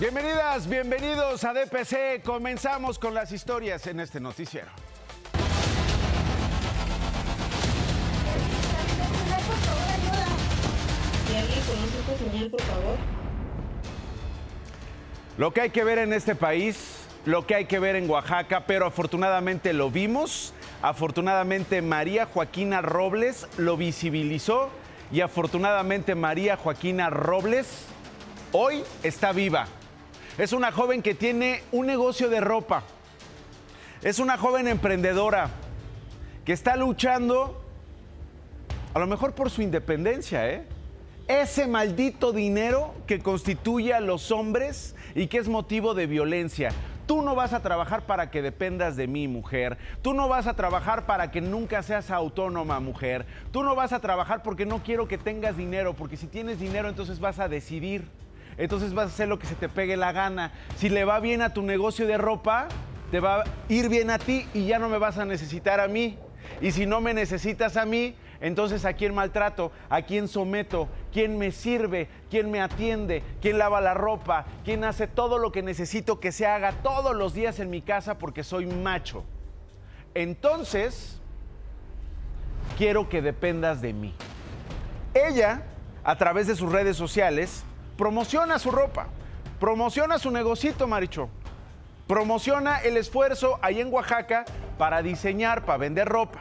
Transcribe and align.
Bienvenidas, 0.00 0.68
bienvenidos 0.68 1.42
a 1.42 1.52
DPC. 1.52 2.22
Comenzamos 2.24 3.00
con 3.00 3.14
las 3.14 3.32
historias 3.32 3.84
en 3.88 3.98
este 3.98 4.20
noticiero. 4.20 4.68
Lo 15.36 15.52
que 15.52 15.62
hay 15.62 15.70
que 15.70 15.82
ver 15.82 15.98
en 15.98 16.12
este 16.12 16.36
país, 16.36 17.00
lo 17.24 17.44
que 17.48 17.56
hay 17.56 17.64
que 17.64 17.80
ver 17.80 17.96
en 17.96 18.08
Oaxaca, 18.08 18.66
pero 18.68 18.86
afortunadamente 18.86 19.72
lo 19.72 19.90
vimos. 19.90 20.54
Afortunadamente 20.80 21.82
María 21.82 22.26
Joaquina 22.26 22.82
Robles 22.82 23.48
lo 23.56 23.76
visibilizó 23.76 24.70
y 25.10 25.22
afortunadamente 25.22 26.14
María 26.14 26.56
Joaquina 26.56 27.10
Robles 27.10 27.86
hoy 28.52 28.84
está 29.02 29.32
viva. 29.32 29.66
Es 30.38 30.52
una 30.52 30.70
joven 30.70 31.02
que 31.02 31.16
tiene 31.16 31.62
un 31.72 31.86
negocio 31.86 32.28
de 32.28 32.40
ropa. 32.40 32.84
Es 34.02 34.20
una 34.20 34.38
joven 34.38 34.68
emprendedora 34.68 35.50
que 36.44 36.52
está 36.52 36.76
luchando 36.76 37.60
a 38.94 39.00
lo 39.00 39.08
mejor 39.08 39.34
por 39.34 39.50
su 39.50 39.62
independencia, 39.62 40.48
¿eh? 40.48 40.64
ese 41.26 41.66
maldito 41.66 42.32
dinero 42.32 42.94
que 43.08 43.18
constituye 43.18 43.92
a 43.92 44.00
los 44.00 44.30
hombres 44.30 44.94
y 45.16 45.26
que 45.26 45.38
es 45.38 45.48
motivo 45.48 45.94
de 45.94 46.06
violencia. 46.06 46.70
Tú 47.08 47.20
no 47.22 47.34
vas 47.34 47.52
a 47.52 47.60
trabajar 47.60 48.06
para 48.06 48.30
que 48.30 48.40
dependas 48.40 48.94
de 48.94 49.08
mí, 49.08 49.26
mujer. 49.26 49.76
Tú 50.02 50.14
no 50.14 50.28
vas 50.28 50.46
a 50.46 50.54
trabajar 50.54 51.04
para 51.04 51.32
que 51.32 51.40
nunca 51.40 51.82
seas 51.82 52.12
autónoma, 52.12 52.78
mujer. 52.78 53.26
Tú 53.50 53.64
no 53.64 53.74
vas 53.74 53.92
a 53.92 53.98
trabajar 54.00 54.44
porque 54.44 54.66
no 54.66 54.84
quiero 54.84 55.08
que 55.08 55.18
tengas 55.18 55.56
dinero, 55.56 55.94
porque 55.94 56.16
si 56.16 56.28
tienes 56.28 56.60
dinero 56.60 56.88
entonces 56.88 57.18
vas 57.18 57.40
a 57.40 57.48
decidir. 57.48 58.04
Entonces 58.58 58.92
vas 58.92 59.06
a 59.06 59.14
hacer 59.14 59.28
lo 59.28 59.38
que 59.38 59.46
se 59.46 59.54
te 59.54 59.68
pegue 59.68 59.96
la 59.96 60.12
gana. 60.12 60.52
Si 60.76 60.88
le 60.88 61.04
va 61.04 61.20
bien 61.20 61.40
a 61.42 61.54
tu 61.54 61.62
negocio 61.62 62.06
de 62.06 62.18
ropa, 62.18 62.68
te 63.10 63.20
va 63.20 63.42
a 63.42 63.44
ir 63.68 63.88
bien 63.88 64.10
a 64.10 64.18
ti 64.18 64.46
y 64.52 64.66
ya 64.66 64.78
no 64.78 64.88
me 64.88 64.98
vas 64.98 65.16
a 65.16 65.24
necesitar 65.24 65.80
a 65.80 65.88
mí. 65.88 66.18
Y 66.60 66.72
si 66.72 66.84
no 66.84 67.00
me 67.00 67.14
necesitas 67.14 67.76
a 67.76 67.84
mí, 67.84 68.14
entonces, 68.40 68.84
¿a 68.84 68.92
quién 68.92 69.14
maltrato? 69.14 69.72
¿A 69.88 70.02
quién 70.02 70.28
someto? 70.28 70.88
¿Quién 71.12 71.38
me 71.38 71.50
sirve? 71.50 72.08
¿Quién 72.30 72.50
me 72.50 72.60
atiende? 72.60 73.22
¿Quién 73.40 73.58
lava 73.58 73.80
la 73.80 73.94
ropa? 73.94 74.46
¿Quién 74.64 74.84
hace 74.84 75.08
todo 75.08 75.38
lo 75.38 75.50
que 75.50 75.62
necesito 75.62 76.20
que 76.20 76.30
se 76.30 76.46
haga 76.46 76.72
todos 76.82 77.16
los 77.16 77.34
días 77.34 77.58
en 77.58 77.68
mi 77.68 77.82
casa 77.82 78.18
porque 78.18 78.44
soy 78.44 78.66
macho? 78.66 79.24
Entonces, 80.14 81.20
quiero 82.76 83.08
que 83.08 83.22
dependas 83.22 83.80
de 83.80 83.92
mí. 83.92 84.14
Ella, 85.14 85.62
a 86.04 86.16
través 86.16 86.46
de 86.46 86.54
sus 86.54 86.70
redes 86.70 86.96
sociales, 86.96 87.64
promociona 87.98 88.60
su 88.60 88.70
ropa, 88.70 89.08
promociona 89.58 90.18
su 90.18 90.30
negocito, 90.30 90.86
Maricho. 90.86 91.28
Promociona 92.06 92.78
el 92.78 92.96
esfuerzo 92.96 93.58
ahí 93.60 93.82
en 93.82 93.92
Oaxaca 93.92 94.46
para 94.78 95.02
diseñar, 95.02 95.66
para 95.66 95.76
vender 95.76 96.08
ropa 96.08 96.40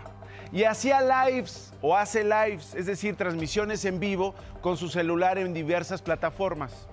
y 0.53 0.63
hacía 0.63 1.01
lives 1.01 1.73
o 1.81 1.97
hace 1.97 2.23
lives, 2.23 2.73
es 2.75 2.85
decir, 2.85 3.17
transmisiones 3.17 3.83
en 3.83 3.99
vivo 3.99 4.33
con 4.61 4.77
su 4.77 4.87
celular 4.87 5.37
en 5.37 5.53
diversas 5.53 6.01
plataformas. 6.01 6.87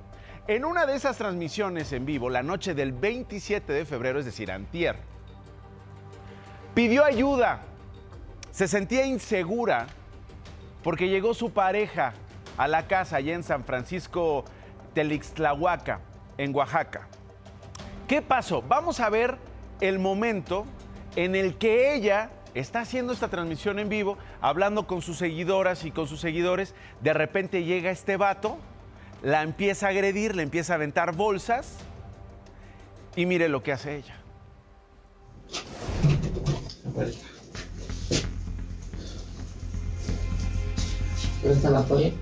En 0.49 0.65
una 0.65 0.87
de 0.87 0.97
esas 0.97 1.19
transmisiones 1.19 1.93
en 1.93 2.05
vivo, 2.05 2.29
la 2.29 2.43
noche 2.43 2.75
del 2.75 2.93
27 2.93 3.73
de 3.73 3.85
febrero, 3.85 4.19
es 4.19 4.25
decir, 4.25 4.51
antier, 4.51 4.97
pidió 6.75 7.05
ayuda. 7.05 7.61
Se 8.51 8.67
sentía 8.67 9.07
insegura 9.07 9.87
porque 10.83 11.09
llegó 11.09 11.33
su 11.35 11.53
pareja 11.53 12.15
a 12.57 12.69
la 12.69 12.87
casa 12.87 13.17
allá 13.17 13.35
en 13.35 13.43
San 13.43 13.65
Francisco 13.65 14.45
Telixtlahuaca, 14.95 16.01
en 16.39 16.55
Oaxaca. 16.55 17.09
¿Qué 18.09 18.23
pasó? 18.23 18.63
Vamos 18.63 19.01
a 19.01 19.09
ver 19.09 19.39
el 19.81 19.99
momento 19.99 20.67
en 21.17 21.35
el 21.35 21.57
que 21.57 21.95
ella 21.95 22.31
está 22.55 22.81
haciendo 22.81 23.13
esta 23.13 23.29
transmisión 23.29 23.79
en 23.79 23.89
vivo, 23.89 24.17
hablando 24.41 24.87
con 24.87 25.03
sus 25.03 25.19
seguidoras 25.19 25.85
y 25.85 25.91
con 25.91 26.07
sus 26.07 26.21
seguidores. 26.21 26.75
De 27.01 27.13
repente 27.13 27.65
llega 27.65 27.91
este 27.91 28.17
vato, 28.17 28.59
la 29.23 29.43
empieza 29.43 29.87
a 29.87 29.91
agredir, 29.91 30.37
le 30.37 30.43
empieza 30.43 30.75
a 30.75 30.77
aventar 30.77 31.15
bolsas 31.15 31.77
y 33.17 33.27
mire 33.27 33.49
lo 33.49 33.63
que 33.63 33.73
hace 33.73 33.97
ella. 33.97 34.17
está 41.43 41.71
la 41.71 41.83
toalla? 41.85 42.13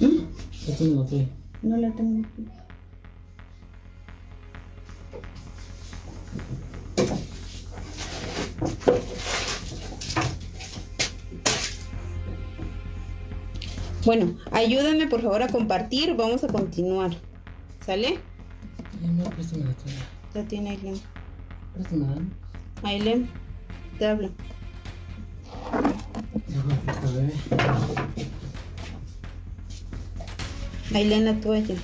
¿Mm? 0.00 0.26
No 1.62 1.76
la 1.76 1.90
tengo. 1.92 2.22
Bueno, 14.04 14.36
ayúdame 14.52 15.08
por 15.08 15.20
favor 15.20 15.42
a 15.42 15.48
compartir. 15.48 16.14
Vamos 16.16 16.44
a 16.44 16.48
continuar. 16.48 17.10
¿Sale? 17.84 18.18
No, 19.02 19.24
préstame 19.30 19.64
la 19.64 19.72
toalla. 19.72 20.06
La 20.34 20.44
tiene 20.44 20.70
Aileen. 20.70 21.00
Préstame 21.74 22.06
la. 22.06 22.88
Aileen, 22.88 23.28
te 23.98 24.06
la 31.04 31.34
toalla. 31.40 31.74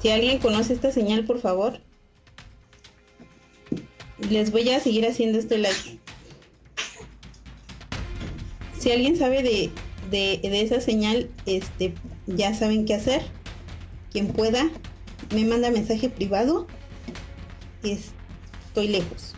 Si 0.00 0.10
alguien 0.10 0.38
conoce 0.38 0.74
esta 0.74 0.90
señal, 0.90 1.24
por 1.24 1.40
favor. 1.40 1.80
Les 4.30 4.50
voy 4.50 4.68
a 4.70 4.80
seguir 4.80 5.06
haciendo 5.06 5.38
este 5.38 5.58
like. 5.58 5.98
Si 8.78 8.90
alguien 8.90 9.16
sabe 9.16 9.42
de, 9.42 10.40
esa 10.42 10.80
señal, 10.80 11.30
este, 11.46 11.94
ya 12.26 12.54
saben 12.54 12.84
qué 12.84 12.94
hacer. 12.94 13.22
Quien 14.10 14.28
pueda, 14.28 14.70
me 15.34 15.44
manda 15.44 15.70
mensaje 15.70 16.08
privado. 16.08 16.66
Estoy 17.82 18.88
lejos. 18.88 19.34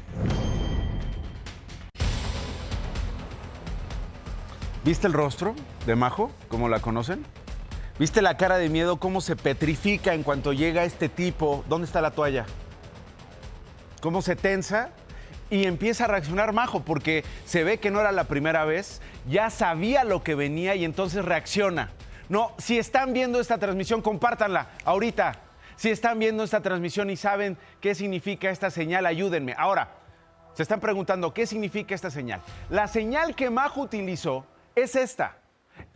¿Viste 4.85 5.07
el 5.07 5.15
rostro 5.15 5.55
de 5.87 5.97
Majo, 5.97 6.31
como 6.49 6.69
la 6.69 6.81
conocen? 6.81 7.25
¿Viste 7.99 8.21
la 8.21 8.37
cara 8.37 8.59
de 8.59 8.69
miedo, 8.69 8.99
cómo 8.99 9.23
se 9.23 9.35
petrifica 9.35 10.13
en 10.13 10.23
cuanto 10.23 10.53
llega 10.53 10.85
este 10.85 11.09
tipo? 11.09 11.65
¿Dónde 11.71 11.87
está 11.87 12.03
la 12.03 12.11
toalla? 12.11 12.45
¿Cómo 14.03 14.21
se 14.21 14.37
tensa? 14.37 14.91
y 15.51 15.67
empieza 15.67 16.05
a 16.05 16.09
reaccionar 16.09 16.53
Majo 16.53 16.81
porque 16.81 17.23
se 17.45 17.65
ve 17.65 17.79
que 17.79 17.91
no 17.91 18.01
era 18.01 18.13
la 18.13 18.25
primera 18.25 18.65
vez, 18.65 19.01
ya 19.29 19.51
sabía 19.51 20.03
lo 20.03 20.25
que 20.25 20.35
venía 20.35 20.75
y 20.75 20.85
entonces 20.85 21.25
reacciona. 21.25 21.91
No, 22.29 22.53
si 22.59 22.79
están 22.79 23.13
viendo 23.13 23.39
esta 23.39 23.59
transmisión, 23.59 24.03
compártanla 24.03 24.69
ahorita. 24.85 25.37
Si 25.77 25.91
están 25.91 26.19
viendo 26.19 26.43
esta 26.43 26.61
transmisión 26.61 27.11
y 27.11 27.17
saben 27.17 27.59
qué 27.81 27.95
significa 27.95 28.51
esta 28.51 28.71
señal, 28.71 29.07
ayúdenme. 29.07 29.55
Ahora, 29.57 29.91
se 30.55 30.63
están 30.63 30.81
preguntando 30.81 31.35
qué 31.35 31.47
significa 31.47 31.95
esta 31.95 32.11
señal. 32.11 32.41
La 32.71 32.89
señal 32.89 33.35
que 33.37 33.51
Majo 33.51 33.83
utilizó 33.83 34.47
es 34.75 34.97
esta. 34.97 35.37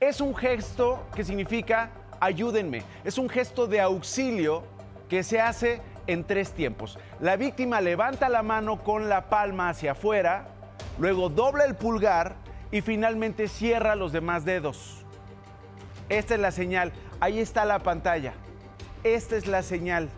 Es 0.00 0.20
un 0.20 0.34
gesto 0.34 1.06
que 1.14 1.24
significa 1.24 1.90
ayúdenme. 2.20 2.82
Es 3.04 3.18
un 3.18 3.28
gesto 3.28 3.66
de 3.66 3.80
auxilio 3.80 4.64
que 5.08 5.22
se 5.22 5.40
hace 5.40 5.80
en 6.06 6.24
tres 6.24 6.52
tiempos. 6.52 6.98
La 7.20 7.36
víctima 7.36 7.80
levanta 7.80 8.28
la 8.28 8.42
mano 8.42 8.82
con 8.82 9.08
la 9.08 9.28
palma 9.28 9.70
hacia 9.70 9.92
afuera, 9.92 10.48
luego 10.98 11.28
dobla 11.28 11.64
el 11.64 11.74
pulgar 11.74 12.36
y 12.70 12.80
finalmente 12.80 13.48
cierra 13.48 13.94
los 13.94 14.12
demás 14.12 14.44
dedos. 14.44 15.04
Esta 16.08 16.34
es 16.34 16.40
la 16.40 16.50
señal. 16.50 16.92
Ahí 17.20 17.40
está 17.40 17.64
la 17.64 17.80
pantalla. 17.80 18.32
Esta 19.04 19.36
es 19.36 19.46
la 19.46 19.62
señal. 19.62 20.08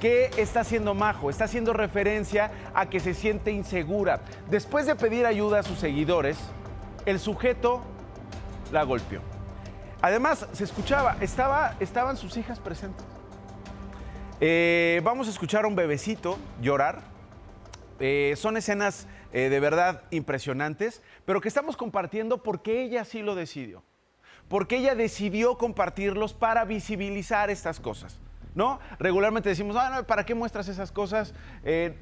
¿Qué 0.00 0.30
está 0.36 0.60
haciendo 0.60 0.94
Majo? 0.94 1.30
Está 1.30 1.44
haciendo 1.44 1.72
referencia 1.72 2.50
a 2.74 2.90
que 2.90 3.00
se 3.00 3.14
siente 3.14 3.50
insegura. 3.50 4.20
Después 4.50 4.86
de 4.86 4.96
pedir 4.96 5.26
ayuda 5.26 5.60
a 5.60 5.62
sus 5.62 5.78
seguidores, 5.78 6.36
el 7.06 7.18
sujeto 7.20 7.82
la 8.72 8.82
golpeó. 8.82 9.20
Además, 10.02 10.46
se 10.52 10.64
escuchaba, 10.64 11.16
estaba, 11.20 11.76
estaban 11.80 12.16
sus 12.16 12.36
hijas 12.36 12.60
presentes. 12.60 13.06
Eh, 14.40 15.00
vamos 15.04 15.28
a 15.28 15.30
escuchar 15.30 15.64
a 15.64 15.68
un 15.68 15.76
bebecito 15.76 16.38
llorar. 16.60 17.02
Eh, 18.00 18.34
son 18.36 18.56
escenas 18.56 19.06
eh, 19.32 19.48
de 19.48 19.60
verdad 19.60 20.02
impresionantes, 20.10 21.02
pero 21.24 21.40
que 21.40 21.48
estamos 21.48 21.76
compartiendo 21.76 22.42
porque 22.42 22.82
ella 22.82 23.04
sí 23.04 23.22
lo 23.22 23.34
decidió. 23.34 23.82
Porque 24.48 24.76
ella 24.76 24.94
decidió 24.94 25.56
compartirlos 25.56 26.34
para 26.34 26.64
visibilizar 26.64 27.48
estas 27.48 27.80
cosas. 27.80 28.18
¿No? 28.54 28.78
Regularmente 29.00 29.48
decimos, 29.48 29.76
ah, 29.76 30.04
¿para 30.06 30.24
qué 30.24 30.34
muestras 30.34 30.68
esas 30.68 30.92
cosas? 30.92 31.34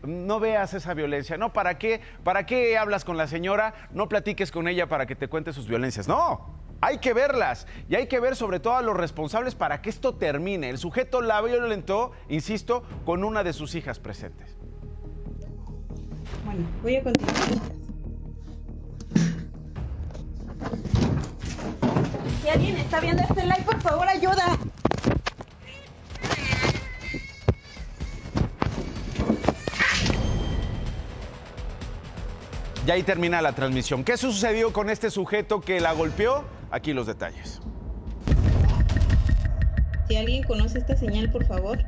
no 0.02 0.38
veas 0.40 0.74
esa 0.74 0.92
violencia. 0.94 1.36
No, 1.36 1.52
¿para 1.52 1.78
qué? 1.78 2.00
¿Para 2.24 2.44
qué 2.46 2.76
hablas 2.76 3.04
con 3.04 3.16
la 3.16 3.26
señora? 3.26 3.74
No 3.90 4.08
platiques 4.08 4.50
con 4.52 4.68
ella 4.68 4.86
para 4.88 5.06
que 5.06 5.16
te 5.16 5.28
cuente 5.28 5.52
sus 5.52 5.66
violencias. 5.66 6.08
No, 6.08 6.60
Hay 6.80 6.98
que 6.98 7.14
verlas 7.14 7.66
y 7.88 7.94
hay 7.94 8.06
que 8.08 8.18
ver 8.20 8.34
sobre 8.36 8.58
todo 8.60 8.74
a 8.76 8.82
los 8.82 8.96
responsables 8.96 9.54
para 9.54 9.80
que 9.80 9.88
esto 9.88 10.14
termine. 10.16 10.68
El 10.68 10.78
sujeto 10.78 11.20
la 11.22 11.40
violentó, 11.40 12.12
insisto, 12.28 12.82
con 13.04 13.22
una 13.24 13.44
de 13.44 13.52
sus 13.52 13.74
hijas 13.74 13.98
presentes. 14.00 14.56
Bueno, 16.44 16.66
voy 16.82 16.96
a 16.96 17.02
continuar. 17.04 17.38
Si 22.42 22.48
alguien 22.48 22.76
está 22.76 23.00
viendo 23.00 23.22
este 23.22 23.42
live, 23.44 23.62
por 23.64 23.80
favor, 23.80 24.08
ayuda. 24.08 24.58
Y 32.86 32.90
ahí 32.90 33.02
termina 33.02 33.40
la 33.40 33.52
transmisión. 33.52 34.02
¿Qué 34.02 34.16
sucedió 34.16 34.72
con 34.72 34.90
este 34.90 35.10
sujeto 35.10 35.60
que 35.60 35.80
la 35.80 35.92
golpeó? 35.92 36.44
Aquí 36.70 36.92
los 36.92 37.06
detalles. 37.06 37.60
Si 40.08 40.16
alguien 40.16 40.42
conoce 40.42 40.78
esta 40.78 40.96
señal, 40.96 41.30
por 41.30 41.44
favor. 41.46 41.78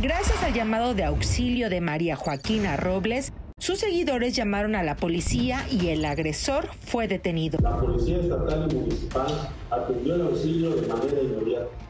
Gracias 0.00 0.42
al 0.42 0.52
llamado 0.52 0.94
de 0.94 1.04
auxilio 1.04 1.70
de 1.70 1.80
María 1.80 2.16
Joaquina 2.16 2.76
Robles, 2.76 3.32
sus 3.58 3.78
seguidores 3.78 4.36
llamaron 4.36 4.74
a 4.74 4.82
la 4.82 4.96
policía 4.96 5.66
y 5.70 5.88
el 5.88 6.04
agresor 6.04 6.68
fue 6.84 7.08
detenido. 7.08 7.58
La 7.62 7.78
Policía 7.78 8.18
Estatal 8.18 8.68
y 8.70 8.74
Municipal 8.74 9.50
atendió 9.70 10.14
el 10.16 10.20
auxilio 10.20 10.76
de 10.76 10.86
manera 10.86 11.22
inmediata. 11.22 11.85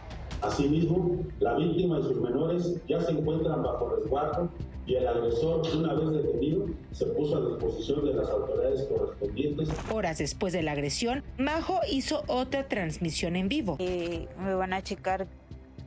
Asimismo, 0.47 1.25
la 1.41 1.55
víctima 1.55 1.99
y 1.99 2.03
sus 2.03 2.21
menores 2.21 2.77
ya 2.87 3.01
se 3.01 3.13
encuentran 3.13 3.63
bajo 3.63 3.97
resguardo 3.97 4.49
y 4.87 4.95
el 4.95 5.07
agresor, 5.07 5.63
una 5.77 5.95
vez 5.95 6.23
detenido, 6.23 6.67
se 6.93 7.07
puso 7.07 7.37
a 7.37 7.49
disposición 7.49 8.05
de 8.05 8.15
las 8.15 8.29
autoridades 8.29 8.85
correspondientes. 8.85 9.69
Horas 9.93 10.19
después 10.19 10.53
de 10.53 10.63
la 10.63 10.73
agresión, 10.73 11.25
Majo 11.39 11.81
hizo 11.91 12.23
otra 12.29 12.69
transmisión 12.69 13.35
en 13.35 13.49
vivo. 13.49 13.77
Eh, 13.81 14.29
me 14.39 14.55
van 14.55 14.73
a 14.73 14.83
checar 14.83 15.27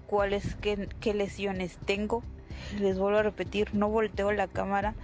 cuáles, 0.08 0.56
qué, 0.56 0.90
qué 1.00 1.14
lesiones 1.14 1.78
tengo. 1.86 2.24
Les 2.82 3.00
vuelvo 3.00 3.20
a 3.20 3.24
repetir, 3.24 3.74
no 3.74 3.90
volteo 3.90 4.34
la 4.34 4.48
cámara 4.48 4.96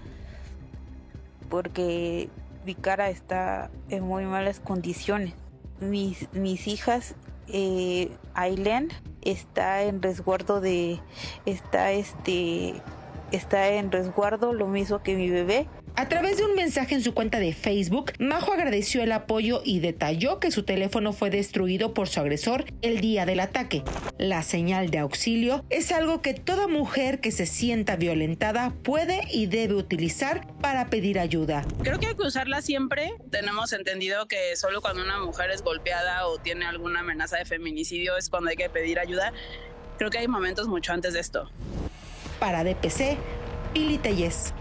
porque 1.49 2.29
mi 2.65 2.75
cara 2.75 3.09
está 3.09 3.69
en 3.89 4.03
muy 4.03 4.25
malas 4.25 4.59
condiciones. 4.59 5.33
Mis, 5.79 6.27
mis 6.33 6.67
hijas, 6.67 7.15
eh, 7.47 8.11
Aileen, 8.33 8.89
está 9.21 9.83
en 9.83 10.01
resguardo 10.01 10.61
de, 10.61 10.99
está 11.45 11.91
este, 11.91 12.81
está 13.31 13.69
en 13.69 13.91
resguardo, 13.91 14.53
lo 14.53 14.67
mismo 14.67 15.01
que 15.01 15.15
mi 15.15 15.29
bebé. 15.29 15.67
A 15.97 16.09
través 16.09 16.35
de 16.35 16.43
un 16.43 16.55
mensaje 16.55 16.93
en 16.93 17.01
su 17.01 17.13
cuenta 17.13 17.39
de 17.39 17.53
Facebook, 17.53 18.11
Majo 18.19 18.51
agradeció 18.51 19.01
el 19.01 19.13
apoyo 19.13 19.61
y 19.63 19.79
detalló 19.79 20.41
que 20.41 20.51
su 20.51 20.63
teléfono 20.63 21.13
fue 21.13 21.29
destruido 21.29 21.93
por 21.93 22.09
su 22.09 22.19
agresor 22.19 22.65
el 22.81 22.99
día 22.99 23.25
del 23.25 23.39
ataque. 23.39 23.81
La 24.17 24.43
señal 24.43 24.89
de 24.89 24.97
auxilio 24.97 25.63
es 25.69 25.93
algo 25.93 26.21
que 26.21 26.33
toda 26.33 26.67
mujer 26.67 27.21
que 27.21 27.31
se 27.31 27.45
sienta 27.45 27.95
violentada 27.95 28.73
puede 28.83 29.21
y 29.31 29.45
debe 29.45 29.75
utilizar 29.75 30.45
para 30.59 30.89
pedir 30.89 31.17
ayuda. 31.17 31.63
Creo 31.81 31.97
que 31.97 32.07
hay 32.07 32.15
que 32.15 32.23
usarla 32.23 32.61
siempre. 32.61 33.13
Tenemos 33.31 33.71
entendido 33.71 34.27
que 34.27 34.57
solo 34.57 34.81
cuando 34.81 35.01
una 35.01 35.19
mujer 35.19 35.49
es 35.51 35.61
golpeada 35.61 36.27
o 36.27 36.39
tiene 36.39 36.65
alguna 36.65 36.99
amenaza 36.99 37.37
de 37.37 37.45
feminicidio 37.45 38.17
es 38.17 38.29
cuando 38.29 38.49
hay 38.49 38.57
que 38.57 38.69
pedir 38.69 38.99
ayuda. 38.99 39.31
Creo 39.97 40.09
que 40.09 40.17
hay 40.17 40.27
momentos 40.27 40.67
mucho 40.67 40.91
antes 40.91 41.13
de 41.13 41.21
esto. 41.21 41.49
Para 42.39 42.63
DPC, 42.63 43.17
Pili 43.73 43.97
Telles. 43.97 44.53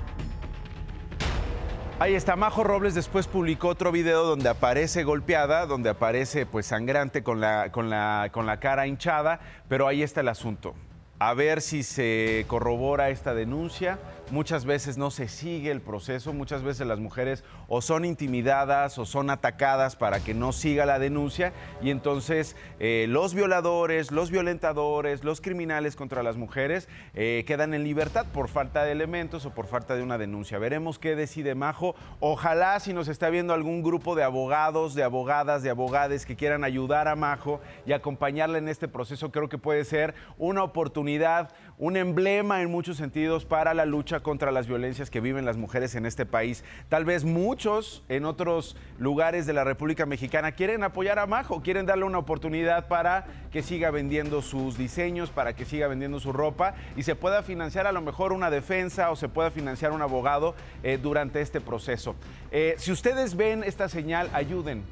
Ahí 2.00 2.15
está, 2.15 2.35
Majo 2.35 2.65
Robles 2.65 2.94
después 2.94 3.29
publicó 3.29 3.69
otro 3.69 3.93
video 3.93 4.25
donde 4.25 4.49
aparece 4.49 5.05
golpeada, 5.05 5.65
donde 5.67 5.91
aparece 5.91 6.44
pues 6.44 6.67
sangrante 6.67 7.23
con 7.23 7.41
la, 7.41 7.71
con 7.71 7.88
la, 7.88 8.31
con 8.32 8.47
la 8.47 8.59
cara 8.59 8.87
hinchada, 8.88 9.41
pero 9.69 9.87
ahí 9.87 10.03
está 10.03 10.21
el 10.21 10.29
asunto. 10.29 10.75
A 11.21 11.35
ver 11.35 11.62
si 11.62 11.85
se 11.85 12.44
corrobora 12.49 13.11
esta 13.11 13.32
denuncia. 13.32 13.99
Muchas 14.31 14.65
veces 14.65 14.97
no 14.97 15.11
se 15.11 15.29
sigue 15.29 15.71
el 15.71 15.82
proceso, 15.82 16.32
muchas 16.32 16.62
veces 16.62 16.87
las 16.87 16.99
mujeres 16.99 17.44
o 17.69 17.82
son 17.82 18.06
intimidadas 18.06 18.99
o 18.99 19.05
son 19.05 19.29
atacadas 19.29 19.97
para 19.97 20.21
que 20.21 20.32
no 20.32 20.53
siga 20.53 20.87
la 20.87 20.99
denuncia 20.99 21.53
y 21.82 21.91
entonces 21.91 22.56
eh, 22.81 23.05
los 23.09 23.35
violadores, 23.35 24.11
los 24.12 24.31
violentadores, 24.31 25.25
los 25.25 25.43
criminales 25.43 25.94
contra 25.94 26.23
las 26.23 26.38
mujeres 26.38 26.88
eh, 27.12 27.44
quedan 27.47 27.75
en 27.75 27.85
libertad 27.85 28.25
por 28.32 28.49
falta 28.49 28.85
de 28.85 28.93
elementos 28.93 29.44
o 29.44 29.50
por 29.50 29.67
falta 29.67 29.94
de 29.94 30.03
una 30.03 30.17
denuncia. 30.17 30.59
Veremos 30.59 30.99
qué 30.99 31.17
decide 31.17 31.55
Majo. 31.55 31.94
Ojalá 32.20 32.81
si 32.81 32.94
nos 32.94 33.09
está 33.09 33.29
viendo 33.29 33.53
algún 33.53 33.82
grupo 33.82 34.15
de 34.15 34.23
abogados, 34.23 34.94
de 34.94 35.03
abogadas, 35.03 35.62
de 35.62 35.69
abogades 35.69 36.25
que 36.25 36.35
quieran 36.35 36.65
ayudar 36.65 37.09
a 37.09 37.15
Majo 37.15 37.61
y 37.85 37.93
acompañarla 37.93 38.56
en 38.56 38.69
este 38.69 38.88
proceso, 38.88 39.31
creo 39.31 39.50
que 39.50 39.59
puede 39.59 39.85
ser 39.85 40.15
una 40.38 40.62
oportunidad, 40.62 41.50
un 41.79 41.97
emblema 41.97 42.62
en 42.62 42.71
muchos 42.71 42.97
sentidos 42.97 43.44
para 43.44 43.75
la 43.75 43.85
lucha 43.85 44.21
contra 44.21 44.53
las 44.53 44.67
violencias 44.67 45.11
que 45.11 45.21
viven 45.21 45.44
las 45.44 45.56
mujeres 45.56 45.94
en 45.94 46.06
este 46.06 46.26
país. 46.26 46.65
Tal 46.88 47.05
vez 47.05 47.25
muchos 47.25 48.05
en 48.09 48.25
otros 48.25 48.76
lugares 48.99 49.47
de 49.47 49.53
la 49.53 49.65
República 49.65 50.06
Mexicana 50.06 50.53
quieren 50.53 50.85
apoyar 50.85 51.19
a 51.19 51.26
Majo, 51.26 51.62
quieren 51.62 51.87
darle 51.87 52.05
una 52.05 52.19
oportunidad 52.19 52.87
para 52.88 53.26
que 53.50 53.62
siga 53.62 53.91
vendiendo 53.91 54.43
sus 54.43 54.79
diseños, 54.79 55.31
para 55.31 55.55
que 55.55 55.65
siga 55.65 55.88
vendiendo 55.88 56.21
su 56.21 56.32
ropa 56.32 56.75
y 56.97 57.03
se 57.03 57.17
pueda 57.17 57.43
financiar 57.43 57.87
a 57.87 57.93
lo 57.93 58.00
mejor 58.00 58.32
una 58.32 58.50
defensa 58.50 59.11
o 59.11 59.17
se 59.17 59.29
pueda 59.29 59.50
financiar 59.50 59.93
un 59.93 60.03
abogado 60.03 60.55
eh, 60.82 60.99
durante 61.00 61.41
este 61.41 61.61
proceso. 61.61 62.15
Eh, 62.50 62.75
si 62.79 62.93
ustedes 62.93 63.37
ven 63.37 63.65
esta 63.65 63.88
señal, 63.88 64.31
ayuden. 64.32 64.85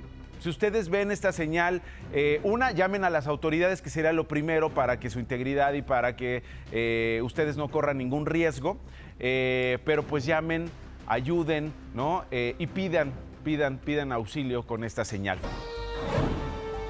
Si 0.42 0.48
ustedes 0.48 0.88
ven 0.88 1.12
esta 1.12 1.30
señal, 1.30 1.82
eh, 2.12 2.40
una, 2.42 2.72
llamen 2.72 3.04
a 3.04 3.10
las 3.10 3.28
autoridades, 3.28 3.80
que 3.80 3.90
sería 3.90 4.12
lo 4.12 4.26
primero 4.26 4.70
para 4.70 4.98
que 4.98 5.08
su 5.08 5.20
integridad 5.20 5.72
y 5.74 5.82
para 5.82 6.16
que 6.16 6.42
eh, 6.72 7.20
ustedes 7.22 7.56
no 7.56 7.68
corran 7.68 7.98
ningún 7.98 8.26
riesgo. 8.26 8.76
Eh, 9.20 9.78
pero 9.84 10.02
pues 10.02 10.26
llamen, 10.26 10.68
ayuden, 11.06 11.72
¿no? 11.94 12.24
Y 12.32 12.66
pidan, 12.66 13.12
pidan, 13.44 13.78
pidan 13.78 14.10
auxilio 14.10 14.66
con 14.66 14.82
esta 14.82 15.04
señal. 15.04 15.38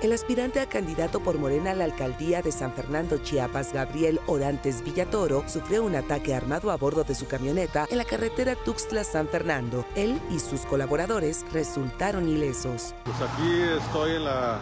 El 0.02 0.12
aspirante 0.12 0.58
a 0.58 0.68
candidato 0.68 1.20
por 1.20 1.38
Morena 1.38 1.70
a 1.70 1.74
la 1.76 1.84
alcaldía 1.84 2.42
de 2.42 2.50
San 2.50 2.72
Fernando, 2.72 3.18
Chiapas, 3.18 3.72
Gabriel 3.72 4.20
Orantes 4.26 4.82
Villatoro, 4.82 5.44
sufrió 5.48 5.84
un 5.84 5.94
ataque 5.94 6.34
armado 6.34 6.72
a 6.72 6.76
bordo 6.76 7.04
de 7.04 7.14
su 7.14 7.28
camioneta 7.28 7.86
en 7.88 7.98
la 7.98 8.04
carretera 8.04 8.56
Tuxtla-San 8.56 9.28
Fernando. 9.28 9.86
Él 9.94 10.20
y 10.28 10.40
sus 10.40 10.62
colaboradores 10.62 11.46
resultaron 11.52 12.28
ilesos. 12.28 12.96
Pues 13.04 13.16
aquí 13.20 13.60
estoy 13.78 14.16
en 14.16 14.24
la, 14.24 14.58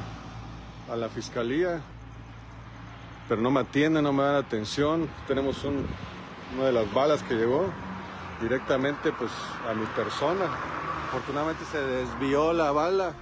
a 0.90 0.96
la 0.96 1.08
fiscalía, 1.08 1.80
pero 3.26 3.40
no 3.40 3.50
me 3.50 3.60
atienden, 3.60 4.04
no 4.04 4.12
me 4.12 4.22
dan 4.22 4.34
atención. 4.34 5.08
Tenemos 5.26 5.64
un, 5.64 5.86
una 6.54 6.66
de 6.66 6.72
las 6.72 6.92
balas 6.92 7.22
que 7.22 7.32
llegó 7.32 7.64
directamente 8.42 9.10
pues, 9.12 9.30
a 9.66 9.72
mi 9.72 9.86
persona. 9.96 10.44
Afortunadamente 11.08 11.64
se 11.72 11.78
desvió 11.78 12.52
la 12.52 12.72
bala. 12.72 13.14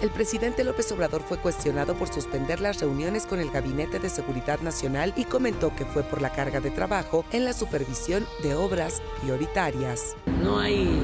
El 0.00 0.10
presidente 0.10 0.62
López 0.62 0.92
Obrador 0.92 1.22
fue 1.22 1.38
cuestionado 1.38 1.94
por 1.94 2.06
suspender 2.06 2.60
las 2.60 2.78
reuniones 2.80 3.26
con 3.26 3.40
el 3.40 3.50
Gabinete 3.50 3.98
de 3.98 4.08
Seguridad 4.08 4.60
Nacional 4.60 5.12
y 5.16 5.24
comentó 5.24 5.74
que 5.74 5.84
fue 5.84 6.04
por 6.04 6.22
la 6.22 6.30
carga 6.30 6.60
de 6.60 6.70
trabajo 6.70 7.24
en 7.32 7.44
la 7.44 7.52
supervisión 7.52 8.24
de 8.44 8.54
obras 8.54 9.02
prioritarias. 9.20 10.14
No 10.40 10.60
hay, 10.60 11.00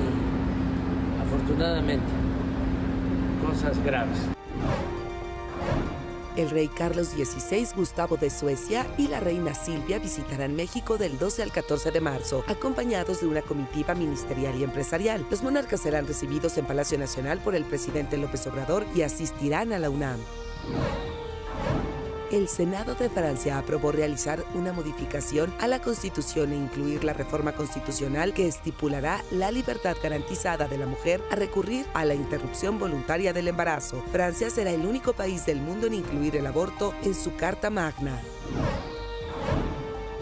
afortunadamente, 1.21 2.07
cosas 3.45 3.83
graves. 3.85 4.34
El 6.37 6.51
rey 6.51 6.69
Carlos 6.69 7.09
XVI, 7.09 7.69
Gustavo 7.77 8.17
de 8.17 8.29
Suecia 8.29 8.87
y 8.99 9.07
la 9.07 9.21
reina 9.21 9.55
Silvia 9.55 10.01
visitarán 10.01 10.57
México 10.57 10.99
del 10.99 11.17
12 11.17 11.45
al 11.45 11.53
14 11.53 11.93
de 11.93 12.01
marzo, 12.01 12.45
acompañados 12.49 13.21
de 13.21 13.29
una 13.29 13.43
comitiva 13.43 13.95
ministerial 13.95 14.57
y 14.59 14.65
empresarial. 14.65 15.25
Los 15.31 15.43
monarcas 15.45 15.83
serán 15.83 16.09
recibidos 16.09 16.59
en 16.59 16.67
Palacio 16.67 16.99
Nacional 16.99 17.39
por 17.39 17.55
el 17.55 17.65
presidente 17.65 18.17
López 18.17 18.47
Obrador 18.49 18.85
y 18.97 19.03
asistirán 19.03 19.73
a 19.73 19.79
la 19.79 19.91
UNAM. 19.91 20.19
El 22.35 22.49
Senado 22.49 22.97
de 22.97 23.09
Francia 23.09 23.59
aprobó 23.59 23.93
realizar 23.93 24.45
una 24.55 24.73
modificación 24.73 25.55
a 25.61 25.69
la 25.69 25.79
Constitución 25.79 26.53
e 26.53 26.57
incluir 26.57 27.05
la 27.05 27.13
reforma 27.13 27.53
constitucional 27.53 28.35
que 28.35 28.49
estipulará 28.49 29.23
la 29.31 29.53
libertad 29.53 29.97
garantizada 30.03 30.67
de 30.67 30.77
la 30.77 30.87
mujer 30.87 31.23
a 31.31 31.37
recurrir 31.37 31.87
a 31.95 32.05
la 32.05 32.17
interrupción 32.17 32.81
voluntaria 32.81 33.33
del 33.33 33.47
embarazo. 33.47 34.03
Francia 34.11 34.51
será 34.51 34.73
el 34.73 34.85
único 34.85 35.13
país 35.13 35.47
del 35.47 35.61
mundo 35.61 35.87
en 35.87 35.95
incluir 35.95 36.35
el 36.35 36.49
aborto 36.49 36.93
en 37.05 37.15
su 37.15 37.37
Carta 37.37 37.71
Magna. 37.71 38.21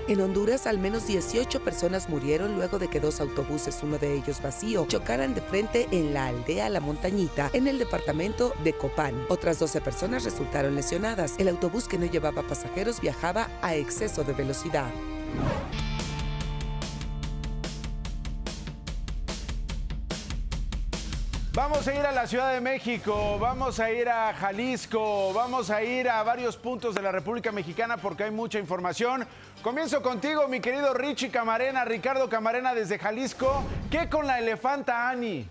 En 0.08 0.20
Honduras, 0.20 0.66
al 0.66 0.78
menos 0.78 1.06
18 1.06 1.62
personas 1.62 2.08
murieron 2.08 2.56
luego 2.56 2.80
de 2.80 2.88
que 2.88 2.98
dos 2.98 3.20
autobuses, 3.20 3.78
uno 3.82 3.98
de 3.98 4.14
ellos 4.14 4.42
vacío, 4.42 4.84
chocaran 4.88 5.32
de 5.32 5.40
frente 5.40 5.86
en 5.92 6.12
la 6.12 6.26
aldea 6.26 6.68
La 6.68 6.80
Montañita, 6.80 7.50
en 7.52 7.68
el 7.68 7.78
departamento 7.78 8.52
de 8.64 8.72
Copán. 8.72 9.14
Otras 9.28 9.60
12 9.60 9.80
personas 9.80 10.24
resultaron 10.24 10.74
lesionadas. 10.74 11.34
El 11.38 11.48
autobús 11.48 11.86
que 11.86 11.98
no 11.98 12.06
llevaba 12.06 12.42
pasajeros 12.42 13.00
viajaba 13.00 13.48
a 13.62 13.76
exceso 13.76 14.24
de 14.24 14.32
velocidad. 14.32 14.90
Vamos 21.54 21.86
a 21.86 21.94
ir 21.94 22.00
a 22.00 22.12
la 22.12 22.26
Ciudad 22.26 22.54
de 22.54 22.62
México, 22.62 23.38
vamos 23.38 23.78
a 23.78 23.92
ir 23.92 24.08
a 24.08 24.32
Jalisco, 24.32 25.34
vamos 25.34 25.68
a 25.68 25.82
ir 25.82 26.08
a 26.08 26.22
varios 26.22 26.56
puntos 26.56 26.94
de 26.94 27.02
la 27.02 27.12
República 27.12 27.52
Mexicana 27.52 27.98
porque 27.98 28.24
hay 28.24 28.30
mucha 28.30 28.58
información. 28.58 29.26
Comienzo 29.62 30.02
contigo, 30.02 30.48
mi 30.48 30.58
querido 30.60 30.92
Richie 30.92 31.30
Camarena, 31.30 31.84
Ricardo 31.84 32.28
Camarena 32.28 32.74
desde 32.74 32.98
Jalisco. 32.98 33.62
¿Qué 33.92 34.08
con 34.08 34.26
la 34.26 34.40
elefanta 34.40 35.08
Ani? 35.08 35.48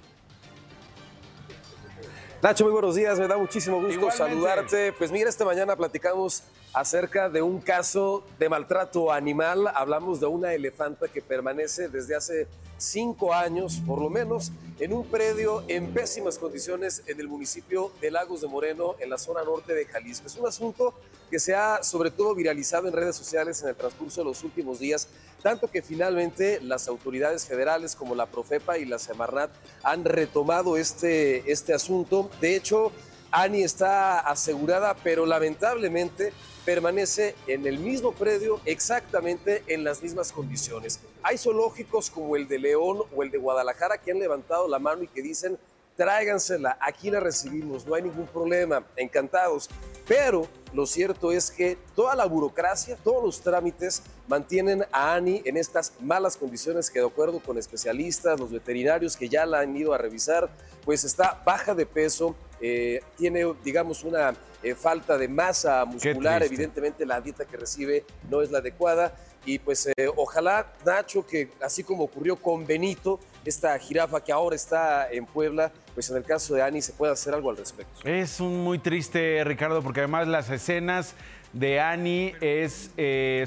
Nacho, 2.41 2.65
muy 2.65 2.73
buenos 2.73 2.95
días, 2.95 3.17
me 3.17 3.27
da 3.29 3.37
muchísimo 3.37 3.79
gusto 3.81 4.11
saludarte. 4.11 4.91
Pues 4.91 5.13
mira, 5.13 5.29
esta 5.29 5.45
mañana 5.45 5.77
platicamos 5.77 6.43
acerca 6.73 7.29
de 7.29 7.41
un 7.41 7.59
caso 7.59 8.23
de 8.39 8.49
maltrato 8.49 9.11
animal. 9.11 9.67
Hablamos 9.75 10.19
de 10.19 10.27
una 10.27 10.53
elefanta 10.53 11.07
que 11.07 11.21
permanece 11.21 11.89
desde 11.89 12.15
hace 12.15 12.47
cinco 12.77 13.33
años, 13.33 13.81
por 13.85 14.01
lo 14.01 14.09
menos, 14.09 14.51
en 14.79 14.93
un 14.93 15.05
predio 15.05 15.63
en 15.67 15.93
pésimas 15.93 16.39
condiciones 16.39 17.03
en 17.05 17.19
el 17.19 17.27
municipio 17.27 17.91
de 18.01 18.09
Lagos 18.09 18.41
de 18.41 18.47
Moreno, 18.47 18.95
en 18.99 19.09
la 19.09 19.17
zona 19.17 19.43
norte 19.43 19.73
de 19.73 19.85
Jalisco. 19.85 20.27
Es 20.27 20.35
un 20.37 20.47
asunto 20.47 20.93
que 21.29 21.39
se 21.39 21.53
ha 21.53 21.83
sobre 21.83 22.11
todo 22.11 22.33
viralizado 22.33 22.87
en 22.87 22.93
redes 22.93 23.15
sociales 23.15 23.61
en 23.61 23.69
el 23.69 23.75
transcurso 23.75 24.21
de 24.21 24.25
los 24.25 24.43
últimos 24.43 24.79
días, 24.79 25.07
tanto 25.43 25.69
que 25.69 25.81
finalmente 25.81 26.59
las 26.61 26.87
autoridades 26.87 27.45
federales 27.45 27.95
como 27.95 28.15
la 28.15 28.25
Profepa 28.25 28.77
y 28.77 28.85
la 28.85 28.97
Semarnat 28.97 29.51
han 29.83 30.03
retomado 30.03 30.75
este, 30.75 31.49
este 31.51 31.73
asunto. 31.73 32.29
De 32.41 32.55
hecho, 32.55 32.91
Ani 33.31 33.63
está 33.63 34.19
asegurada, 34.19 34.93
pero 34.93 35.25
lamentablemente 35.25 36.33
permanece 36.65 37.33
en 37.47 37.65
el 37.65 37.79
mismo 37.79 38.11
predio 38.11 38.59
exactamente 38.65 39.63
en 39.67 39.85
las 39.85 40.03
mismas 40.03 40.33
condiciones. 40.33 41.00
Hay 41.23 41.38
zoológicos 41.38 42.09
como 42.09 42.35
el 42.35 42.47
de 42.47 42.59
León 42.59 43.00
o 43.15 43.23
el 43.23 43.31
de 43.31 43.38
Guadalajara 43.38 43.97
que 43.97 44.11
han 44.11 44.19
levantado 44.19 44.67
la 44.67 44.79
mano 44.79 45.03
y 45.03 45.07
que 45.07 45.21
dicen, 45.21 45.57
tráigansela, 45.95 46.77
aquí 46.81 47.09
la 47.09 47.19
recibimos, 47.19 47.85
no 47.85 47.95
hay 47.95 48.03
ningún 48.03 48.27
problema, 48.27 48.85
encantados. 48.97 49.69
Pero 50.07 50.47
lo 50.73 50.85
cierto 50.85 51.31
es 51.31 51.51
que 51.51 51.77
toda 51.95 52.15
la 52.15 52.25
burocracia, 52.25 52.97
todos 52.97 53.23
los 53.23 53.41
trámites 53.41 54.03
mantienen 54.27 54.85
a 54.91 55.13
Ani 55.13 55.41
en 55.45 55.57
estas 55.57 55.93
malas 56.01 56.35
condiciones 56.35 56.89
que 56.89 57.00
de 57.00 57.05
acuerdo 57.05 57.39
con 57.39 57.57
especialistas, 57.57 58.39
los 58.39 58.51
veterinarios 58.51 59.15
que 59.15 59.29
ya 59.29 59.45
la 59.45 59.59
han 59.59 59.75
ido 59.75 59.93
a 59.93 59.97
revisar, 59.97 60.50
pues 60.83 61.03
está 61.03 61.41
baja 61.45 61.73
de 61.75 61.85
peso, 61.85 62.35
eh, 62.61 63.01
tiene, 63.17 63.45
digamos, 63.63 64.03
una 64.03 64.33
eh, 64.61 64.75
falta 64.75 65.17
de 65.17 65.27
masa 65.27 65.83
muscular, 65.85 66.43
evidentemente 66.43 67.05
la 67.05 67.19
dieta 67.19 67.45
que 67.45 67.57
recibe 67.57 68.05
no 68.29 68.41
es 68.41 68.51
la 68.51 68.59
adecuada. 68.59 69.13
Y 69.43 69.57
pues 69.57 69.87
eh, 69.87 70.07
ojalá, 70.15 70.71
Nacho, 70.85 71.25
que 71.25 71.49
así 71.63 71.83
como 71.83 72.03
ocurrió 72.03 72.35
con 72.35 72.67
Benito, 72.67 73.19
esta 73.43 73.77
jirafa 73.79 74.23
que 74.23 74.31
ahora 74.31 74.55
está 74.55 75.11
en 75.11 75.25
Puebla, 75.25 75.71
pues 75.95 76.11
en 76.11 76.17
el 76.17 76.23
caso 76.23 76.53
de 76.53 76.61
Ani 76.61 76.83
se 76.83 76.93
pueda 76.93 77.13
hacer 77.13 77.33
algo 77.33 77.49
al 77.49 77.57
respecto. 77.57 78.07
Es 78.07 78.39
un 78.39 78.63
muy 78.63 78.77
triste, 78.77 79.43
Ricardo, 79.43 79.81
porque 79.81 80.01
además 80.01 80.27
las 80.27 80.51
escenas 80.51 81.15
de 81.53 81.79
Ani 81.79 82.33
es, 82.39 82.91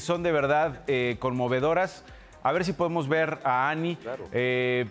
son 0.02 0.25
de 0.25 0.33
verdad 0.33 0.85
conmovedoras. 1.21 2.02
A 2.44 2.52
ver 2.52 2.62
si 2.66 2.75
podemos 2.75 3.09
ver 3.09 3.38
a 3.42 3.71
Ani. 3.71 3.97
Eh, 4.30 4.85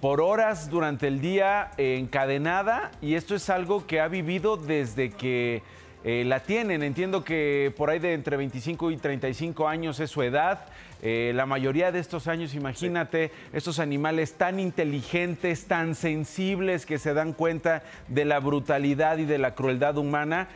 por 0.00 0.20
horas 0.20 0.68
durante 0.70 1.06
el 1.06 1.20
día 1.20 1.70
encadenada 1.76 2.90
y 3.00 3.14
esto 3.14 3.34
es 3.34 3.48
algo 3.50 3.86
que 3.86 4.00
ha 4.00 4.08
vivido 4.08 4.56
desde 4.56 5.10
que 5.10 5.62
eh, 6.04 6.24
la 6.26 6.40
tienen. 6.40 6.82
Entiendo 6.82 7.24
que 7.24 7.72
por 7.76 7.90
ahí 7.90 7.98
de 7.98 8.14
entre 8.14 8.36
25 8.36 8.90
y 8.90 8.96
35 8.96 9.68
años 9.68 10.00
es 10.00 10.10
su 10.10 10.22
edad. 10.22 10.66
Eh, 11.02 11.32
la 11.34 11.46
mayoría 11.46 11.92
de 11.92 11.98
estos 11.98 12.26
años, 12.26 12.54
imagínate, 12.54 13.30
estos 13.52 13.78
animales 13.78 14.34
tan 14.34 14.60
inteligentes, 14.60 15.66
tan 15.66 15.94
sensibles 15.94 16.84
que 16.84 16.98
se 16.98 17.14
dan 17.14 17.32
cuenta 17.32 17.82
de 18.08 18.24
la 18.24 18.38
brutalidad 18.38 19.18
y 19.18 19.24
de 19.24 19.38
la 19.38 19.54
crueldad 19.54 19.96
humana, 19.96 20.48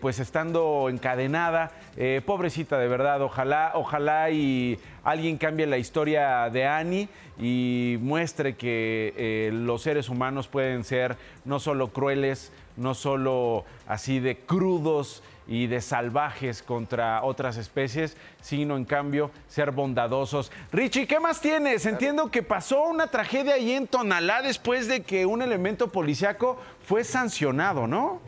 pues 0.00 0.20
estando 0.20 0.88
encadenada. 0.90 1.72
pobrecita, 2.26 2.78
de 2.78 2.86
verdad, 2.86 3.22
ojalá, 3.22 3.72
ojalá 3.74 4.30
y 4.30 4.78
alguien 5.04 5.38
cambie 5.38 5.66
la 5.66 5.78
historia 5.78 6.50
de 6.50 6.66
Annie 6.66 7.08
y 7.38 7.96
muestre 8.00 8.56
que 8.56 9.14
eh, 9.16 9.50
los 9.52 9.82
seres 9.82 10.08
humanos 10.08 10.48
pueden 10.48 10.84
ser 10.84 11.16
no 11.44 11.60
solo 11.60 11.88
crueles, 11.88 12.52
no 12.78 12.94
solo 12.94 13.64
así 13.86 14.20
de 14.20 14.38
crudos 14.38 15.22
y 15.46 15.66
de 15.66 15.80
salvajes 15.80 16.62
contra 16.62 17.22
otras 17.24 17.56
especies, 17.56 18.16
sino 18.40 18.76
en 18.76 18.84
cambio 18.84 19.30
ser 19.48 19.72
bondadosos. 19.72 20.52
Richie, 20.72 21.06
¿qué 21.06 21.18
más 21.18 21.40
tienes? 21.40 21.86
Entiendo 21.86 22.30
que 22.30 22.42
pasó 22.42 22.84
una 22.84 23.06
tragedia 23.06 23.54
ahí 23.54 23.72
en 23.72 23.86
Tonalá 23.86 24.42
después 24.42 24.88
de 24.88 25.02
que 25.02 25.26
un 25.26 25.40
elemento 25.42 25.88
policiaco 25.88 26.58
fue 26.84 27.02
sancionado, 27.02 27.86
¿no? 27.86 28.20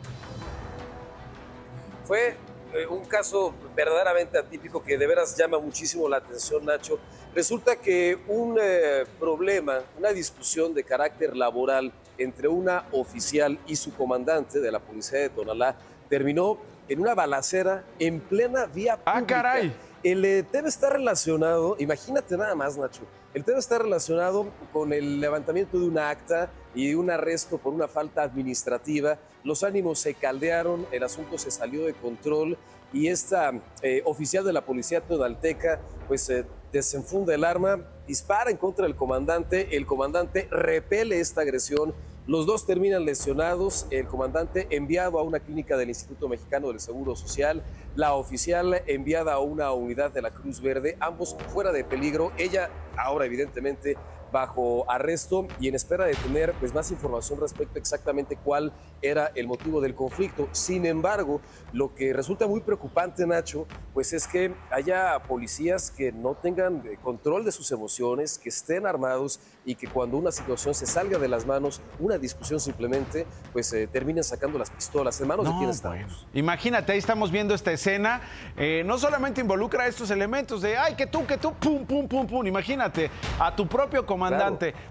Fue 2.05 2.35
eh, 2.73 2.87
un 2.87 3.05
caso 3.05 3.53
verdaderamente 3.75 4.37
atípico 4.37 4.81
que 4.81 4.97
de 4.97 5.05
veras 5.05 5.37
llama 5.37 5.59
muchísimo 5.59 6.09
la 6.09 6.17
atención, 6.17 6.65
Nacho. 6.65 6.99
Resulta 7.35 7.75
que 7.75 8.17
un 8.27 8.57
eh, 8.61 9.05
problema, 9.19 9.81
una 9.97 10.09
discusión 10.09 10.73
de 10.73 10.83
carácter 10.83 11.37
laboral 11.37 11.93
entre 12.23 12.47
una 12.47 12.85
oficial 12.91 13.59
y 13.67 13.75
su 13.75 13.93
comandante 13.93 14.59
de 14.59 14.71
la 14.71 14.79
policía 14.79 15.19
de 15.19 15.29
Tonalá 15.29 15.77
terminó 16.09 16.57
en 16.87 16.99
una 16.99 17.15
balacera 17.15 17.83
en 17.99 18.19
plena 18.19 18.65
vía 18.65 18.99
ah, 19.05 19.13
pública. 19.13 19.39
¡Ah, 19.39 19.41
caray! 19.41 19.73
El 20.03 20.25
eh, 20.25 20.43
tema 20.43 20.67
está 20.67 20.89
relacionado, 20.89 21.75
imagínate 21.77 22.35
nada 22.35 22.55
más, 22.55 22.75
Nacho, 22.75 23.03
el 23.33 23.43
tema 23.43 23.59
está 23.59 23.77
relacionado 23.77 24.47
con 24.73 24.91
el 24.93 25.21
levantamiento 25.21 25.79
de 25.79 25.85
una 25.85 26.09
acta 26.09 26.49
y 26.73 26.95
un 26.95 27.09
arresto 27.11 27.57
por 27.59 27.73
una 27.73 27.87
falta 27.87 28.23
administrativa. 28.23 29.19
Los 29.43 29.63
ánimos 29.63 29.99
se 29.99 30.15
caldearon, 30.15 30.87
el 30.91 31.03
asunto 31.03 31.37
se 31.37 31.51
salió 31.51 31.85
de 31.85 31.93
control 31.93 32.57
y 32.91 33.07
esta 33.07 33.53
eh, 33.81 34.01
oficial 34.05 34.43
de 34.43 34.53
la 34.53 34.65
policía 34.65 35.01
todalteca 35.01 35.79
pues 36.07 36.29
eh, 36.29 36.45
desenfunda 36.73 37.33
el 37.33 37.43
arma, 37.43 37.79
dispara 38.07 38.51
en 38.51 38.57
contra 38.57 38.85
del 38.85 38.95
comandante, 38.95 39.77
el 39.77 39.85
comandante 39.85 40.47
repele 40.51 41.19
esta 41.19 41.41
agresión, 41.41 41.93
los 42.27 42.45
dos 42.45 42.65
terminan 42.65 43.03
lesionados, 43.03 43.87
el 43.89 44.05
comandante 44.05 44.67
enviado 44.69 45.17
a 45.17 45.23
una 45.23 45.39
clínica 45.39 45.75
del 45.75 45.89
Instituto 45.89 46.29
Mexicano 46.29 46.67
del 46.67 46.79
Seguro 46.79 47.15
Social, 47.15 47.63
la 47.95 48.13
oficial 48.13 48.83
enviada 48.85 49.33
a 49.33 49.39
una 49.39 49.71
unidad 49.71 50.11
de 50.11 50.21
la 50.21 50.29
Cruz 50.29 50.61
Verde, 50.61 50.97
ambos 50.99 51.35
fuera 51.49 51.71
de 51.71 51.83
peligro, 51.83 52.31
ella 52.37 52.69
ahora 52.95 53.25
evidentemente 53.25 53.97
bajo 54.31 54.89
arresto 54.89 55.47
y 55.59 55.67
en 55.67 55.75
espera 55.75 56.05
de 56.05 56.15
tener 56.15 56.53
pues, 56.59 56.73
más 56.73 56.91
información 56.91 57.39
respecto 57.39 57.77
exactamente 57.77 58.37
cuál 58.37 58.71
era 59.01 59.31
el 59.35 59.47
motivo 59.47 59.81
del 59.81 59.95
conflicto. 59.95 60.47
Sin 60.51 60.85
embargo, 60.85 61.41
lo 61.73 61.93
que 61.95 62.13
resulta 62.13 62.47
muy 62.47 62.61
preocupante, 62.61 63.25
Nacho, 63.25 63.67
pues 63.93 64.13
es 64.13 64.27
que 64.27 64.53
haya 64.69 65.19
policías 65.27 65.91
que 65.91 66.11
no 66.11 66.35
tengan 66.35 66.83
eh, 66.85 66.97
control 67.01 67.43
de 67.43 67.51
sus 67.51 67.71
emociones, 67.71 68.37
que 68.37 68.49
estén 68.49 68.85
armados 68.85 69.39
y 69.65 69.75
que 69.75 69.87
cuando 69.87 70.17
una 70.17 70.31
situación 70.31 70.73
se 70.73 70.85
salga 70.85 71.17
de 71.17 71.27
las 71.27 71.45
manos, 71.45 71.81
una 71.99 72.17
discusión 72.17 72.59
simplemente, 72.59 73.25
pues 73.51 73.71
eh, 73.73 73.87
terminen 73.87 74.23
sacando 74.23 74.57
las 74.57 74.69
pistolas. 74.69 75.19
¿En 75.21 75.27
manos 75.27 75.45
de 75.45 75.51
quién 75.57 75.69
estamos? 75.69 76.27
Imagínate, 76.33 76.91
ahí 76.91 76.97
estamos 76.97 77.31
viendo 77.31 77.53
esta 77.53 77.71
escena. 77.71 78.21
Eh, 78.57 78.83
no 78.85 78.97
solamente 78.97 79.41
involucra 79.41 79.87
estos 79.87 80.09
elementos 80.11 80.61
de, 80.61 80.77
ay, 80.77 80.95
que 80.95 81.07
tú, 81.07 81.25
que 81.25 81.37
tú, 81.37 81.53
pum, 81.53 81.85
pum, 81.85 82.07
pum, 82.07 82.27
pum. 82.27 82.45
Imagínate, 82.45 83.09
a 83.39 83.55
tu 83.55 83.67
propio 83.67 84.05
comandante. 84.05 84.20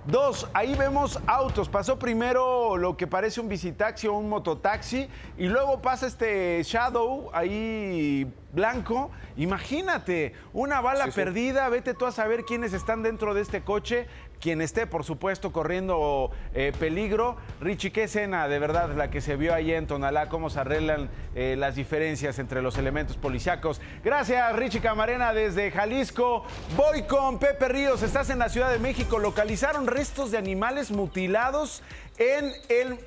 Dos, 0.07 0.49
ahí 0.53 0.75
vemos 0.75 1.19
autos. 1.27 1.69
Pasó 1.69 1.99
primero 1.99 2.77
lo 2.77 2.97
que 2.97 3.07
parece 3.07 3.41
un 3.41 3.49
visitaxi 3.49 4.09
o 4.09 4.15
un 4.15 4.29
mototaxi 4.29 5.09
y 5.39 5.47
luego 5.47 5.81
pasa 5.81 6.07
este 6.07 6.63
Shadow 6.63 7.31
ahí 7.33 8.33
blanco. 8.53 9.11
Imagínate, 9.37 10.35
una 10.53 10.81
bala 10.81 11.07
perdida, 11.09 11.69
vete 11.69 11.95
tú 11.95 12.07
a 12.07 12.13
saber 12.13 12.45
quiénes 12.45 12.73
están 12.73 13.03
dentro 13.03 13.35
de 13.35 13.43
este 13.43 13.63
coche 13.63 14.07
quien 14.41 14.61
esté, 14.61 14.87
por 14.87 15.05
supuesto, 15.05 15.53
corriendo 15.53 16.31
eh, 16.55 16.73
peligro. 16.79 17.37
Richie, 17.61 17.93
qué 17.93 18.05
escena 18.05 18.49
de 18.49 18.59
verdad 18.59 18.95
la 18.97 19.11
que 19.11 19.21
se 19.21 19.37
vio 19.37 19.55
ahí 19.55 19.73
en 19.73 19.87
Tonalá, 19.87 20.29
cómo 20.29 20.51
se 20.51 20.61
arreglan 20.61 21.11
eh, 21.35 21.55
las 21.59 21.75
diferencias 21.75 22.39
entre 22.39 22.63
los 22.63 22.79
elementos 22.79 23.17
policíacos. 23.17 23.81
Gracias, 24.03 24.57
Richie 24.57 24.81
Camarena, 24.81 25.33
desde 25.33 25.71
Jalisco. 25.71 26.45
Voy 26.77 27.03
con 27.03 27.39
Pepe 27.39 27.69
Ríos, 27.69 28.03
estás 28.03 28.31
en 28.31 28.39
la 28.39 28.49
Ciudad 28.49 28.73
de 28.73 28.79
México. 28.79 29.19
Localizaron 29.19 29.87
restos 29.87 30.31
de 30.31 30.39
animales 30.39 30.91
mutilados 30.91 31.83
en 32.19 32.53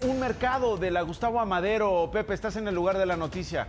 un 0.08 0.20
mercado 0.20 0.78
de 0.78 0.92
la 0.92 1.02
Gustavo 1.02 1.40
Amadero. 1.40 2.10
Pepe, 2.12 2.34
estás 2.34 2.56
en 2.56 2.68
el 2.68 2.75
lugar 2.75 2.98
de 2.98 3.06
la 3.06 3.18
noticia. 3.18 3.68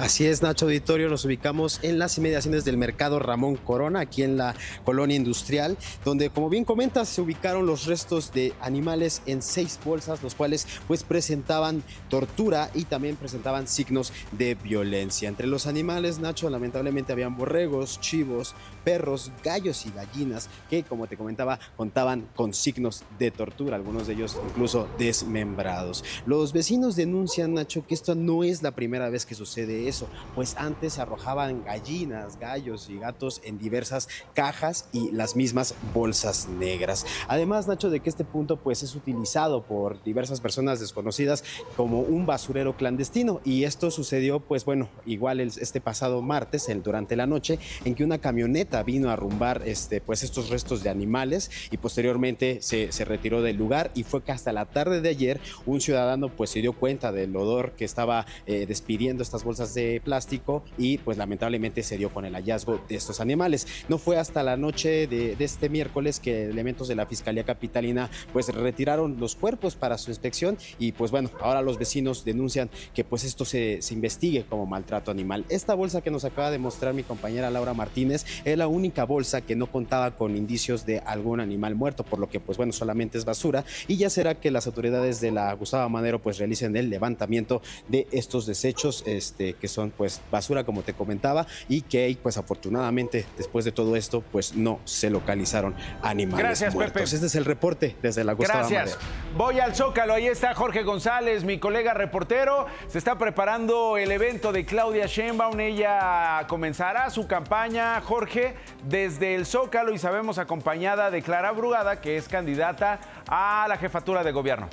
Así 0.00 0.24
es, 0.24 0.40
Nacho 0.40 0.64
Auditorio, 0.64 1.10
nos 1.10 1.26
ubicamos 1.26 1.78
en 1.82 1.98
las 1.98 2.16
inmediaciones 2.16 2.64
del 2.64 2.78
mercado 2.78 3.18
Ramón 3.18 3.56
Corona, 3.56 4.00
aquí 4.00 4.22
en 4.22 4.38
la 4.38 4.54
colonia 4.82 5.14
industrial, 5.14 5.76
donde, 6.06 6.30
como 6.30 6.48
bien 6.48 6.64
comentas, 6.64 7.06
se 7.06 7.20
ubicaron 7.20 7.66
los 7.66 7.84
restos 7.84 8.32
de 8.32 8.54
animales 8.62 9.20
en 9.26 9.42
seis 9.42 9.78
bolsas, 9.84 10.22
los 10.22 10.34
cuales 10.34 10.66
pues 10.88 11.04
presentaban 11.04 11.82
tortura 12.08 12.70
y 12.72 12.84
también 12.84 13.16
presentaban 13.16 13.68
signos 13.68 14.14
de 14.32 14.54
violencia. 14.54 15.28
Entre 15.28 15.46
los 15.46 15.66
animales, 15.66 16.18
Nacho, 16.18 16.48
lamentablemente 16.48 17.12
habían 17.12 17.36
borregos, 17.36 18.00
chivos, 18.00 18.54
perros, 18.84 19.30
gallos 19.44 19.84
y 19.84 19.90
gallinas 19.90 20.48
que, 20.70 20.82
como 20.82 21.08
te 21.08 21.18
comentaba, 21.18 21.60
contaban 21.76 22.26
con 22.34 22.54
signos 22.54 23.04
de 23.18 23.32
tortura, 23.32 23.76
algunos 23.76 24.06
de 24.06 24.14
ellos 24.14 24.38
incluso 24.48 24.88
desmembrados. 24.98 26.04
Los 26.24 26.54
vecinos 26.54 26.96
denuncian, 26.96 27.52
Nacho, 27.52 27.86
que 27.86 27.92
esto 27.92 28.14
no 28.14 28.44
es 28.44 28.62
la 28.62 28.70
primera 28.70 29.10
vez 29.10 29.26
que 29.26 29.34
sucede 29.34 29.89
eso, 29.90 30.08
pues 30.34 30.56
antes 30.56 30.94
se 30.94 31.02
arrojaban 31.02 31.62
gallinas, 31.64 32.38
gallos 32.38 32.88
y 32.88 32.98
gatos 32.98 33.42
en 33.44 33.58
diversas 33.58 34.08
cajas 34.34 34.88
y 34.92 35.10
las 35.10 35.36
mismas 35.36 35.74
bolsas 35.92 36.48
negras. 36.48 37.04
Además, 37.28 37.68
Nacho, 37.68 37.90
de 37.90 38.00
que 38.00 38.08
este 38.08 38.24
punto 38.24 38.56
pues 38.56 38.82
es 38.82 38.94
utilizado 38.94 39.62
por 39.62 40.02
diversas 40.02 40.40
personas 40.40 40.80
desconocidas 40.80 41.44
como 41.76 42.00
un 42.00 42.24
basurero 42.24 42.76
clandestino 42.76 43.40
y 43.44 43.64
esto 43.64 43.90
sucedió 43.90 44.40
pues 44.40 44.64
bueno, 44.64 44.88
igual 45.04 45.40
este 45.40 45.80
pasado 45.80 46.22
martes, 46.22 46.68
durante 46.82 47.16
la 47.16 47.26
noche, 47.26 47.58
en 47.84 47.94
que 47.94 48.04
una 48.04 48.18
camioneta 48.18 48.82
vino 48.82 49.10
a 49.10 49.14
arrumbar 49.14 49.62
este, 49.66 50.00
pues 50.00 50.22
estos 50.22 50.50
restos 50.50 50.82
de 50.82 50.90
animales 50.90 51.50
y 51.70 51.76
posteriormente 51.76 52.58
se, 52.62 52.92
se 52.92 53.04
retiró 53.04 53.42
del 53.42 53.56
lugar 53.56 53.90
y 53.94 54.04
fue 54.04 54.22
que 54.22 54.32
hasta 54.32 54.52
la 54.52 54.66
tarde 54.66 55.00
de 55.00 55.08
ayer 55.08 55.40
un 55.66 55.80
ciudadano 55.80 56.28
pues 56.28 56.50
se 56.50 56.60
dio 56.60 56.72
cuenta 56.72 57.12
del 57.12 57.34
odor 57.36 57.72
que 57.72 57.84
estaba 57.84 58.26
eh, 58.46 58.66
despidiendo 58.66 59.22
estas 59.22 59.44
bolsas 59.44 59.74
de 59.74 59.79
plástico 60.04 60.62
y 60.78 60.98
pues 60.98 61.18
lamentablemente 61.18 61.82
se 61.82 61.96
dio 61.96 62.10
con 62.10 62.24
el 62.24 62.34
hallazgo 62.34 62.80
de 62.88 62.96
estos 62.96 63.20
animales. 63.20 63.66
No 63.88 63.98
fue 63.98 64.18
hasta 64.18 64.42
la 64.42 64.56
noche 64.56 65.06
de, 65.06 65.36
este 65.40 65.68
miércoles 65.68 66.20
que 66.20 66.44
elementos 66.44 66.88
de 66.88 66.94
la 66.94 67.06
Fiscalía 67.06 67.44
Capitalina 67.44 68.10
pues 68.32 68.48
retiraron 68.54 69.18
los 69.18 69.34
cuerpos 69.34 69.74
para 69.74 69.98
su 69.98 70.10
inspección 70.10 70.58
y 70.78 70.92
pues 70.92 71.10
bueno, 71.10 71.30
ahora 71.40 71.62
los 71.62 71.78
vecinos 71.78 72.24
denuncian 72.24 72.70
que 72.94 73.04
pues 73.04 73.24
esto 73.24 73.44
se, 73.44 73.82
se 73.82 73.94
investigue 73.94 74.44
como 74.44 74.66
maltrato 74.66 75.10
animal. 75.10 75.44
Esta 75.48 75.74
bolsa 75.74 76.02
que 76.02 76.10
nos 76.10 76.24
acaba 76.24 76.50
de 76.50 76.58
mostrar 76.58 76.94
mi 76.94 77.02
compañera 77.02 77.50
Laura 77.50 77.74
Martínez 77.74 78.24
es 78.44 78.56
la 78.58 78.68
única 78.68 79.04
bolsa 79.04 79.40
que 79.40 79.56
no 79.56 79.70
contaba 79.70 80.16
con 80.16 80.36
indicios 80.36 80.86
de 80.86 80.98
algún 81.00 81.40
animal 81.40 81.74
muerto, 81.74 82.04
por 82.04 82.18
lo 82.18 82.28
que 82.28 82.40
pues 82.40 82.58
bueno, 82.58 82.72
solamente 82.72 83.18
es 83.18 83.24
basura 83.24 83.64
y 83.88 83.96
ya 83.96 84.10
será 84.10 84.34
que 84.34 84.50
las 84.50 84.66
autoridades 84.66 85.20
de 85.20 85.30
la 85.30 85.52
Gustavo 85.54 85.88
Madero 85.88 86.20
pues 86.20 86.38
realicen 86.38 86.76
el 86.76 86.90
levantamiento 86.90 87.62
de 87.88 88.06
estos 88.12 88.46
desechos 88.46 89.02
este, 89.06 89.54
que 89.54 89.68
son 89.70 89.90
pues 89.90 90.20
basura 90.30 90.64
como 90.64 90.82
te 90.82 90.94
comentaba 90.94 91.46
y 91.68 91.82
que 91.82 92.16
pues 92.22 92.36
afortunadamente 92.36 93.26
después 93.36 93.64
de 93.64 93.72
todo 93.72 93.96
esto 93.96 94.22
pues 94.32 94.54
no 94.54 94.80
se 94.84 95.10
localizaron 95.10 95.74
animales 96.02 96.44
Gracias, 96.44 96.74
muertos. 96.74 97.12
Este 97.12 97.26
es 97.26 97.34
el 97.34 97.44
reporte 97.44 97.96
desde 98.02 98.24
la 98.24 98.32
Gustavo 98.32 98.68
Gracias. 98.68 98.98
Voy 99.36 99.60
al 99.60 99.74
Zócalo, 99.74 100.14
ahí 100.14 100.26
está 100.26 100.54
Jorge 100.54 100.82
González, 100.82 101.44
mi 101.44 101.58
colega 101.58 101.94
reportero. 101.94 102.66
Se 102.88 102.98
está 102.98 103.16
preparando 103.16 103.96
el 103.96 104.10
evento 104.10 104.52
de 104.52 104.64
Claudia 104.64 105.06
Sheinbaum. 105.06 105.58
Ella 105.60 106.44
comenzará 106.48 107.10
su 107.10 107.26
campaña, 107.26 108.00
Jorge, 108.00 108.54
desde 108.84 109.34
el 109.34 109.46
Zócalo 109.46 109.92
y 109.92 109.98
sabemos 109.98 110.38
acompañada 110.38 111.10
de 111.10 111.22
Clara 111.22 111.52
Brugada, 111.52 112.00
que 112.00 112.16
es 112.16 112.28
candidata 112.28 113.00
a 113.28 113.66
la 113.68 113.76
jefatura 113.76 114.24
de 114.24 114.32
gobierno. 114.32 114.68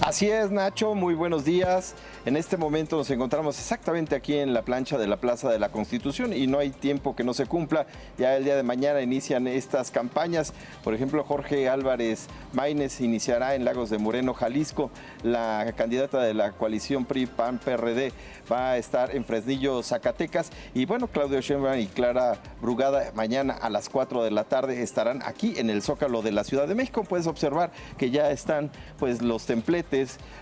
Así 0.00 0.30
es, 0.30 0.50
Nacho, 0.50 0.94
muy 0.94 1.14
buenos 1.14 1.44
días. 1.44 1.94
En 2.24 2.36
este 2.36 2.56
momento 2.56 2.96
nos 2.96 3.10
encontramos 3.10 3.58
exactamente 3.58 4.14
aquí 4.14 4.34
en 4.34 4.54
la 4.54 4.62
plancha 4.62 4.98
de 4.98 5.06
la 5.06 5.16
Plaza 5.16 5.50
de 5.50 5.58
la 5.58 5.68
Constitución 5.68 6.32
y 6.32 6.46
no 6.46 6.58
hay 6.58 6.70
tiempo 6.70 7.14
que 7.14 7.24
no 7.24 7.34
se 7.34 7.46
cumpla. 7.46 7.86
Ya 8.18 8.36
el 8.36 8.44
día 8.44 8.56
de 8.56 8.62
mañana 8.62 9.00
inician 9.00 9.46
estas 9.46 9.90
campañas. 9.90 10.52
Por 10.82 10.94
ejemplo, 10.94 11.24
Jorge 11.24 11.68
Álvarez 11.68 12.26
Maínez 12.52 13.00
iniciará 13.00 13.54
en 13.54 13.64
Lagos 13.64 13.90
de 13.90 13.98
Moreno, 13.98 14.34
Jalisco. 14.34 14.90
La 15.22 15.72
candidata 15.76 16.20
de 16.20 16.34
la 16.34 16.52
coalición 16.52 17.04
PRI-PAN-PRD 17.04 18.12
va 18.50 18.70
a 18.70 18.76
estar 18.78 19.14
en 19.14 19.24
Fresnillo, 19.24 19.82
Zacatecas. 19.82 20.50
Y 20.74 20.86
bueno, 20.86 21.08
Claudio 21.08 21.40
Sheinbaum 21.40 21.78
y 21.78 21.86
Clara 21.86 22.38
Brugada 22.60 23.12
mañana 23.14 23.54
a 23.54 23.70
las 23.70 23.88
4 23.88 24.24
de 24.24 24.30
la 24.30 24.44
tarde 24.44 24.82
estarán 24.82 25.22
aquí 25.24 25.54
en 25.58 25.70
el 25.70 25.82
Zócalo 25.82 26.22
de 26.22 26.32
la 26.32 26.44
Ciudad 26.44 26.66
de 26.66 26.74
México. 26.74 27.04
Puedes 27.04 27.26
observar 27.26 27.70
que 27.98 28.10
ya 28.10 28.30
están 28.30 28.70
pues 28.98 29.22
los 29.22 29.46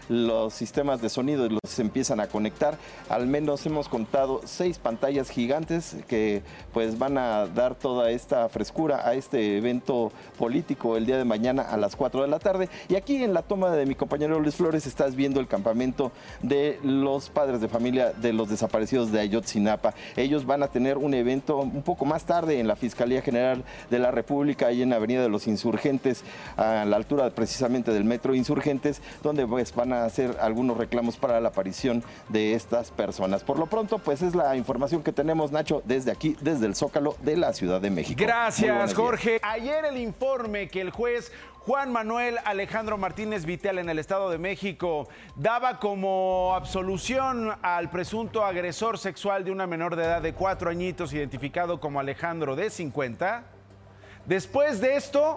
los 0.09 0.53
sistemas 0.53 1.01
de 1.01 1.09
sonido 1.09 1.49
los 1.49 1.79
empiezan 1.79 2.21
a 2.21 2.27
conectar. 2.27 2.77
Al 3.09 3.27
menos 3.27 3.65
hemos 3.67 3.89
contado 3.89 4.43
seis 4.45 4.79
pantallas 4.79 5.31
gigantes 5.31 5.97
que 6.09 6.43
pues 6.73 6.99
van 6.99 7.17
a 7.17 7.47
dar 7.47 7.75
toda 7.75 8.11
esta 8.11 8.49
frescura 8.49 9.07
a 9.09 9.15
este 9.15 9.57
evento 9.57 10.13
político 10.39 10.97
el 10.97 11.07
día 11.07 11.17
de 11.17 11.25
mañana 11.25 11.63
a 11.63 11.77
las 11.77 11.97
4 11.97 12.23
de 12.23 12.29
la 12.29 12.39
tarde. 12.39 12.69
Y 12.89 12.97
aquí 12.97 13.23
en 13.23 13.33
la 13.33 13.43
toma 13.43 13.71
de 13.71 13.87
mi 13.87 13.95
compañero 13.95 14.39
Luis 14.41 14.57
Flores 14.57 14.87
estás 14.87 15.15
viendo 15.15 15.41
el 15.41 15.47
campamento 15.47 16.13
de 16.43 16.79
los 16.83 17.31
padres 17.31 17.61
de 17.61 17.69
familia 17.69 18.13
de 18.13 18.33
los 18.33 18.49
desaparecidos 18.49 19.11
de 19.11 19.21
Ayotzinapa. 19.21 19.95
Ellos 20.17 20.45
van 20.45 20.63
a 20.63 20.69
tener 20.69 20.99
un 20.99 21.15
evento 21.15 21.59
un 21.59 21.83
poco 21.83 22.05
más 22.05 22.25
tarde 22.25 22.61
en 22.61 22.69
la 22.69 22.77
Fiscalía 22.77 23.23
General 23.23 23.65
de 23.91 23.99
la 23.99 24.11
República, 24.11 24.67
ahí 24.67 24.83
en 24.83 24.91
la 24.91 24.97
Avenida 24.97 25.23
de 25.23 25.29
los 25.29 25.47
Insurgentes, 25.47 26.25
a 26.57 26.85
la 26.85 26.97
altura 26.97 27.31
precisamente 27.31 27.93
del 27.93 28.05
Metro 28.05 28.35
Insurgentes, 28.35 29.01
donde 29.23 29.47
pues 29.47 29.75
van 29.75 29.93
a 29.93 30.05
hacer 30.05 30.37
algunos 30.41 30.77
reclamos 30.77 31.17
para 31.17 31.41
la 31.41 31.51
de 32.29 32.55
estas 32.55 32.91
personas. 32.91 33.43
Por 33.43 33.59
lo 33.59 33.67
pronto, 33.67 33.99
pues 33.99 34.23
es 34.23 34.35
la 34.35 34.55
información 34.57 35.03
que 35.03 35.13
tenemos, 35.13 35.51
Nacho, 35.51 35.83
desde 35.85 36.11
aquí, 36.11 36.37
desde 36.41 36.67
el 36.67 36.75
Zócalo 36.75 37.17
de 37.23 37.37
la 37.37 37.53
Ciudad 37.53 37.81
de 37.81 37.91
México. 37.91 38.23
Gracias, 38.23 38.95
Jorge. 38.95 39.41
Ayer 39.43 39.85
el 39.87 39.97
informe 39.97 40.69
que 40.69 40.81
el 40.81 40.91
juez 40.91 41.33
Juan 41.61 41.91
Manuel 41.91 42.37
Alejandro 42.45 42.99
Martínez 42.99 43.47
Vitel 43.47 43.79
en 43.79 43.89
el 43.89 43.99
Estado 43.99 44.29
de 44.29 44.37
México 44.37 45.09
daba 45.37 45.79
como 45.79 46.53
absolución 46.55 47.53
al 47.63 47.89
presunto 47.89 48.45
agresor 48.45 48.99
sexual 48.99 49.45
de 49.45 49.51
una 49.51 49.67
menor 49.67 49.97
de 49.97 50.05
edad 50.05 50.21
de 50.21 50.35
cuatro 50.35 50.69
añitos 50.69 51.15
identificado 51.15 51.81
como 51.81 52.01
Alejandro 52.01 52.55
de 52.55 52.69
50. 52.69 53.45
Después 54.27 54.83
de 54.83 54.97
esto, 54.97 55.37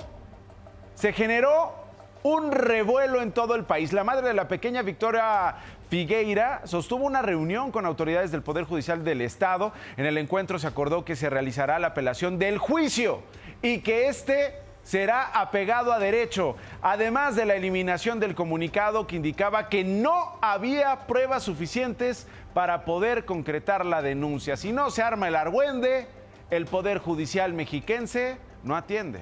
se 0.95 1.13
generó 1.13 1.87
un 2.23 2.51
revuelo 2.51 3.21
en 3.21 3.32
todo 3.32 3.56
el 3.56 3.63
país. 3.63 3.93
La 3.93 4.03
madre 4.03 4.27
de 4.27 4.34
la 4.34 4.47
pequeña 4.47 4.82
Victoria 4.82 5.56
Figueira 5.89 6.62
sostuvo 6.65 7.06
una 7.06 7.21
reunión 7.21 7.71
con 7.71 7.86
autoridades 7.86 8.32
del 8.32 8.41
Poder 8.41 8.65
Judicial 8.65 9.03
del 9.03 9.21
Estado. 9.21 9.71
En 9.95 10.06
el 10.06 10.17
encuentro 10.17 10.60
se 10.60 10.67
acordó 10.67 11.06
que 11.06 11.15
se 11.15 11.30
realizará 11.30 11.80
la 11.80 11.88
apelación 11.88 12.39
del 12.39 12.58
juicio 12.58 13.21
y 13.62 13.80
que 13.80 14.08
este 14.08 14.56
será 14.84 15.25
apegado 15.25 15.91
a 15.91 15.99
derecho, 15.99 16.56
además 16.82 17.36
de 17.36 17.45
la 17.45 17.56
eliminación 17.56 18.21
del 18.21 18.36
comunicado 18.36 19.06
que 19.06 19.17
indicaba 19.17 19.67
que 19.67 19.84
no 19.84 20.38
había 20.41 21.08
pruebas 21.08 21.43
suficientes 21.43 22.27
para 22.53 22.86
poder 22.86 23.25
concretar 23.25 23.86
la 23.86 24.01
denuncia. 24.01 24.56
Si 24.56 24.71
no 24.71 24.89
se 24.89 25.03
arma 25.03 25.27
el 25.27 25.36
argüende, 25.36 26.08
el 26.51 26.65
Poder 26.67 26.99
Judicial 26.99 27.53
mexiquense 27.53 28.38
no 28.63 28.77
atiende 28.77 29.21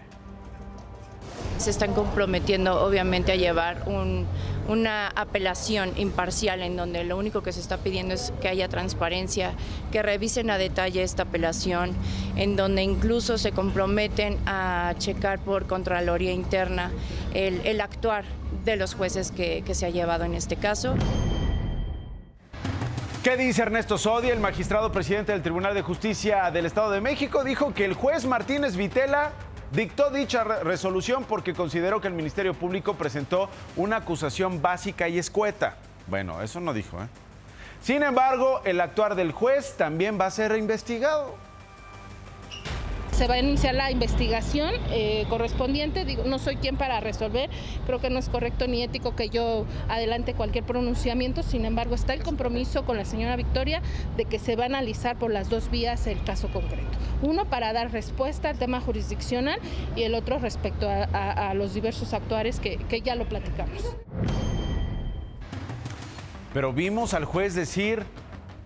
se 1.57 1.69
están 1.69 1.93
comprometiendo 1.93 2.81
obviamente 2.83 3.31
a 3.31 3.35
llevar 3.35 3.83
una 4.67 5.07
apelación 5.09 5.93
imparcial 5.95 6.61
en 6.61 6.75
donde 6.75 7.03
lo 7.03 7.17
único 7.17 7.43
que 7.43 7.53
se 7.53 7.61
está 7.61 7.77
pidiendo 7.77 8.13
es 8.13 8.33
que 8.41 8.49
haya 8.49 8.67
transparencia, 8.67 9.53
que 9.91 10.01
revisen 10.01 10.49
a 10.49 10.57
detalle 10.57 11.03
esta 11.03 11.23
apelación, 11.23 11.93
en 12.35 12.55
donde 12.55 12.83
incluso 12.83 13.37
se 13.37 13.51
comprometen 13.51 14.37
a 14.45 14.93
checar 14.97 15.39
por 15.39 15.65
Contraloría 15.67 16.31
Interna 16.31 16.91
el, 17.33 17.79
actuar 17.79 18.25
de 18.63 18.75
los 18.75 18.95
jueces 18.95 19.31
que, 19.31 19.61
que 19.65 19.75
se 19.75 19.85
ha 19.85 19.89
llevado 19.89 20.23
en 20.23 20.33
este 20.33 20.55
caso. 20.55 20.95
¿Qué 23.23 23.37
dice 23.37 23.63
Ernesto 23.63 23.97
Sodi, 23.97 24.29
el 24.29 24.39
magistrado 24.39 24.91
presidente 24.91 25.31
del 25.31 25.41
Tribunal 25.41 25.73
de 25.73 25.81
Justicia 25.81 26.51
del 26.51 26.67
Estado 26.67 26.91
de 26.91 27.01
México? 27.01 27.43
Dijo 27.43 27.73
que 27.73 27.85
el 27.85 27.93
juez 27.93 28.25
Martínez 28.25 28.75
Vitela 28.75 29.31
Dictó 29.71 30.09
dicha 30.09 30.43
resolución 30.43 31.25
porque 31.25 31.53
consideró 31.53 31.99
que 31.99 32.07
el 32.07 32.13
Ministerio 32.13 32.53
Público 32.53 32.95
presentó 32.95 33.49
una 33.75 33.97
acusación 33.97 34.61
básica 34.61 35.09
y 35.09 35.17
escueta. 35.17 35.75
Bueno, 36.07 36.41
eso 36.41 36.59
no 36.59 36.73
dijo, 36.73 37.01
¿eh? 37.01 37.07
Sin 37.81 38.01
embargo, 38.03 38.61
el 38.63 38.81
actuar 38.81 39.15
del 39.15 39.31
juez 39.31 39.75
también 39.77 40.19
va 40.19 40.25
a 40.25 40.31
ser 40.31 40.51
reinvestigado 40.51 41.35
se 43.15 43.27
va 43.27 43.35
a 43.35 43.39
iniciar 43.39 43.75
la 43.75 43.91
investigación 43.91 44.73
eh, 44.89 45.25
correspondiente. 45.29 46.03
Digo, 46.03 46.23
no 46.25 46.37
soy 46.37 46.57
quien 46.57 46.75
para 46.75 46.99
resolver, 46.99 47.49
creo 47.85 47.99
que 47.99 48.09
no 48.09 48.19
es 48.19 48.27
correcto 48.27 48.67
ni 48.67 48.83
ético 48.83 49.15
que 49.15 49.29
yo 49.29 49.65
adelante 49.87 50.33
cualquier 50.33 50.65
pronunciamiento, 50.65 51.41
sin 51.41 51.63
embargo 51.63 51.95
está 51.95 52.13
el 52.13 52.23
compromiso 52.23 52.83
con 52.83 52.97
la 52.97 53.05
señora 53.05 53.37
Victoria 53.37 53.81
de 54.17 54.25
que 54.25 54.37
se 54.37 54.57
va 54.57 54.63
a 54.63 54.65
analizar 54.65 55.17
por 55.17 55.31
las 55.31 55.49
dos 55.49 55.71
vías 55.71 56.07
el 56.07 56.21
caso 56.23 56.49
concreto. 56.49 56.89
Uno 57.21 57.45
para 57.45 57.71
dar 57.71 57.89
respuesta 57.93 58.49
al 58.49 58.59
tema 58.59 58.81
jurisdiccional 58.81 59.59
y 59.95 60.03
el 60.03 60.13
otro 60.13 60.37
respecto 60.37 60.89
a, 60.89 61.53
los 61.53 61.73
diversos 61.73 62.13
actuares 62.13 62.59
que, 62.59 62.75
que 62.77 62.99
ya 62.99 63.15
lo 63.15 63.29
platicamos. 63.29 63.95
Pero 66.53 66.73
vimos 66.73 67.13
al 67.13 67.23
juez 67.23 67.55
decir, 67.55 68.03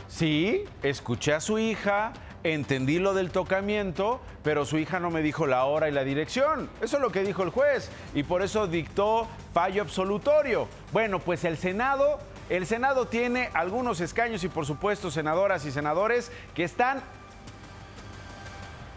sí, 0.08 0.64
escuché 0.82 1.34
a 1.34 1.40
su 1.40 1.60
hija, 1.60 2.14
entendí 2.44 3.00
lo 3.00 3.14
del 3.14 3.32
tocamiento, 3.32 4.22
pero 4.44 4.66
su 4.66 4.78
hija 4.78 5.00
no 5.00 5.10
me 5.12 5.22
dijo 5.22 5.46
la 5.48 5.66
hora 5.66 5.90
y 5.90 5.92
la 5.92 6.04
dirección. 6.04 6.70
Eso 6.82 6.98
es 6.98 7.02
lo 7.02 7.12
que 7.12 7.24
dijo 7.24 7.44
el 7.44 7.50
juez 7.50 7.90
y 8.14 8.24
por 8.24 8.42
eso 8.42 8.68
dictó 8.68 9.28
fallo 9.54 9.82
absolutorio. 9.82 10.68
Bueno, 10.92 11.20
pues 11.20 11.44
el 11.44 11.58
Senado, 11.58 12.20
el 12.50 12.66
Senado 12.66 13.08
tiene 13.08 13.50
algunos 13.54 14.00
escaños 14.02 14.44
y 14.44 14.50
por 14.50 14.66
supuesto 14.66 15.12
senadoras 15.12 15.66
y 15.66 15.72
senadores 15.72 16.32
que 16.56 16.64
están 16.64 17.02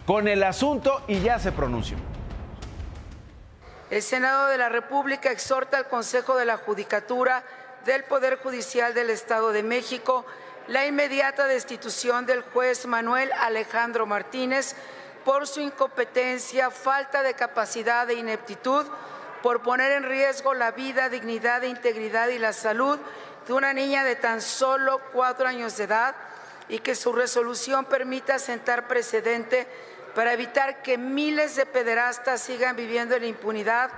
con 0.06 0.28
el 0.28 0.42
asunto 0.42 1.02
y 1.08 1.20
ya 1.20 1.38
se 1.38 1.52
pronunció. 1.52 1.96
El 3.90 4.02
Senado 4.02 4.46
de 4.46 4.56
la 4.56 4.68
República 4.68 5.30
exhorta 5.30 5.76
al 5.76 5.88
Consejo 5.88 6.36
de 6.36 6.46
la 6.46 6.56
Judicatura 6.56 7.44
del 7.84 8.04
Poder 8.04 8.38
Judicial 8.38 8.94
del 8.94 9.10
Estado 9.10 9.52
de 9.52 9.62
México 9.62 10.24
la 10.72 10.86
inmediata 10.86 11.46
destitución 11.46 12.24
del 12.24 12.40
juez 12.40 12.86
Manuel 12.86 13.30
Alejandro 13.38 14.06
Martínez 14.06 14.74
por 15.22 15.46
su 15.46 15.60
incompetencia, 15.60 16.70
falta 16.70 17.22
de 17.22 17.34
capacidad 17.34 18.08
e 18.08 18.14
ineptitud, 18.14 18.86
por 19.42 19.60
poner 19.60 19.92
en 19.92 20.04
riesgo 20.04 20.54
la 20.54 20.70
vida, 20.70 21.10
dignidad, 21.10 21.62
e 21.62 21.68
integridad 21.68 22.28
y 22.28 22.38
la 22.38 22.54
salud 22.54 22.98
de 23.46 23.52
una 23.52 23.74
niña 23.74 24.02
de 24.02 24.16
tan 24.16 24.40
solo 24.40 24.98
cuatro 25.12 25.46
años 25.46 25.76
de 25.76 25.84
edad 25.84 26.14
y 26.70 26.78
que 26.78 26.94
su 26.94 27.12
resolución 27.12 27.84
permita 27.84 28.38
sentar 28.38 28.88
precedente 28.88 29.66
para 30.14 30.32
evitar 30.32 30.80
que 30.80 30.96
miles 30.96 31.54
de 31.54 31.66
pederastas 31.66 32.40
sigan 32.40 32.76
viviendo 32.76 33.14
en 33.14 33.24
impunidad. 33.24 33.90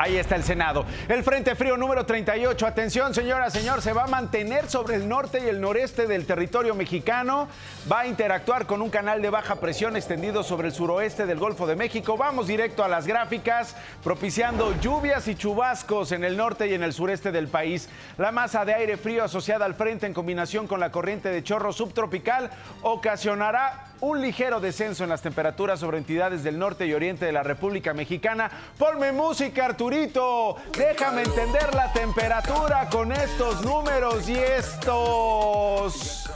Ahí 0.00 0.16
está 0.16 0.36
el 0.36 0.44
Senado. 0.44 0.86
El 1.08 1.24
Frente 1.24 1.56
Frío 1.56 1.76
número 1.76 2.06
38. 2.06 2.64
Atención, 2.68 3.12
señora, 3.14 3.50
señor, 3.50 3.82
se 3.82 3.92
va 3.92 4.04
a 4.04 4.06
mantener 4.06 4.70
sobre 4.70 4.94
el 4.94 5.08
norte 5.08 5.40
y 5.44 5.48
el 5.48 5.60
noreste 5.60 6.06
del 6.06 6.24
territorio 6.24 6.76
mexicano. 6.76 7.48
Va 7.90 8.00
a 8.00 8.06
interactuar 8.06 8.66
con 8.66 8.80
un 8.80 8.90
canal 8.90 9.20
de 9.20 9.30
baja 9.30 9.56
presión 9.56 9.96
extendido 9.96 10.44
sobre 10.44 10.68
el 10.68 10.72
suroeste 10.72 11.26
del 11.26 11.40
Golfo 11.40 11.66
de 11.66 11.74
México. 11.74 12.16
Vamos 12.16 12.46
directo 12.46 12.84
a 12.84 12.88
las 12.88 13.08
gráficas, 13.08 13.74
propiciando 14.04 14.72
lluvias 14.80 15.26
y 15.26 15.34
chubascos 15.34 16.12
en 16.12 16.22
el 16.22 16.36
norte 16.36 16.68
y 16.68 16.74
en 16.74 16.84
el 16.84 16.92
sureste 16.92 17.32
del 17.32 17.48
país. 17.48 17.88
La 18.18 18.30
masa 18.30 18.64
de 18.64 18.74
aire 18.74 18.98
frío 18.98 19.24
asociada 19.24 19.64
al 19.64 19.74
frente 19.74 20.06
en 20.06 20.14
combinación 20.14 20.68
con 20.68 20.78
la 20.78 20.92
corriente 20.92 21.28
de 21.28 21.42
chorro 21.42 21.72
subtropical 21.72 22.50
ocasionará 22.82 23.87
un 24.00 24.20
ligero 24.20 24.60
descenso 24.60 25.04
en 25.04 25.10
las 25.10 25.22
temperaturas 25.22 25.80
sobre 25.80 25.98
entidades 25.98 26.42
del 26.42 26.58
norte 26.58 26.86
y 26.86 26.94
oriente 26.94 27.26
de 27.26 27.32
la 27.32 27.42
República 27.42 27.94
Mexicana. 27.94 28.50
Ponme 28.76 29.12
música, 29.12 29.66
Arturito. 29.66 30.56
Déjame 30.76 31.22
entender 31.22 31.74
la 31.74 31.92
temperatura 31.92 32.88
con 32.90 33.12
estos 33.12 33.64
números 33.64 34.28
y 34.28 34.36
estos 34.36 36.30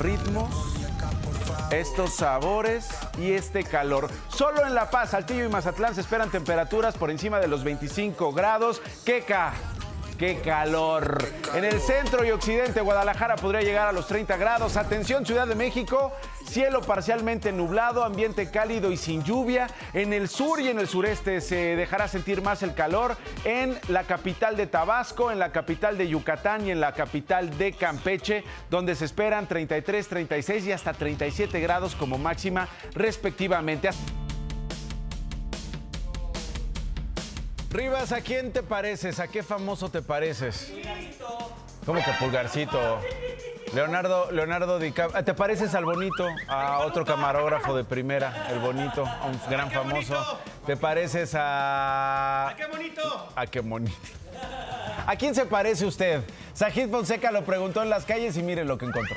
ritmos. 0.00 0.72
Estos 1.70 2.16
sabores 2.16 2.90
y 3.18 3.32
este 3.32 3.64
calor. 3.64 4.10
Solo 4.28 4.66
en 4.66 4.74
La 4.74 4.90
Paz, 4.90 5.10
Saltillo 5.10 5.44
y 5.44 5.48
Mazatlán 5.48 5.94
se 5.94 6.02
esperan 6.02 6.30
temperaturas 6.30 6.98
por 6.98 7.10
encima 7.10 7.40
de 7.40 7.48
los 7.48 7.64
25 7.64 8.32
grados. 8.32 8.82
¡Queca! 9.06 9.54
¡Qué 10.18 10.40
calor! 10.40 11.24
En 11.54 11.64
el 11.64 11.80
centro 11.80 12.24
y 12.24 12.30
occidente, 12.30 12.80
Guadalajara 12.80 13.36
podría 13.36 13.62
llegar 13.62 13.88
a 13.88 13.92
los 13.92 14.06
30 14.06 14.36
grados. 14.36 14.76
Atención, 14.76 15.26
Ciudad 15.26 15.46
de 15.46 15.54
México, 15.54 16.12
cielo 16.46 16.80
parcialmente 16.80 17.52
nublado, 17.52 18.04
ambiente 18.04 18.50
cálido 18.50 18.92
y 18.92 18.96
sin 18.96 19.24
lluvia. 19.24 19.68
En 19.92 20.12
el 20.12 20.28
sur 20.28 20.60
y 20.60 20.68
en 20.68 20.78
el 20.78 20.88
sureste 20.88 21.40
se 21.40 21.76
dejará 21.76 22.08
sentir 22.08 22.40
más 22.40 22.62
el 22.62 22.74
calor. 22.74 23.16
En 23.44 23.78
la 23.88 24.04
capital 24.04 24.56
de 24.56 24.66
Tabasco, 24.66 25.30
en 25.30 25.38
la 25.38 25.50
capital 25.50 25.98
de 25.98 26.08
Yucatán 26.08 26.66
y 26.66 26.70
en 26.70 26.80
la 26.80 26.92
capital 26.92 27.58
de 27.58 27.72
Campeche, 27.72 28.44
donde 28.70 28.94
se 28.94 29.04
esperan 29.04 29.48
33, 29.48 30.08
36 30.08 30.66
y 30.66 30.72
hasta 30.72 30.92
37 30.92 31.60
grados 31.60 31.96
como 31.96 32.18
máxima 32.18 32.68
respectivamente. 32.94 33.90
Rivas, 37.72 38.12
¿a 38.12 38.20
quién 38.20 38.52
te 38.52 38.62
pareces? 38.62 39.18
¿A 39.18 39.28
qué 39.28 39.42
famoso 39.42 39.88
te 39.90 40.02
pareces? 40.02 40.70
¿Cómo 41.86 42.04
que 42.04 42.10
pulgarcito? 42.20 43.00
Leonardo, 43.72 44.30
Leonardo 44.30 44.78
DiCaprio. 44.78 45.24
¿Te 45.24 45.32
pareces 45.32 45.74
al 45.74 45.86
bonito? 45.86 46.26
A 46.48 46.80
otro 46.80 47.06
camarógrafo 47.06 47.74
de 47.74 47.84
primera, 47.84 48.46
el 48.50 48.58
bonito, 48.58 49.06
a 49.06 49.24
un 49.24 49.40
gran 49.48 49.70
famoso. 49.70 50.38
¿Te 50.66 50.76
pareces 50.76 51.34
a. 51.34 52.48
¿A 52.50 52.56
qué 52.56 52.66
bonito? 52.66 53.28
¿A 53.34 53.46
qué 53.46 53.60
bonito? 53.60 53.96
¿A 55.06 55.16
quién 55.16 55.34
se 55.34 55.46
parece 55.46 55.86
usted? 55.86 56.22
Sajid 56.52 56.90
Fonseca 56.90 57.32
lo 57.32 57.42
preguntó 57.46 57.82
en 57.82 57.88
las 57.88 58.04
calles 58.04 58.36
y 58.36 58.42
mire 58.42 58.66
lo 58.66 58.76
que 58.76 58.84
encontró. 58.84 59.16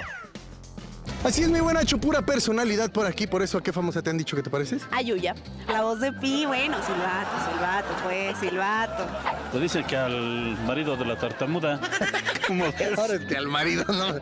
Así 1.25 1.41
es, 1.41 1.49
mi 1.49 1.59
buena 1.59 1.81
hecho 1.81 1.97
pura 1.97 2.21
personalidad 2.21 2.91
por 2.91 3.07
aquí, 3.07 3.25
por 3.25 3.41
eso, 3.41 3.57
¿a 3.57 3.63
qué 3.63 3.73
famosa 3.73 4.03
te 4.03 4.11
han 4.11 4.17
dicho 4.17 4.35
que 4.35 4.43
te 4.43 4.51
pareces? 4.51 4.83
A 4.91 5.01
Yuya. 5.01 5.33
La 5.67 5.81
voz 5.81 5.99
de 5.99 6.13
Pi, 6.13 6.45
bueno, 6.45 6.77
Silvato, 6.85 7.51
Silvato, 7.51 7.87
pues, 8.03 8.37
Silvato. 8.37 9.07
Pues 9.49 9.63
dice 9.63 9.83
que 9.85 9.97
al 9.97 10.55
marido 10.67 10.95
de 10.95 11.03
la 11.03 11.17
tartamuda. 11.17 11.79
¿Cómo 12.47 12.65
Ahora 12.65 13.15
es 13.15 13.21
que 13.21 13.35
al 13.35 13.47
marido, 13.47 13.85
¿no? 13.87 14.17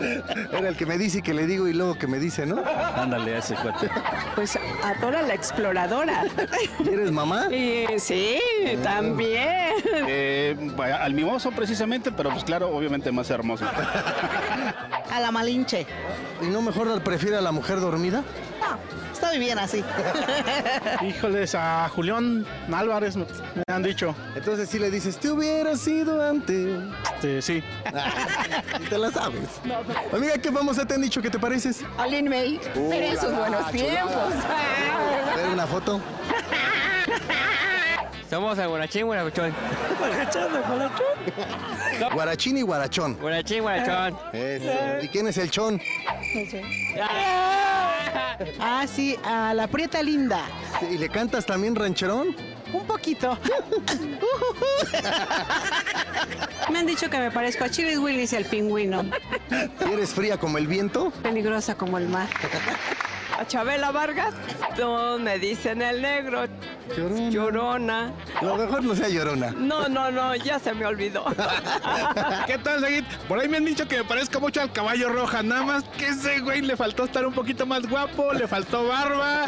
Era 0.58 0.70
el 0.70 0.78
que 0.78 0.86
me 0.86 0.98
dice 0.98 1.20
y 1.20 1.22
que 1.22 1.34
le 1.34 1.46
digo 1.46 1.68
y 1.68 1.74
luego 1.74 1.96
que 1.96 2.08
me 2.08 2.20
dice, 2.20 2.46
¿no? 2.46 2.64
Ándale 2.96 3.36
a 3.36 3.40
ese 3.40 3.56
cuate. 3.56 3.90
Pues 4.36 4.56
a 4.56 4.94
Tora 5.02 5.24
la 5.24 5.34
exploradora. 5.34 6.24
¿Eres 6.90 7.12
mamá? 7.12 7.48
Y, 7.54 7.86
sí, 8.00 8.40
también. 8.82 9.74
Eh, 10.08 10.56
al 10.80 11.14
mimoso 11.14 11.52
precisamente, 11.52 12.14
pero 12.14 12.30
pues 12.30 12.46
claro, 12.46 12.70
obviamente 12.70 13.12
más 13.12 13.30
hermoso. 13.30 13.66
A 15.14 15.20
la 15.20 15.32
malinche. 15.32 15.86
¿Y 16.42 16.48
no 16.48 16.64
mejor 16.64 17.00
prefiere 17.04 17.38
a 17.38 17.42
la 17.42 17.52
mujer 17.52 17.80
dormida? 17.80 18.24
No, 18.60 18.80
está 19.14 19.32
bien 19.34 19.60
así. 19.60 19.84
Híjoles, 21.08 21.54
a 21.54 21.88
Julián 21.90 22.44
Álvarez 22.74 23.16
me 23.16 23.26
han 23.68 23.84
dicho. 23.84 24.16
Entonces 24.36 24.68
si 24.70 24.80
le 24.80 24.90
dices, 24.90 25.18
te 25.20 25.30
hubiera 25.30 25.78
sido 25.78 26.28
antes. 26.28 26.80
Sí. 27.46 27.64
y 28.80 28.84
te 28.86 28.98
la 28.98 29.12
sabes. 29.12 29.62
Amiga, 30.12 30.40
¿qué 30.40 30.52
famosa 30.52 30.84
te 30.84 30.96
han 30.96 31.02
dicho 31.04 31.22
que 31.22 31.30
te 31.30 31.38
pareces? 31.38 31.82
A 32.00 32.08
Lin 32.08 32.28
May. 32.28 32.60
Uh, 32.76 32.90
Pero 32.90 33.14
la- 33.30 33.40
buenos 33.40 33.72
tiempos. 33.72 34.14
A 35.32 35.36
ver 35.36 35.50
una 35.50 35.68
foto. 35.68 36.02
Somos 38.32 38.58
el 38.58 38.68
guarachín, 38.68 39.06
guarachón. 39.06 39.54
Guarachín 42.12 42.58
y 42.58 42.62
guarachón. 42.62 43.16
Guarachín, 43.16 43.62
guarachón. 43.62 44.18
Eso. 44.34 44.72
¿Y 45.02 45.08
quién 45.08 45.28
es 45.28 45.38
el 45.38 45.50
chón? 45.52 45.82
Ah, 48.60 48.86
sí, 48.88 49.18
a 49.24 49.54
la 49.54 49.68
Prieta 49.68 50.02
Linda. 50.02 50.42
¿Y 50.90 50.98
le 50.98 51.10
cantas 51.10 51.46
también 51.46 51.76
rancherón? 51.76 52.36
Un 52.74 52.86
poquito. 52.86 53.38
Me 56.72 56.80
han 56.80 56.86
dicho 56.88 57.10
que 57.10 57.20
me 57.20 57.30
parezco 57.30 57.66
a 57.66 57.70
Chile 57.70 57.98
Willis 57.98 58.34
el 58.34 58.46
pingüino. 58.46 59.04
¿Y 59.88 59.92
eres 59.92 60.12
fría 60.12 60.38
como 60.38 60.58
el 60.58 60.66
viento? 60.66 61.12
Peligrosa 61.22 61.76
como 61.76 61.98
el 61.98 62.08
mar. 62.08 62.28
A 63.40 63.46
Chabela 63.46 63.92
Vargas. 63.92 64.34
Todos 64.76 65.20
me 65.20 65.40
dicen 65.40 65.82
el 65.82 66.02
negro. 66.02 66.46
Llorona. 66.96 67.30
Llorona. 67.30 68.14
A 68.40 68.46
lo 68.46 68.58
mejor 68.58 68.84
no 68.84 68.96
sea 68.96 69.10
llorona. 69.10 69.52
No, 69.52 69.88
no, 69.88 70.12
no, 70.12 70.36
ya 70.36 70.60
se 70.60 70.74
me 70.74 70.86
olvidó. 70.86 71.26
¿Qué 72.48 72.58
tal, 72.60 72.82
Seguid? 72.82 73.04
Por 73.28 73.40
ahí 73.40 73.48
me 73.48 73.58
han 73.58 73.66
dicho 73.66 73.88
que 73.88 73.98
me 73.98 74.04
parezco 74.04 74.40
mucho 74.40 74.62
al 74.62 74.72
caballo 74.72 75.10
roja. 75.10 75.42
Nada 75.42 75.64
más 75.64 75.84
que 75.98 76.10
ese 76.10 76.40
güey 76.42 76.62
le 76.62 76.78
faltó 76.78 77.06
estar 77.06 77.26
un 77.26 77.34
poquito 77.34 77.66
más 77.66 77.88
guapo, 77.88 78.34
le 78.34 78.48
faltó 78.48 78.88
barba. 78.88 79.46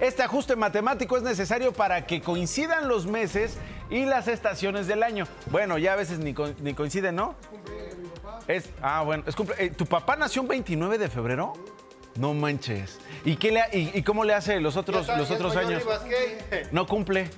Este 0.00 0.22
ajuste 0.22 0.56
matemático 0.56 1.16
es 1.16 1.22
necesario 1.22 1.72
para 1.72 2.06
que 2.06 2.20
coincidan 2.20 2.88
los 2.88 3.06
meses 3.06 3.56
y 3.88 4.04
las 4.04 4.26
estaciones 4.26 4.86
del 4.88 5.02
año. 5.04 5.26
Bueno, 5.50 5.78
ya 5.78 5.92
a 5.92 5.96
veces 5.96 6.18
ni, 6.18 6.34
co- 6.34 6.52
ni 6.60 6.74
coinciden, 6.74 7.14
¿no? 7.14 7.36
Es, 8.48 8.68
ah, 8.82 9.02
bueno, 9.02 9.22
es 9.26 9.36
cumple- 9.36 9.54
eh, 9.58 9.70
¿Tu 9.70 9.86
papá 9.86 10.16
nació 10.16 10.42
un 10.42 10.48
29 10.48 10.98
de 10.98 11.08
febrero? 11.08 11.52
No 12.16 12.34
manches. 12.34 12.98
¿Y, 13.24 13.36
qué 13.36 13.52
le, 13.52 13.60
ha- 13.60 13.72
y, 13.74 13.92
y 13.94 14.02
cómo 14.02 14.24
le 14.24 14.34
hace 14.34 14.60
los 14.60 14.76
otros, 14.76 15.06
los 15.06 15.30
otros 15.30 15.54
años? 15.56 15.84
No 16.72 16.86
cumple. 16.86 17.30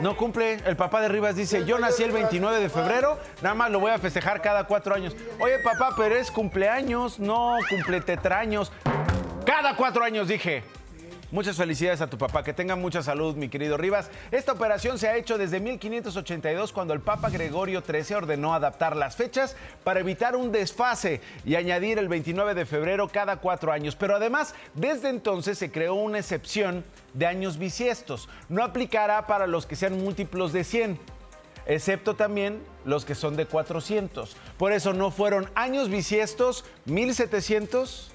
No 0.00 0.16
cumple. 0.16 0.58
El 0.64 0.76
papá 0.76 1.00
de 1.00 1.08
Rivas 1.08 1.34
dice, 1.34 1.64
yo 1.64 1.78
nací 1.78 2.02
el 2.04 2.12
29 2.12 2.60
de 2.60 2.68
febrero, 2.68 3.18
nada 3.42 3.54
más 3.54 3.70
lo 3.70 3.80
voy 3.80 3.90
a 3.90 3.98
festejar 3.98 4.40
cada 4.40 4.64
cuatro 4.64 4.94
años. 4.94 5.16
Oye, 5.40 5.58
papá, 5.58 5.94
pero 5.96 6.14
es 6.14 6.30
cumpleaños, 6.30 7.18
no 7.18 7.56
cumple 7.68 8.00
tetraños. 8.00 8.72
Cada 9.44 9.74
cuatro 9.74 10.04
años, 10.04 10.28
dije. 10.28 10.62
Muchas 11.30 11.58
felicidades 11.58 12.00
a 12.00 12.08
tu 12.08 12.16
papá, 12.16 12.42
que 12.42 12.54
tenga 12.54 12.74
mucha 12.74 13.02
salud, 13.02 13.36
mi 13.36 13.50
querido 13.50 13.76
Rivas. 13.76 14.10
Esta 14.30 14.52
operación 14.52 14.98
se 14.98 15.08
ha 15.08 15.16
hecho 15.18 15.36
desde 15.36 15.60
1582, 15.60 16.72
cuando 16.72 16.94
el 16.94 17.00
Papa 17.00 17.28
Gregorio 17.28 17.82
XIII 17.82 18.16
ordenó 18.16 18.54
adaptar 18.54 18.96
las 18.96 19.14
fechas 19.14 19.54
para 19.84 20.00
evitar 20.00 20.36
un 20.36 20.52
desfase 20.52 21.20
y 21.44 21.56
añadir 21.56 21.98
el 21.98 22.08
29 22.08 22.54
de 22.54 22.64
febrero 22.64 23.08
cada 23.08 23.36
cuatro 23.36 23.72
años. 23.72 23.94
Pero 23.94 24.16
además, 24.16 24.54
desde 24.72 25.10
entonces 25.10 25.58
se 25.58 25.70
creó 25.70 25.96
una 25.96 26.20
excepción 26.20 26.82
de 27.12 27.26
años 27.26 27.58
bisiestos. 27.58 28.30
No 28.48 28.64
aplicará 28.64 29.26
para 29.26 29.46
los 29.46 29.66
que 29.66 29.76
sean 29.76 30.02
múltiplos 30.02 30.54
de 30.54 30.64
100 30.64 30.98
excepto 31.66 32.14
también 32.14 32.62
los 32.86 33.04
que 33.04 33.14
son 33.14 33.36
de 33.36 33.44
400. 33.44 34.36
Por 34.56 34.72
eso 34.72 34.94
no 34.94 35.10
fueron 35.10 35.50
años 35.54 35.90
bisiestos 35.90 36.64
1700, 36.86 38.12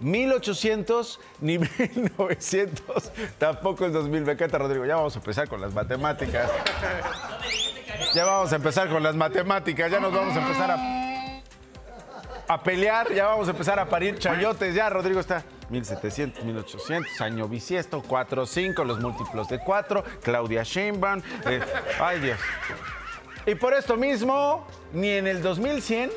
1800 0.00 1.20
ni 1.40 1.58
1900, 1.58 3.12
tampoco 3.38 3.86
es 3.86 3.92
2000. 3.92 4.22
Me 4.22 4.32
encanta, 4.32 4.58
Rodrigo. 4.58 4.84
Ya 4.86 4.96
vamos 4.96 5.14
a 5.14 5.18
empezar 5.18 5.48
con 5.48 5.60
las 5.60 5.72
matemáticas. 5.72 6.50
Ya 8.14 8.24
vamos 8.24 8.52
a 8.52 8.56
empezar 8.56 8.88
con 8.88 9.02
las 9.02 9.14
matemáticas, 9.14 9.90
ya 9.90 10.00
nos 10.00 10.12
vamos 10.12 10.34
a 10.36 10.40
empezar 10.40 10.70
a, 10.70 11.42
a 12.54 12.62
pelear, 12.62 13.12
ya 13.12 13.26
vamos 13.26 13.46
a 13.46 13.50
empezar 13.52 13.78
a 13.78 13.86
parir 13.88 14.18
chayotes. 14.18 14.74
Ya, 14.74 14.88
Rodrigo 14.90 15.20
está 15.20 15.44
1700, 15.68 16.42
1800, 16.44 17.20
año 17.20 17.46
bisiesto, 17.46 18.02
4, 18.02 18.46
5, 18.46 18.84
los 18.84 18.98
múltiplos 19.00 19.48
de 19.48 19.60
4, 19.60 20.02
Claudia 20.22 20.62
Sheinbaum. 20.64 21.22
eh, 21.46 21.60
ay, 22.00 22.18
Dios. 22.20 22.38
Y 23.46 23.54
por 23.54 23.74
esto 23.74 23.96
mismo, 23.96 24.66
ni 24.92 25.10
en 25.10 25.26
el 25.26 25.42
2100, 25.42 26.10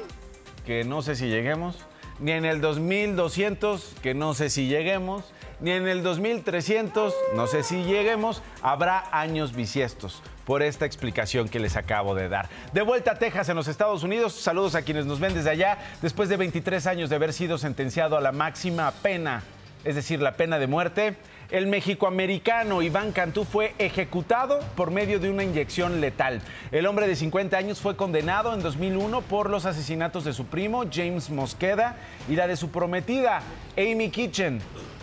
que 0.65 0.83
no 0.83 1.01
sé 1.01 1.15
si 1.15 1.27
lleguemos, 1.27 1.77
ni 2.19 2.31
en 2.31 2.45
el 2.45 2.61
2200, 2.61 3.95
que 4.01 4.13
no 4.13 4.33
sé 4.33 4.49
si 4.49 4.67
lleguemos, 4.67 5.33
ni 5.59 5.71
en 5.71 5.87
el 5.87 6.03
2300, 6.03 7.13
no 7.35 7.47
sé 7.47 7.63
si 7.63 7.83
lleguemos, 7.83 8.41
habrá 8.61 9.05
años 9.11 9.55
bisiestos 9.55 10.21
por 10.45 10.61
esta 10.61 10.85
explicación 10.85 11.47
que 11.47 11.59
les 11.59 11.77
acabo 11.77 12.15
de 12.15 12.29
dar. 12.29 12.49
De 12.73 12.81
vuelta 12.81 13.11
a 13.11 13.19
Texas, 13.19 13.49
en 13.49 13.55
los 13.55 13.67
Estados 13.67 14.03
Unidos, 14.03 14.33
saludos 14.33 14.75
a 14.75 14.81
quienes 14.81 15.05
nos 15.05 15.19
ven 15.19 15.33
desde 15.33 15.49
allá, 15.49 15.77
después 16.01 16.29
de 16.29 16.37
23 16.37 16.85
años 16.87 17.09
de 17.09 17.15
haber 17.15 17.33
sido 17.33 17.57
sentenciado 17.57 18.17
a 18.17 18.21
la 18.21 18.31
máxima 18.31 18.91
pena, 18.91 19.43
es 19.83 19.95
decir, 19.95 20.21
la 20.21 20.35
pena 20.35 20.59
de 20.59 20.67
muerte, 20.67 21.15
el 21.53 21.67
mexicoamericano 21.67 22.81
Iván 22.81 23.11
Cantú 23.11 23.45
fue 23.45 23.75
ejecutado 23.77 24.59
por 24.75 24.89
medio 24.89 25.19
de 25.19 25.29
una 25.29 25.43
inyección 25.43 26.01
letal. 26.01 26.41
El 26.71 26.87
hombre 26.87 27.07
de 27.07 27.15
50 27.15 27.55
años 27.55 27.79
fue 27.79 27.95
condenado 27.95 28.55
en 28.55 28.63
2001 28.63 29.21
por 29.21 29.51
los 29.51 29.67
asesinatos 29.67 30.23
de 30.23 30.33
su 30.33 30.47
primo, 30.47 30.85
James 30.91 31.29
Mosqueda, 31.29 31.97
y 32.27 32.35
la 32.35 32.47
de 32.47 32.57
su 32.57 32.71
prometida, 32.71 33.43
Amy 33.77 34.09
Kitchen 34.09 34.61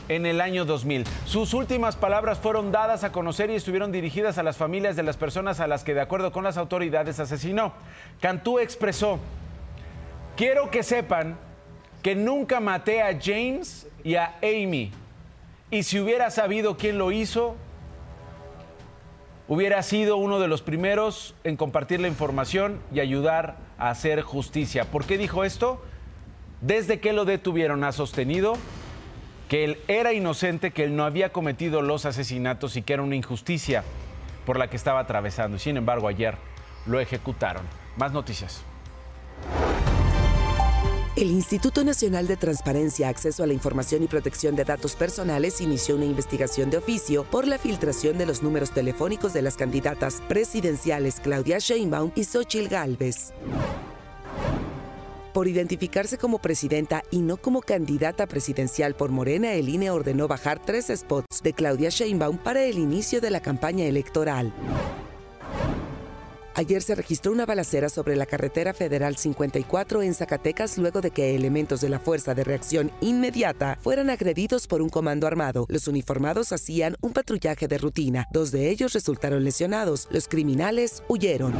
en 0.09 0.27
el 0.27 0.41
año 0.41 0.65
2000. 0.65 1.05
Sus 1.25 1.55
últimas 1.55 1.95
palabras 1.95 2.41
fueron 2.41 2.73
dadas 2.73 3.05
a 3.05 3.13
conocer 3.13 3.49
y 3.51 3.55
estuvieron 3.55 3.93
dirigidas 3.93 4.37
a 4.37 4.43
las 4.43 4.57
familias 4.57 4.97
de 4.97 5.05
las 5.05 5.17
personas 5.17 5.61
a 5.61 5.69
las 5.69 5.85
que, 5.85 5.95
de 5.95 6.01
acuerdo 6.01 6.33
con 6.33 6.43
las 6.43 6.57
autoridades, 6.57 7.21
asesinó. 7.21 7.75
Cantú 8.21 8.59
expresó, 8.59 9.21
quiero 10.37 10.69
que 10.69 10.83
sepan 10.83 11.39
que 12.03 12.17
nunca 12.17 12.59
maté 12.59 13.03
a 13.03 13.17
James 13.23 13.87
y 14.03 14.17
a 14.17 14.37
Amy. 14.43 14.91
Y 15.71 15.85
si 15.85 16.01
hubiera 16.01 16.31
sabido 16.31 16.77
quién 16.77 16.99
lo 16.99 17.13
hizo, 17.13 17.57
hubiera 19.47 19.83
sido 19.83 20.17
uno 20.17 20.41
de 20.41 20.49
los 20.49 20.63
primeros 20.63 21.35
en 21.45 21.57
compartir 21.57 22.01
la 22.01 22.09
información 22.09 22.81
y 22.93 23.01
ayudar 23.01 23.57
a 23.79 23.91
hacer 23.91 24.23
justicia. 24.23 24.85
¿Por 24.85 25.05
qué 25.05 25.17
dijo 25.17 25.45
esto? 25.45 25.81
Desde 26.61 27.01
que 27.01 27.13
lo 27.13 27.25
detuvieron 27.25 27.85
ha 27.85 27.93
sostenido 27.93 28.55
que 29.49 29.65
él 29.65 29.79
era 29.89 30.13
inocente, 30.13 30.73
que 30.73 30.85
él 30.85 30.95
no 30.95 31.05
había 31.05 31.33
cometido 31.33 31.83
los 31.83 32.05
asesinatos 32.05 32.77
y 32.77 32.83
que 32.83 32.93
era 32.93 33.03
una 33.03 33.17
injusticia 33.17 33.83
por 34.47 34.59
la 34.59 34.69
que 34.71 34.77
estaba 34.77 35.01
atravesando. 35.01 35.57
Y 35.57 35.61
sin 35.61 35.77
embargo, 35.77 36.09
ayer 36.09 36.37
lo 36.87 37.01
ejecutaron. 37.01 37.63
Más 37.97 38.13
noticias. 38.13 38.63
El 41.21 41.33
Instituto 41.33 41.85
Nacional 41.85 42.27
de 42.27 42.39
Transparencia, 42.39 43.11
Acceso 43.11 43.43
a 43.43 43.47
la 43.47 43.53
Información 43.53 44.03
y 44.03 44.07
Protección 44.07 44.57
de 44.57 44.65
Datos 44.65 44.97
Personales 44.97 45.61
inició 45.61 45.97
una 45.97 46.07
investigación 46.07 46.71
de 46.71 46.79
oficio 46.79 47.25
por 47.25 47.47
la 47.47 47.59
filtración 47.59 48.17
de 48.17 48.25
los 48.25 48.43
números 48.43 48.71
telefónicos 48.71 49.35
de 49.35 49.43
las 49.43 49.59
candidatas 49.59 50.23
presidenciales 50.29 51.21
Claudia 51.21 51.59
Sheinbaum 51.59 52.11
y 52.15 52.25
Xochitl 52.25 52.69
Gálvez. 52.69 53.35
Por 55.35 55.47
identificarse 55.47 56.17
como 56.17 56.39
presidenta 56.39 57.03
y 57.11 57.19
no 57.19 57.37
como 57.37 57.61
candidata 57.61 58.27
presidencial 58.27 58.95
por 58.95 59.11
Morena, 59.11 59.53
el 59.53 59.69
INE 59.69 59.91
ordenó 59.91 60.27
bajar 60.27 60.59
tres 60.65 60.87
spots 60.87 61.43
de 61.43 61.53
Claudia 61.53 61.91
Sheinbaum 61.91 62.39
para 62.39 62.65
el 62.65 62.79
inicio 62.79 63.21
de 63.21 63.29
la 63.29 63.43
campaña 63.43 63.85
electoral. 63.85 64.55
Ayer 66.61 66.83
se 66.83 66.95
registró 66.95 67.33
una 67.33 67.47
balacera 67.47 67.89
sobre 67.89 68.17
la 68.17 68.27
carretera 68.27 68.75
federal 68.75 69.17
54 69.17 70.03
en 70.03 70.13
Zacatecas 70.13 70.77
luego 70.77 71.01
de 71.01 71.11
que 71.11 71.35
elementos 71.35 71.81
de 71.81 71.89
la 71.89 71.99
Fuerza 71.99 72.35
de 72.35 72.45
Reacción 72.45 72.93
Inmediata 73.01 73.79
fueran 73.81 74.11
agredidos 74.11 74.67
por 74.67 74.83
un 74.83 74.91
comando 74.91 75.27
armado. 75.27 75.65
Los 75.71 75.89
uniformados 75.89 76.53
hacían 76.53 76.99
un 77.01 77.15
patrullaje 77.15 77.67
de 77.67 77.79
rutina. 77.79 78.27
Dos 78.31 78.51
de 78.51 78.69
ellos 78.69 78.93
resultaron 78.93 79.43
lesionados. 79.43 80.07
Los 80.11 80.29
criminales 80.29 81.03
huyeron. 81.09 81.55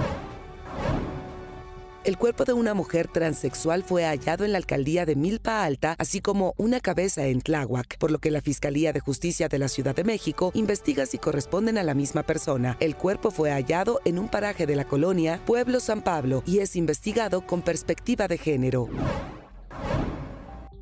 El 2.11 2.19
cuerpo 2.19 2.45
de 2.45 2.53
una 2.53 2.75
mujer 2.75 3.07
transexual 3.07 3.85
fue 3.85 4.03
hallado 4.03 4.45
en 4.45 4.51
la 4.51 4.59
alcaldía 4.59 5.07
de 5.07 5.15
Milpa 5.15 5.63
Alta, 5.63 5.95
así 5.97 6.21
como 6.21 6.55
una 6.57 6.81
cabeza 6.81 7.27
en 7.27 7.41
Tláhuac, 7.41 7.99
por 7.99 8.11
lo 8.11 8.19
que 8.19 8.33
la 8.33 8.41
Fiscalía 8.41 8.93
de 8.93 8.99
Justicia 8.99 9.49
de 9.49 9.61
la 9.61 9.69
Ciudad 9.69 9.95
de 9.95 10.03
México 10.03 10.51
investiga 10.55 11.07
si 11.07 11.19
corresponden 11.19 11.79
a 11.79 11.85
la 11.85 11.95
misma 11.95 12.25
persona. 12.25 12.77
El 12.81 12.97
cuerpo 12.97 13.31
fue 13.31 13.53
hallado 13.53 14.01
en 14.05 14.19
un 14.19 14.29
paraje 14.29 14.67
de 14.67 14.75
la 14.75 14.87
colonia 14.87 15.41
Pueblo 15.47 15.79
San 15.79 16.03
Pablo 16.03 16.43
y 16.47 16.59
es 16.59 16.75
investigado 16.75 17.47
con 17.47 17.63
perspectiva 17.63 18.27
de 18.27 18.39
género. 18.39 18.89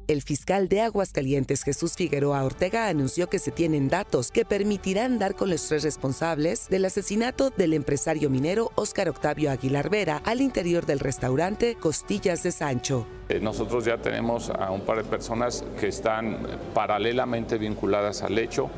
El 0.09 0.23
fiscal 0.23 0.71
de 0.71 0.81
Aguascalientes, 0.81 1.62
Jesús 1.62 1.94
Figueroa 1.94 2.42
Ortega, 2.42 2.88
anunció 2.88 3.29
que 3.29 3.38
se 3.38 3.51
tienen 3.51 3.90
datos 3.90 4.31
que 4.31 4.47
permitirán 4.47 5.18
dar 5.18 5.35
con 5.35 5.51
los 5.51 5.68
tres 5.68 5.83
responsables 5.83 6.71
del 6.71 6.87
asesinato 6.87 7.51
del 7.51 7.75
empresario 7.75 8.31
minero 8.31 8.73
Óscar 8.75 9.11
Octavio 9.11 9.51
Aguilar 9.51 9.90
Vera 9.90 10.23
al 10.25 10.40
interior 10.40 10.87
del 10.87 11.01
restaurante 11.01 11.75
Costillas 11.75 12.42
de 12.42 12.53
Sancho. 12.53 13.07
Eh, 13.29 13.38
Nosotros 13.38 13.85
ya 13.85 13.99
tenemos 13.99 14.49
a 14.49 14.71
un 14.71 14.81
par 14.81 14.97
de 14.97 15.05
personas 15.05 15.62
que 15.79 15.88
están 15.88 16.38
paralelamente 16.73 17.59
vinculadas 17.59 18.23
al 18.23 18.38
hecho. 18.38 18.71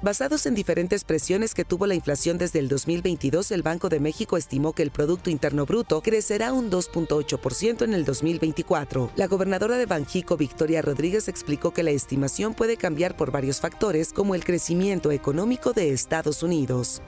Basados 0.00 0.46
en 0.46 0.54
diferentes 0.54 1.02
presiones 1.02 1.54
que 1.54 1.64
tuvo 1.64 1.84
la 1.88 1.96
inflación 1.96 2.38
desde 2.38 2.60
el 2.60 2.68
2022, 2.68 3.50
el 3.50 3.62
Banco 3.62 3.88
de 3.88 3.98
México 3.98 4.36
estimó 4.36 4.72
que 4.72 4.84
el 4.84 4.92
Producto 4.92 5.28
Interno 5.28 5.66
Bruto 5.66 6.02
crecerá 6.02 6.52
un 6.52 6.70
2.8% 6.70 7.82
en 7.82 7.94
el 7.94 8.04
2024. 8.04 9.10
La 9.16 9.26
gobernadora 9.26 9.76
de 9.76 9.86
Banjico, 9.86 10.36
Victoria 10.36 10.82
Rodríguez, 10.82 11.26
explicó 11.26 11.72
que 11.72 11.82
la 11.82 11.90
estimación 11.90 12.54
puede 12.54 12.76
cambiar 12.76 13.16
por 13.16 13.32
varios 13.32 13.60
factores 13.60 14.12
como 14.12 14.36
el 14.36 14.44
crecimiento 14.44 15.10
económico 15.10 15.72
de 15.72 15.90
Estados 15.90 16.44
Unidos. 16.44 17.02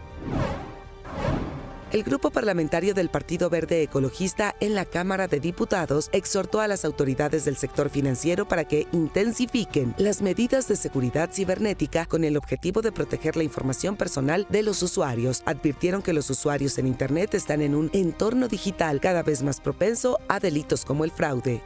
El 1.92 2.04
grupo 2.04 2.30
parlamentario 2.30 2.94
del 2.94 3.08
Partido 3.08 3.50
Verde 3.50 3.82
Ecologista 3.82 4.54
en 4.60 4.76
la 4.76 4.84
Cámara 4.84 5.26
de 5.26 5.40
Diputados 5.40 6.08
exhortó 6.12 6.60
a 6.60 6.68
las 6.68 6.84
autoridades 6.84 7.44
del 7.44 7.56
sector 7.56 7.90
financiero 7.90 8.46
para 8.46 8.64
que 8.64 8.86
intensifiquen 8.92 9.92
las 9.98 10.22
medidas 10.22 10.68
de 10.68 10.76
seguridad 10.76 11.30
cibernética 11.32 12.06
con 12.06 12.22
el 12.22 12.36
objetivo 12.36 12.80
de 12.80 12.92
proteger 12.92 13.36
la 13.36 13.42
información 13.42 13.96
personal 13.96 14.46
de 14.50 14.62
los 14.62 14.84
usuarios. 14.84 15.42
Advirtieron 15.46 16.00
que 16.00 16.12
los 16.12 16.30
usuarios 16.30 16.78
en 16.78 16.86
Internet 16.86 17.34
están 17.34 17.60
en 17.60 17.74
un 17.74 17.90
entorno 17.92 18.46
digital 18.46 19.00
cada 19.00 19.24
vez 19.24 19.42
más 19.42 19.60
propenso 19.60 20.20
a 20.28 20.38
delitos 20.38 20.84
como 20.84 21.02
el 21.02 21.10
fraude. 21.10 21.60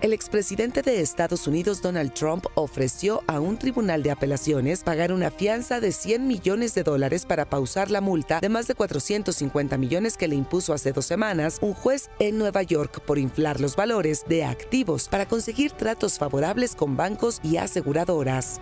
El 0.00 0.12
expresidente 0.12 0.82
de 0.82 1.00
Estados 1.00 1.48
Unidos 1.48 1.82
Donald 1.82 2.14
Trump 2.14 2.46
ofreció 2.54 3.24
a 3.26 3.40
un 3.40 3.58
tribunal 3.58 4.04
de 4.04 4.12
apelaciones 4.12 4.84
pagar 4.84 5.12
una 5.12 5.32
fianza 5.32 5.80
de 5.80 5.90
100 5.90 6.24
millones 6.24 6.72
de 6.76 6.84
dólares 6.84 7.26
para 7.26 7.50
pausar 7.50 7.90
la 7.90 8.00
multa 8.00 8.38
de 8.38 8.48
más 8.48 8.68
de 8.68 8.76
450 8.76 9.76
millones 9.76 10.16
que 10.16 10.28
le 10.28 10.36
impuso 10.36 10.72
hace 10.72 10.92
dos 10.92 11.04
semanas 11.04 11.58
un 11.62 11.74
juez 11.74 12.10
en 12.20 12.38
Nueva 12.38 12.62
York 12.62 13.00
por 13.00 13.18
inflar 13.18 13.60
los 13.60 13.74
valores 13.74 14.24
de 14.28 14.44
activos 14.44 15.08
para 15.08 15.26
conseguir 15.26 15.72
tratos 15.72 16.16
favorables 16.16 16.76
con 16.76 16.96
bancos 16.96 17.40
y 17.42 17.56
aseguradoras. 17.56 18.60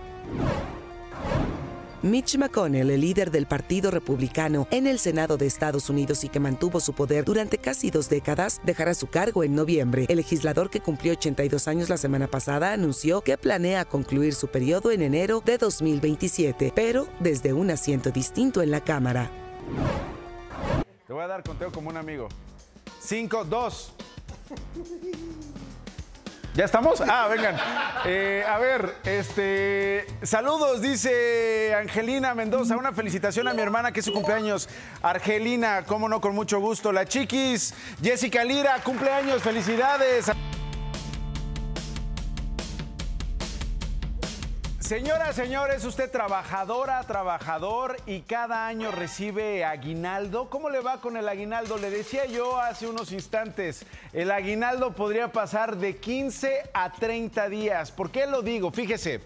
Mitch 2.07 2.39
McConnell, 2.39 2.91
el 2.91 3.01
líder 3.01 3.33
del 3.33 3.47
Partido 3.47 3.91
Republicano 3.91 4.69
en 4.71 4.87
el 4.87 5.01
Senado 5.01 5.37
de 5.37 5.47
Estados 5.47 5.91
Unidos 5.91 6.23
y 6.23 6.29
que 6.29 6.39
mantuvo 6.39 6.79
su 6.79 6.93
poder 6.93 7.25
durante 7.25 7.59
casi 7.59 7.91
dos 7.91 8.09
décadas, 8.09 8.61
dejará 8.63 8.95
su 8.95 9.09
cargo 9.09 9.43
en 9.43 9.57
noviembre. 9.57 10.07
El 10.09 10.19
legislador 10.19 10.71
que 10.71 10.81
cumplió 10.81 11.13
82 11.13 11.67
años 11.67 11.89
la 11.89 11.97
semana 11.97 12.29
pasada 12.29 12.73
anunció 12.73 13.23
que 13.23 13.37
planea 13.37 13.85
concluir 13.85 14.35
su 14.35 14.47
periodo 14.47 14.93
en 14.93 15.03
enero 15.03 15.43
de 15.45 15.59
2027, 15.59 16.73
pero 16.77 17.09
desde 17.19 17.53
un 17.53 17.71
asiento 17.71 18.11
distinto 18.13 18.63
en 18.63 18.71
la 18.71 18.81
Cámara. 18.83 19.31
Te 21.07 21.13
voy 21.13 21.25
a 21.25 21.27
dar 21.27 21.43
conteo 21.43 21.73
como 21.73 21.91
un 21.91 21.97
amigo. 21.97 22.29
5, 23.01 23.45
2. 23.45 23.93
¿Ya 26.57 26.65
estamos? 26.65 27.03
Ah, 27.03 27.29
vengan. 27.29 27.55
Eh, 28.07 28.43
a 28.49 28.57
ver, 28.57 28.95
este. 29.05 30.07
Saludos, 30.23 30.81
dice 30.81 31.75
Angelina 31.75 32.35
Mendoza. 32.35 32.79
Una 32.79 32.95
felicitación 32.95 33.47
a 33.47 33.53
mi 33.53 33.61
hermana 33.61 33.93
que 33.93 34.01
es 34.01 34.07
su 34.07 34.15
cumpleaños. 34.15 34.67
Argelina, 35.03 35.85
cómo 35.87 36.09
no, 36.09 36.23
con 36.23 36.35
mucho 36.35 36.59
gusto. 36.59 36.93
La 36.93 37.05
chiquis, 37.05 37.75
Jessica 38.03 38.43
Lira, 38.43 38.83
cumpleaños, 38.83 39.43
felicidades. 39.43 40.31
Señora, 44.87 45.33
señores, 45.33 45.85
usted 45.85 46.09
trabajadora, 46.13 47.03
trabajador 47.03 47.97
y 48.07 48.21
cada 48.21 48.69
año 48.69 48.93
recibe 48.93 49.65
aguinaldo. 49.65 50.49
¿Cómo 50.49 50.71
le 50.71 50.79
va 50.79 51.01
con 51.01 51.17
el 51.17 51.29
aguinaldo? 51.29 51.77
Le 51.77 51.91
decía 51.91 52.27
yo 52.27 52.61
hace 52.61 52.87
unos 52.87 53.11
instantes, 53.11 53.85
el 54.13 54.31
aguinaldo 54.31 54.93
podría 54.93 55.33
pasar 55.33 55.79
de 55.79 55.97
15 55.97 56.71
a 56.73 56.93
30 56.93 57.49
días. 57.49 57.91
¿Por 57.91 58.13
qué 58.13 58.29
lo 58.29 58.43
digo? 58.43 58.71
Fíjese. 58.71 59.23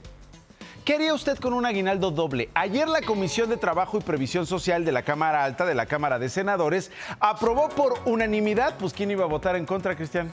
¿Qué 0.83 0.95
haría 0.95 1.13
usted 1.13 1.37
con 1.37 1.53
un 1.53 1.67
aguinaldo 1.67 2.11
doble? 2.11 2.49
Ayer 2.55 2.89
la 2.89 3.03
Comisión 3.03 3.51
de 3.51 3.59
Trabajo 3.59 3.99
y 3.99 4.01
Previsión 4.01 4.47
Social 4.47 4.87
de 4.87 4.93
la 4.93 5.03
Cámara 5.03 5.45
Alta, 5.45 5.67
de 5.67 5.75
la 5.75 5.85
Cámara 5.85 6.19
de 6.19 6.31
Senadores, 6.31 6.91
aprobó 7.21 7.69
por 7.69 8.01
unanimidad, 8.07 8.77
pues 8.79 8.95
¿quién 8.95 9.11
iba 9.11 9.25
a 9.25 9.29
votar 9.29 9.57
en 9.57 9.67
contra, 9.67 9.95
Cristian? 9.95 10.33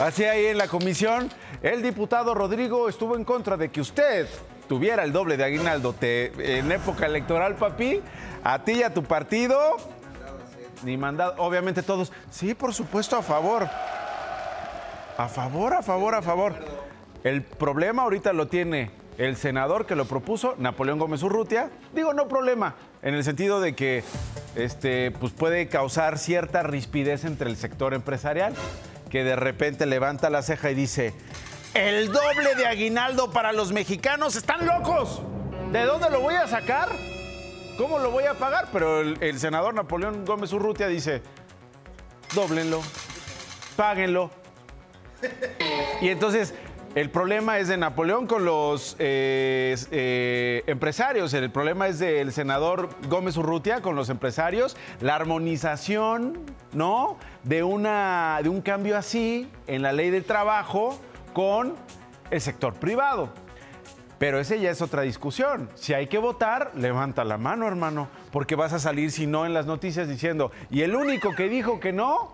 Así 0.00 0.24
ahí 0.24 0.46
en 0.46 0.56
la 0.56 0.68
comisión, 0.68 1.30
el 1.62 1.82
diputado 1.82 2.34
Rodrigo 2.34 2.88
estuvo 2.88 3.14
en 3.14 3.24
contra 3.24 3.58
de 3.58 3.70
que 3.70 3.82
usted 3.82 4.26
tuviera 4.68 5.04
el 5.04 5.12
doble 5.12 5.36
de 5.36 5.44
aguinaldo 5.44 5.92
te- 5.92 6.58
en 6.58 6.70
época 6.72 7.06
electoral, 7.06 7.54
papi, 7.56 8.00
a 8.42 8.64
ti 8.64 8.72
y 8.72 8.82
a 8.82 8.92
tu 8.92 9.02
partido, 9.04 9.58
ni 10.82 10.96
mandado, 10.96 11.34
obviamente 11.38 11.82
todos, 11.82 12.12
sí, 12.30 12.54
por 12.54 12.74
supuesto, 12.74 13.16
a 13.16 13.22
favor. 13.22 13.68
A 15.16 15.28
favor, 15.28 15.74
a 15.74 15.82
favor, 15.82 16.14
a 16.14 16.22
favor. 16.22 16.54
El 17.22 17.42
problema 17.42 18.02
ahorita 18.02 18.32
lo 18.32 18.48
tiene 18.48 18.90
el 19.16 19.36
senador 19.36 19.86
que 19.86 19.94
lo 19.94 20.06
propuso, 20.06 20.56
Napoleón 20.58 20.98
Gómez 20.98 21.22
Urrutia. 21.22 21.70
Digo, 21.94 22.12
no 22.12 22.26
problema, 22.28 22.74
en 23.02 23.14
el 23.14 23.22
sentido 23.22 23.60
de 23.60 23.74
que 23.76 24.02
este, 24.56 25.12
pues 25.12 25.32
puede 25.32 25.68
causar 25.68 26.18
cierta 26.18 26.62
rispidez 26.64 27.24
entre 27.24 27.48
el 27.48 27.56
sector 27.56 27.94
empresarial, 27.94 28.54
que 29.08 29.22
de 29.22 29.36
repente 29.36 29.86
levanta 29.86 30.30
la 30.30 30.42
ceja 30.42 30.70
y 30.72 30.74
dice, 30.74 31.14
el 31.74 32.12
doble 32.12 32.54
de 32.56 32.66
aguinaldo 32.66 33.30
para 33.30 33.52
los 33.52 33.72
mexicanos, 33.72 34.36
están 34.36 34.64
locos. 34.66 35.22
¿De 35.72 35.84
dónde 35.84 36.08
lo 36.08 36.20
voy 36.20 36.34
a 36.34 36.46
sacar? 36.46 36.88
¿Cómo 37.76 37.98
lo 37.98 38.12
voy 38.12 38.24
a 38.24 38.34
pagar? 38.34 38.68
Pero 38.72 39.00
el, 39.00 39.38
senador 39.40 39.74
Napoleón 39.74 40.24
Gómez 40.24 40.52
Urrutia 40.52 40.86
dice, 40.86 41.22
dóblenlo, 42.32 42.80
páguenlo. 43.76 44.30
Y 46.00 46.10
entonces 46.10 46.54
el 46.94 47.10
problema 47.10 47.58
es 47.58 47.66
de 47.66 47.76
Napoleón 47.76 48.28
con 48.28 48.44
los 48.44 48.94
eh, 49.00 49.76
eh, 49.90 50.62
empresarios, 50.68 51.34
el 51.34 51.50
problema 51.50 51.88
es 51.88 51.98
del 51.98 52.32
senador 52.32 52.90
Gómez 53.08 53.36
Urrutia 53.36 53.82
con 53.82 53.96
los 53.96 54.10
empresarios, 54.10 54.76
la 55.00 55.16
armonización, 55.16 56.38
¿no? 56.72 57.16
De, 57.42 57.64
una, 57.64 58.38
de 58.44 58.48
un 58.48 58.60
cambio 58.60 58.96
así 58.96 59.48
en 59.66 59.82
la 59.82 59.92
ley 59.92 60.10
del 60.10 60.24
trabajo 60.24 61.00
con 61.34 61.74
el 62.30 62.40
sector 62.40 62.72
privado. 62.72 63.28
Pero 64.18 64.38
ese 64.40 64.58
ya 64.58 64.70
es 64.70 64.80
otra 64.80 65.02
discusión. 65.02 65.68
Si 65.74 65.92
hay 65.92 66.06
que 66.06 66.16
votar, 66.16 66.70
levanta 66.76 67.24
la 67.24 67.36
mano, 67.36 67.66
hermano, 67.66 68.08
porque 68.32 68.54
vas 68.54 68.72
a 68.72 68.78
salir, 68.78 69.10
si 69.10 69.26
no, 69.26 69.44
en 69.44 69.52
las 69.52 69.66
noticias 69.66 70.08
diciendo, 70.08 70.50
y 70.70 70.80
el 70.80 70.94
único 70.94 71.34
que 71.34 71.50
dijo 71.50 71.80
que 71.80 71.92
no, 71.92 72.32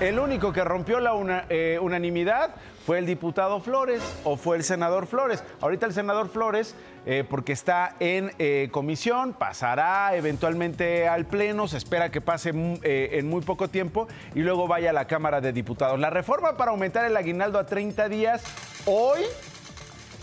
el 0.00 0.18
único 0.18 0.52
que 0.52 0.62
rompió 0.62 1.00
la 1.00 1.44
eh, 1.48 1.78
unanimidad 1.80 2.54
fue 2.86 2.98
el 2.98 3.06
diputado 3.06 3.60
Flores 3.60 4.02
o 4.24 4.36
fue 4.36 4.56
el 4.56 4.64
senador 4.64 5.06
Flores. 5.06 5.44
Ahorita 5.60 5.86
el 5.86 5.92
senador 5.92 6.28
Flores, 6.28 6.74
eh, 7.06 7.24
porque 7.28 7.52
está 7.52 7.94
en 8.00 8.32
eh, 8.38 8.68
comisión, 8.72 9.32
pasará 9.32 10.14
eventualmente 10.16 11.06
al 11.06 11.26
Pleno, 11.26 11.68
se 11.68 11.76
espera 11.76 12.10
que 12.10 12.20
pase 12.20 12.52
eh, 12.82 13.10
en 13.12 13.28
muy 13.28 13.42
poco 13.42 13.68
tiempo 13.68 14.08
y 14.34 14.40
luego 14.40 14.66
vaya 14.66 14.90
a 14.90 14.92
la 14.92 15.06
Cámara 15.06 15.40
de 15.40 15.52
Diputados. 15.52 16.00
La 16.00 16.10
reforma 16.10 16.56
para 16.56 16.70
aumentar 16.70 17.04
el 17.04 17.16
aguinaldo 17.16 17.58
a 17.58 17.66
30 17.66 18.08
días 18.08 18.42
hoy 18.86 19.20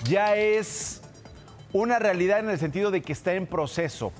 ya 0.04 0.36
es 0.36 1.02
una 1.74 2.00
realidad 2.00 2.40
en 2.40 2.50
el 2.50 2.60
sentido 2.60 2.92
de 2.92 3.02
que 3.02 3.14
está 3.14 3.34
en 3.34 3.48
proceso. 3.48 4.12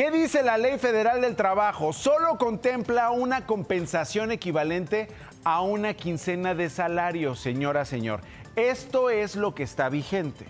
¿Qué 0.00 0.10
dice 0.10 0.42
la 0.42 0.56
Ley 0.56 0.78
Federal 0.78 1.20
del 1.20 1.36
Trabajo? 1.36 1.92
Solo 1.92 2.38
contempla 2.38 3.10
una 3.10 3.44
compensación 3.44 4.32
equivalente 4.32 5.08
a 5.44 5.60
una 5.60 5.92
quincena 5.92 6.54
de 6.54 6.70
salario, 6.70 7.34
señora, 7.34 7.84
señor. 7.84 8.22
Esto 8.56 9.10
es 9.10 9.36
lo 9.36 9.54
que 9.54 9.62
está 9.62 9.90
vigente. 9.90 10.46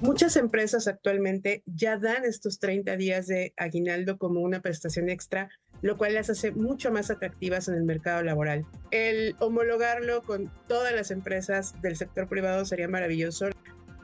Muchas 0.00 0.36
empresas 0.36 0.88
actualmente 0.88 1.62
ya 1.66 1.98
dan 1.98 2.24
estos 2.24 2.58
30 2.60 2.96
días 2.96 3.26
de 3.26 3.52
aguinaldo 3.58 4.16
como 4.16 4.40
una 4.40 4.62
prestación 4.62 5.10
extra, 5.10 5.50
lo 5.82 5.98
cual 5.98 6.14
las 6.14 6.30
hace 6.30 6.52
mucho 6.52 6.90
más 6.90 7.10
atractivas 7.10 7.68
en 7.68 7.74
el 7.74 7.84
mercado 7.84 8.22
laboral. 8.22 8.64
El 8.90 9.36
homologarlo 9.38 10.22
con 10.22 10.50
todas 10.66 10.94
las 10.94 11.10
empresas 11.10 11.74
del 11.82 11.94
sector 11.94 12.26
privado 12.26 12.64
sería 12.64 12.88
maravilloso, 12.88 13.50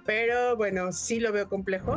pero 0.04 0.58
bueno, 0.58 0.92
sí 0.92 1.20
lo 1.20 1.32
veo 1.32 1.48
complejo. 1.48 1.96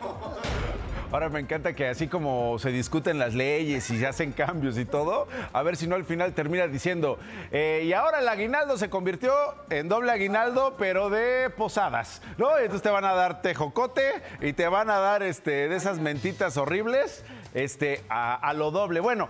Ahora 1.12 1.28
me 1.28 1.40
encanta 1.40 1.72
que 1.72 1.88
así 1.88 2.06
como 2.06 2.56
se 2.60 2.70
discuten 2.70 3.18
las 3.18 3.34
leyes 3.34 3.90
y 3.90 3.98
se 3.98 4.06
hacen 4.06 4.30
cambios 4.30 4.78
y 4.78 4.84
todo, 4.84 5.26
a 5.52 5.62
ver 5.64 5.76
si 5.76 5.88
no 5.88 5.96
al 5.96 6.04
final 6.04 6.34
termina 6.34 6.68
diciendo, 6.68 7.18
eh, 7.50 7.82
y 7.84 7.92
ahora 7.92 8.20
el 8.20 8.28
aguinaldo 8.28 8.78
se 8.78 8.88
convirtió 8.90 9.32
en 9.70 9.88
doble 9.88 10.12
aguinaldo, 10.12 10.76
pero 10.78 11.10
de 11.10 11.50
posadas, 11.50 12.22
¿no? 12.38 12.56
Entonces 12.56 12.82
te 12.82 12.90
van 12.90 13.04
a 13.04 13.14
dar 13.14 13.42
tejocote 13.42 14.22
y 14.40 14.52
te 14.52 14.68
van 14.68 14.88
a 14.88 15.00
dar 15.00 15.24
este, 15.24 15.68
de 15.68 15.74
esas 15.74 15.98
mentitas 15.98 16.56
horribles 16.56 17.24
este, 17.54 18.04
a 18.08 18.52
lo 18.54 18.70
doble. 18.70 19.00
Bueno, 19.00 19.28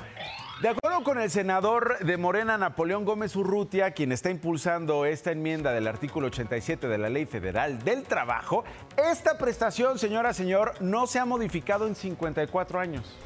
de 0.61 0.69
acuerdo 0.69 1.03
con 1.03 1.19
el 1.19 1.31
senador 1.31 1.99
de 2.01 2.17
Morena, 2.17 2.59
Napoleón 2.59 3.05
Gómez 3.05 3.35
Urrutia, 3.35 3.93
quien 3.93 4.13
está 4.13 4.31
impulsando 4.31 5.07
esta 5.07 5.33
enmienda 5.33 5.73
del 5.73 5.87
artículo 5.87 6.27
87 6.27 6.87
de 6.87 6.99
la 6.99 7.09
Ley 7.09 7.27
Federal 7.27 7.83
del 7.83 8.03
Trabajo, 8.03 8.65
esta 8.97 9.39
prestación, 9.39 9.99
señora, 9.99 10.35
señor, 10.35 10.75
no 10.81 11.07
se 11.07 11.19
ha 11.19 11.25
modificado 11.25 11.87
en 11.87 11.95
54 11.95 12.79
años. 12.79 13.17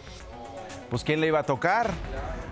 Pues 0.90 1.02
¿quién 1.02 1.20
le 1.20 1.26
iba 1.26 1.40
a 1.40 1.44
tocar? 1.44 1.90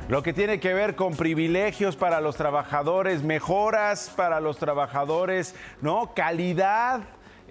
lo 0.08 0.22
que 0.22 0.32
tiene 0.32 0.60
que 0.60 0.74
ver 0.74 0.96
con 0.96 1.14
privilegios 1.14 1.96
para 1.96 2.20
los 2.20 2.36
trabajadores, 2.36 3.22
mejoras 3.22 4.12
para 4.14 4.40
los 4.40 4.58
trabajadores, 4.58 5.54
¿no? 5.80 6.12
Calidad 6.12 7.02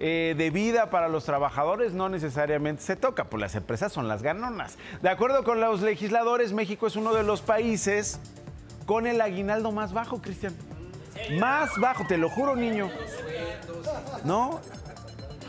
eh, 0.04 0.34
de 0.36 0.50
vida 0.50 0.90
para 0.90 1.08
los 1.08 1.22
trabajadores 1.22 1.92
no 1.92 2.08
necesariamente 2.08 2.82
se 2.82 2.96
toca, 2.96 3.26
pues 3.26 3.40
las 3.40 3.54
empresas 3.54 3.92
son 3.92 4.08
las 4.08 4.20
ganonas. 4.20 4.76
De 5.00 5.08
acuerdo 5.08 5.44
con 5.44 5.60
los 5.60 5.80
legisladores, 5.80 6.52
México 6.52 6.88
es 6.88 6.96
uno 6.96 7.14
de 7.14 7.22
los 7.22 7.40
países 7.40 8.18
con 8.84 9.06
el 9.06 9.20
aguinaldo 9.20 9.70
más 9.70 9.92
bajo, 9.92 10.20
Cristian. 10.20 10.56
Más 11.38 11.78
bajo, 11.78 12.04
te 12.08 12.18
lo 12.18 12.28
juro, 12.28 12.56
niño. 12.56 12.90
¿No? 14.24 14.60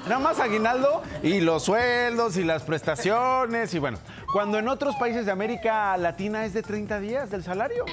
Nada 0.03 0.19
más 0.19 0.39
aguinaldo 0.39 1.01
y 1.23 1.39
los 1.39 1.63
sueldos 1.63 2.37
y 2.37 2.43
las 2.43 2.61
prestaciones 2.61 3.73
y 3.73 3.79
bueno. 3.79 3.97
Cuando 4.31 4.59
en 4.59 4.67
otros 4.67 4.95
países 4.97 5.25
de 5.25 5.31
América 5.31 5.97
Latina 5.97 6.45
es 6.45 6.53
de 6.53 6.61
30 6.61 6.99
días 6.99 7.31
del 7.31 7.43
salario. 7.43 7.85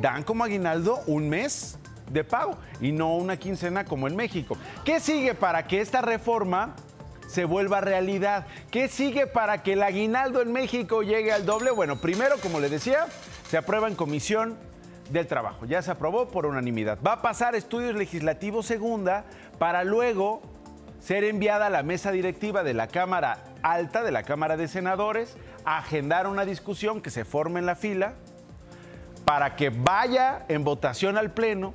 Dan 0.00 0.22
como 0.22 0.44
aguinaldo 0.44 1.02
un 1.06 1.28
mes 1.28 1.78
de 2.10 2.24
pago 2.24 2.56
y 2.80 2.92
no 2.92 3.16
una 3.16 3.36
quincena 3.36 3.84
como 3.84 4.06
en 4.06 4.16
México. 4.16 4.56
¿Qué 4.84 5.00
sigue 5.00 5.34
para 5.34 5.66
que 5.66 5.80
esta 5.80 6.00
reforma 6.02 6.74
se 7.26 7.44
vuelva 7.44 7.80
realidad? 7.80 8.46
¿Qué 8.70 8.88
sigue 8.88 9.26
para 9.26 9.62
que 9.62 9.74
el 9.74 9.82
aguinaldo 9.82 10.42
en 10.42 10.52
México 10.52 11.02
llegue 11.02 11.32
al 11.32 11.46
doble? 11.46 11.70
Bueno, 11.70 11.96
primero, 11.96 12.36
como 12.40 12.60
le 12.60 12.68
decía, 12.68 13.06
se 13.48 13.56
aprueba 13.56 13.88
en 13.88 13.94
comisión 13.94 14.56
del 15.10 15.26
trabajo. 15.26 15.66
Ya 15.66 15.82
se 15.82 15.90
aprobó 15.90 16.28
por 16.28 16.46
unanimidad. 16.46 16.98
Va 17.06 17.12
a 17.12 17.22
pasar 17.22 17.54
estudios 17.54 17.94
legislativos 17.94 18.66
segunda 18.66 19.24
para 19.58 19.84
luego 19.84 20.42
ser 21.00 21.24
enviada 21.24 21.66
a 21.66 21.70
la 21.70 21.82
mesa 21.82 22.10
directiva 22.10 22.62
de 22.64 22.74
la 22.74 22.88
Cámara 22.88 23.38
Alta, 23.62 24.02
de 24.02 24.10
la 24.10 24.22
Cámara 24.22 24.56
de 24.56 24.66
Senadores, 24.68 25.36
a 25.64 25.78
agendar 25.78 26.26
una 26.26 26.44
discusión 26.44 27.00
que 27.00 27.10
se 27.10 27.24
forme 27.24 27.60
en 27.60 27.66
la 27.66 27.76
fila 27.76 28.14
para 29.24 29.56
que 29.56 29.70
vaya 29.70 30.44
en 30.48 30.64
votación 30.64 31.18
al 31.18 31.32
Pleno 31.32 31.74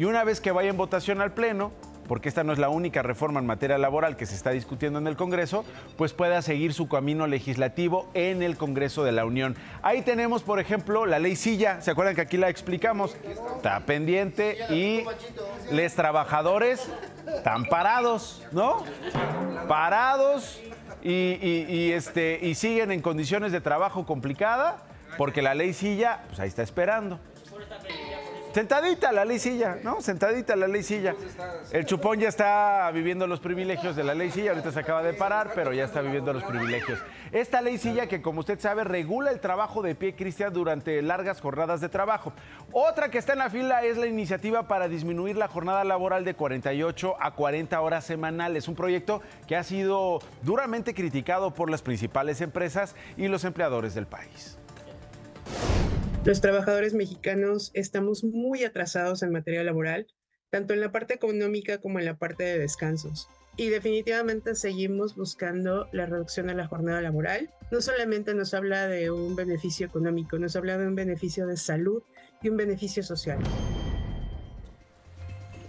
y 0.00 0.06
una 0.06 0.24
vez 0.24 0.40
que 0.40 0.50
vaya 0.50 0.70
en 0.70 0.78
votación 0.78 1.20
al 1.20 1.34
Pleno, 1.34 1.72
porque 2.08 2.30
esta 2.30 2.42
no 2.42 2.54
es 2.54 2.58
la 2.58 2.70
única 2.70 3.02
reforma 3.02 3.38
en 3.38 3.44
materia 3.44 3.76
laboral 3.76 4.16
que 4.16 4.24
se 4.24 4.34
está 4.34 4.48
discutiendo 4.48 4.98
en 4.98 5.06
el 5.06 5.14
Congreso, 5.14 5.62
pues 5.98 6.14
pueda 6.14 6.40
seguir 6.40 6.72
su 6.72 6.88
camino 6.88 7.26
legislativo 7.26 8.08
en 8.14 8.42
el 8.42 8.56
Congreso 8.56 9.04
de 9.04 9.12
la 9.12 9.26
Unión. 9.26 9.56
Ahí 9.82 10.00
tenemos, 10.00 10.42
por 10.42 10.58
ejemplo, 10.58 11.04
la 11.04 11.18
ley 11.18 11.36
Silla, 11.36 11.82
¿se 11.82 11.90
acuerdan 11.90 12.14
que 12.14 12.22
aquí 12.22 12.38
la 12.38 12.48
explicamos? 12.48 13.14
Está 13.56 13.80
pendiente 13.80 14.56
y 14.70 15.04
les 15.70 15.94
trabajadores 15.94 16.90
están 17.36 17.66
parados, 17.66 18.42
¿no? 18.52 18.82
Parados 19.68 20.62
y, 21.02 21.90
este, 21.92 22.54
siguen 22.54 22.90
en 22.90 23.02
condiciones 23.02 23.52
de 23.52 23.60
trabajo 23.60 24.06
complicada 24.06 24.82
porque 25.18 25.42
la 25.42 25.54
ley 25.54 25.74
Silla, 25.74 26.22
pues 26.28 26.40
ahí 26.40 26.48
está 26.48 26.62
esperando. 26.62 27.20
Sentadita 28.52 29.12
la 29.12 29.24
ley 29.24 29.38
silla, 29.38 29.78
¿no? 29.84 30.00
Sentadita 30.00 30.56
la 30.56 30.66
ley 30.66 30.82
silla. 30.82 31.14
El 31.70 31.84
chupón 31.84 32.18
ya 32.18 32.28
está 32.28 32.90
viviendo 32.92 33.26
los 33.26 33.38
privilegios 33.38 33.94
de 33.94 34.02
la 34.02 34.14
ley 34.14 34.30
silla, 34.30 34.50
ahorita 34.50 34.72
se 34.72 34.80
acaba 34.80 35.02
de 35.02 35.12
parar, 35.12 35.52
pero 35.54 35.72
ya 35.72 35.84
está 35.84 36.00
viviendo 36.00 36.32
los 36.32 36.42
privilegios. 36.42 36.98
Esta 37.30 37.62
ley 37.62 37.78
silla 37.78 38.08
que, 38.08 38.20
como 38.20 38.40
usted 38.40 38.58
sabe, 38.58 38.82
regula 38.82 39.30
el 39.30 39.38
trabajo 39.38 39.82
de 39.82 39.94
pie, 39.94 40.16
Cristian, 40.16 40.52
durante 40.52 41.00
largas 41.00 41.40
jornadas 41.40 41.80
de 41.80 41.88
trabajo. 41.88 42.32
Otra 42.72 43.08
que 43.08 43.18
está 43.18 43.34
en 43.34 43.38
la 43.38 43.50
fila 43.50 43.84
es 43.84 43.96
la 43.96 44.06
iniciativa 44.06 44.66
para 44.66 44.88
disminuir 44.88 45.36
la 45.36 45.46
jornada 45.46 45.84
laboral 45.84 46.24
de 46.24 46.34
48 46.34 47.16
a 47.20 47.30
40 47.32 47.80
horas 47.80 48.04
semanales. 48.04 48.66
Un 48.66 48.74
proyecto 48.74 49.22
que 49.46 49.56
ha 49.56 49.62
sido 49.62 50.20
duramente 50.42 50.92
criticado 50.92 51.54
por 51.54 51.70
las 51.70 51.82
principales 51.82 52.40
empresas 52.40 52.96
y 53.16 53.28
los 53.28 53.44
empleadores 53.44 53.94
del 53.94 54.06
país. 54.06 54.59
Los 56.22 56.42
trabajadores 56.42 56.92
mexicanos 56.92 57.70
estamos 57.72 58.24
muy 58.24 58.64
atrasados 58.64 59.22
en 59.22 59.32
materia 59.32 59.64
laboral, 59.64 60.06
tanto 60.50 60.74
en 60.74 60.80
la 60.80 60.92
parte 60.92 61.14
económica 61.14 61.78
como 61.78 61.98
en 61.98 62.04
la 62.04 62.18
parte 62.18 62.44
de 62.44 62.58
descansos. 62.58 63.26
Y 63.56 63.70
definitivamente 63.70 64.54
seguimos 64.54 65.16
buscando 65.16 65.88
la 65.92 66.04
reducción 66.04 66.48
de 66.48 66.54
la 66.54 66.68
jornada 66.68 67.00
laboral. 67.00 67.50
No 67.70 67.80
solamente 67.80 68.34
nos 68.34 68.52
habla 68.52 68.86
de 68.86 69.10
un 69.10 69.34
beneficio 69.34 69.86
económico, 69.86 70.38
nos 70.38 70.56
habla 70.56 70.76
de 70.76 70.86
un 70.86 70.94
beneficio 70.94 71.46
de 71.46 71.56
salud 71.56 72.02
y 72.42 72.50
un 72.50 72.58
beneficio 72.58 73.02
social. 73.02 73.38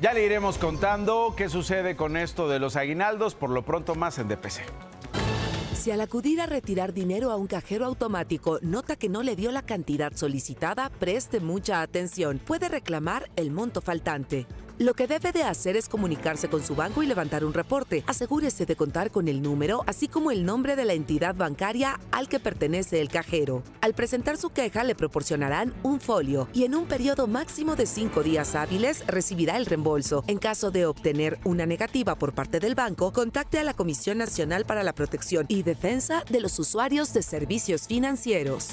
Ya 0.02 0.12
le 0.12 0.26
iremos 0.26 0.58
contando 0.58 1.34
qué 1.38 1.48
sucede 1.48 1.96
con 1.96 2.18
esto 2.18 2.50
de 2.50 2.60
los 2.60 2.76
aguinaldos, 2.76 3.36
por 3.36 3.52
lo 3.52 3.64
pronto 3.64 3.96
más 3.96 4.20
en 4.20 4.28
DPC. 4.28 4.64
Si 5.82 5.90
al 5.90 6.00
acudir 6.00 6.40
a 6.40 6.46
retirar 6.46 6.94
dinero 6.94 7.32
a 7.32 7.38
un 7.38 7.48
cajero 7.48 7.86
automático 7.86 8.60
nota 8.62 8.96
que 8.96 9.10
no 9.10 9.24
le 9.24 9.36
dio 9.36 9.52
la 9.52 9.64
cantidad 9.64 10.14
solicitada, 10.16 10.92
preste 11.00 11.40
mucha 11.40 11.82
atención. 11.82 12.38
Puede 12.38 12.70
reclamar 12.70 13.32
el 13.36 13.50
monto 13.50 13.82
faltante. 13.82 14.46
Lo 14.82 14.96
que 14.96 15.06
debe 15.06 15.32
de 15.32 15.44
hacer 15.44 15.78
es 15.78 15.88
comunicarse 15.88 16.50
con 16.50 16.64
su 16.64 16.74
banco 16.74 17.04
y 17.04 17.06
levantar 17.06 17.46
un 17.46 17.54
reporte. 17.54 18.04
Asegúrese 18.08 18.66
de 18.66 18.76
contar 18.76 19.12
con 19.12 19.28
el 19.28 19.44
número, 19.44 19.84
así 19.86 20.08
como 20.08 20.32
el 20.32 20.44
nombre 20.44 20.76
de 20.76 20.86
la 20.86 20.94
entidad 20.94 21.36
bancaria 21.36 22.00
al 22.12 22.28
que 22.28 22.40
pertenece 22.40 23.00
el 23.00 23.10
cajero. 23.10 23.62
Al 23.82 23.94
presentar 23.94 24.38
su 24.38 24.50
queja 24.50 24.84
le 24.84 24.96
proporcionarán 24.96 25.72
un 25.84 26.02
folio 26.02 26.48
y 26.52 26.64
en 26.64 26.74
un 26.74 26.88
periodo 26.88 27.28
máximo 27.28 27.76
de 27.76 27.86
cinco 27.86 28.24
días 28.24 28.56
hábiles 28.56 29.06
recibirá 29.06 29.56
el 29.58 29.68
reembolso. 29.68 30.24
En 30.26 30.40
caso 30.40 30.72
de 30.72 30.88
obtener 30.88 31.38
una 31.44 31.68
negativa 31.68 32.16
por 32.16 32.34
parte 32.34 32.60
del 32.60 32.74
banco, 32.74 33.14
contacte 33.14 33.60
a 33.60 33.64
la 33.64 33.76
Comisión 33.76 34.18
Nacional 34.18 34.66
para 34.66 34.82
la 34.82 34.94
Protección 34.94 35.46
y 35.48 35.62
Defensa 35.62 36.24
de 36.28 36.42
los 36.42 36.58
Usuarios 36.58 37.14
de 37.14 37.22
Servicios 37.22 37.86
Financieros. 37.86 38.70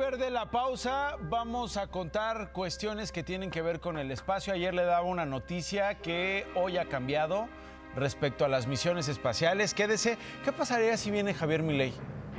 Volver 0.00 0.16
de 0.16 0.30
la 0.30 0.50
pausa, 0.50 1.18
vamos 1.28 1.76
a 1.76 1.88
contar 1.88 2.52
cuestiones 2.52 3.12
que 3.12 3.22
tienen 3.22 3.50
que 3.50 3.60
ver 3.60 3.80
con 3.80 3.98
el 3.98 4.10
espacio. 4.10 4.54
Ayer 4.54 4.72
le 4.72 4.82
daba 4.86 5.02
una 5.02 5.26
noticia 5.26 5.96
que 5.96 6.46
hoy 6.54 6.78
ha 6.78 6.86
cambiado 6.86 7.48
respecto 7.94 8.46
a 8.46 8.48
las 8.48 8.66
misiones 8.66 9.08
espaciales. 9.08 9.74
Quédese, 9.74 10.16
¿qué 10.42 10.52
pasaría 10.52 10.96
si 10.96 11.10
viene 11.10 11.34
Javier 11.34 11.62
Milei? 11.62 11.92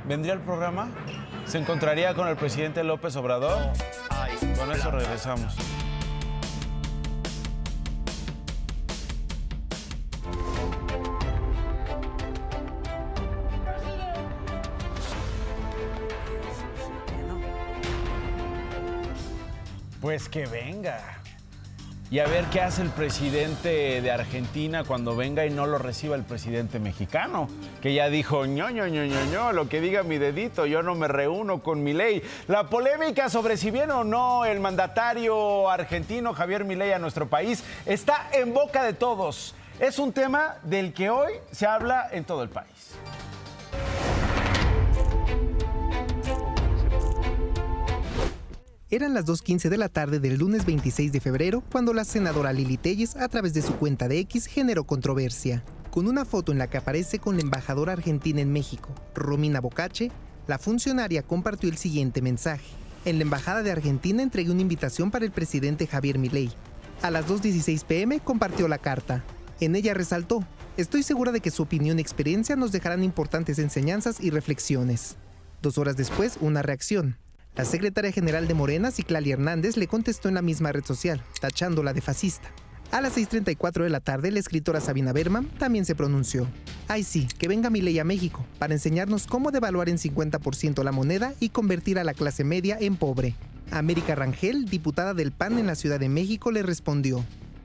¿Vendría 0.08 0.32
al 0.32 0.40
programa? 0.40 0.90
¿Se 1.44 1.58
encontraría 1.58 2.14
con 2.14 2.26
el 2.26 2.34
presidente 2.34 2.82
López 2.82 3.14
Obrador? 3.14 3.70
Con 4.58 4.72
eso 4.72 4.90
regresamos. 4.90 5.54
Pues 20.02 20.28
que 20.28 20.46
venga. 20.46 21.00
Y 22.10 22.18
a 22.18 22.26
ver 22.26 22.44
qué 22.46 22.60
hace 22.60 22.82
el 22.82 22.90
presidente 22.90 24.02
de 24.02 24.10
Argentina 24.10 24.82
cuando 24.82 25.14
venga 25.14 25.46
y 25.46 25.50
no 25.50 25.64
lo 25.66 25.78
reciba 25.78 26.16
el 26.16 26.24
presidente 26.24 26.80
mexicano, 26.80 27.48
que 27.80 27.94
ya 27.94 28.08
dijo, 28.08 28.44
ño, 28.44 28.68
ño, 28.68 28.88
ño, 28.88 29.04
ño, 29.06 29.24
ño, 29.26 29.52
lo 29.52 29.68
que 29.68 29.80
diga 29.80 30.02
mi 30.02 30.18
dedito, 30.18 30.66
yo 30.66 30.82
no 30.82 30.96
me 30.96 31.06
reúno 31.06 31.62
con 31.62 31.84
mi 31.84 31.92
ley. 31.92 32.20
La 32.48 32.68
polémica 32.68 33.30
sobre 33.30 33.56
si 33.56 33.70
viene 33.70 33.92
o 33.92 34.02
no 34.02 34.44
el 34.44 34.58
mandatario 34.58 35.70
argentino 35.70 36.34
Javier 36.34 36.64
Milei 36.64 36.92
a 36.92 36.98
nuestro 36.98 37.28
país 37.28 37.62
está 37.86 38.28
en 38.32 38.52
boca 38.52 38.82
de 38.82 38.94
todos. 38.94 39.54
Es 39.78 40.00
un 40.00 40.12
tema 40.12 40.56
del 40.64 40.92
que 40.92 41.10
hoy 41.10 41.32
se 41.52 41.66
habla 41.66 42.08
en 42.10 42.24
todo 42.24 42.42
el 42.42 42.48
país. 42.48 42.98
Eran 48.92 49.14
las 49.14 49.24
2.15 49.24 49.70
de 49.70 49.78
la 49.78 49.88
tarde 49.88 50.20
del 50.20 50.36
lunes 50.36 50.66
26 50.66 51.12
de 51.12 51.20
febrero 51.20 51.62
cuando 51.72 51.94
la 51.94 52.04
senadora 52.04 52.52
Lili 52.52 52.76
Telles, 52.76 53.16
a 53.16 53.26
través 53.28 53.54
de 53.54 53.62
su 53.62 53.72
cuenta 53.76 54.06
de 54.06 54.18
X, 54.18 54.44
generó 54.44 54.84
controversia. 54.84 55.64
Con 55.90 56.06
una 56.06 56.26
foto 56.26 56.52
en 56.52 56.58
la 56.58 56.68
que 56.68 56.76
aparece 56.76 57.18
con 57.18 57.36
la 57.36 57.40
embajadora 57.40 57.94
argentina 57.94 58.42
en 58.42 58.52
México, 58.52 58.94
Romina 59.14 59.62
Bocache, 59.62 60.10
la 60.46 60.58
funcionaria 60.58 61.22
compartió 61.22 61.70
el 61.70 61.78
siguiente 61.78 62.20
mensaje. 62.20 62.66
En 63.06 63.16
la 63.16 63.22
embajada 63.22 63.62
de 63.62 63.70
Argentina 63.70 64.22
entregué 64.22 64.50
una 64.50 64.60
invitación 64.60 65.10
para 65.10 65.24
el 65.24 65.30
presidente 65.30 65.86
Javier 65.86 66.18
Milei. 66.18 66.50
A 67.00 67.10
las 67.10 67.26
2.16 67.26 67.86
pm 67.86 68.20
compartió 68.20 68.68
la 68.68 68.76
carta. 68.76 69.24
En 69.60 69.74
ella 69.74 69.94
resaltó, 69.94 70.46
estoy 70.76 71.02
segura 71.02 71.32
de 71.32 71.40
que 71.40 71.50
su 71.50 71.62
opinión 71.62 71.98
y 71.98 72.02
experiencia 72.02 72.56
nos 72.56 72.72
dejarán 72.72 73.04
importantes 73.04 73.58
enseñanzas 73.58 74.20
y 74.20 74.28
reflexiones. 74.28 75.16
Dos 75.62 75.78
horas 75.78 75.96
después, 75.96 76.36
una 76.42 76.60
reacción. 76.60 77.16
La 77.54 77.66
secretaria 77.66 78.12
general 78.12 78.48
de 78.48 78.54
Morena, 78.54 78.90
Ciclali 78.90 79.30
Hernández, 79.30 79.76
le 79.76 79.86
contestó 79.86 80.28
en 80.28 80.36
la 80.36 80.42
misma 80.42 80.72
red 80.72 80.84
social, 80.84 81.22
tachándola 81.38 81.92
de 81.92 82.00
fascista. 82.00 82.50
A 82.90 83.02
las 83.02 83.14
6.34 83.16 83.82
de 83.82 83.90
la 83.90 84.00
tarde, 84.00 84.30
la 84.30 84.38
escritora 84.38 84.80
Sabina 84.80 85.12
Berman 85.12 85.50
también 85.58 85.84
se 85.84 85.94
pronunció. 85.94 86.48
Ay 86.88 87.04
sí, 87.04 87.28
que 87.38 87.48
venga 87.48 87.68
mi 87.68 87.82
ley 87.82 87.98
a 87.98 88.04
México 88.04 88.46
para 88.58 88.72
enseñarnos 88.72 89.26
cómo 89.26 89.50
devaluar 89.50 89.90
en 89.90 89.98
50% 89.98 90.82
la 90.82 90.92
moneda 90.92 91.34
y 91.40 91.50
convertir 91.50 91.98
a 91.98 92.04
la 92.04 92.14
clase 92.14 92.42
media 92.42 92.78
en 92.80 92.96
pobre. 92.96 93.34
América 93.70 94.14
Rangel, 94.14 94.64
diputada 94.64 95.12
del 95.12 95.32
PAN 95.32 95.58
en 95.58 95.66
la 95.66 95.74
Ciudad 95.74 96.00
de 96.00 96.08
México, 96.08 96.52
le 96.52 96.62
respondió, 96.62 97.22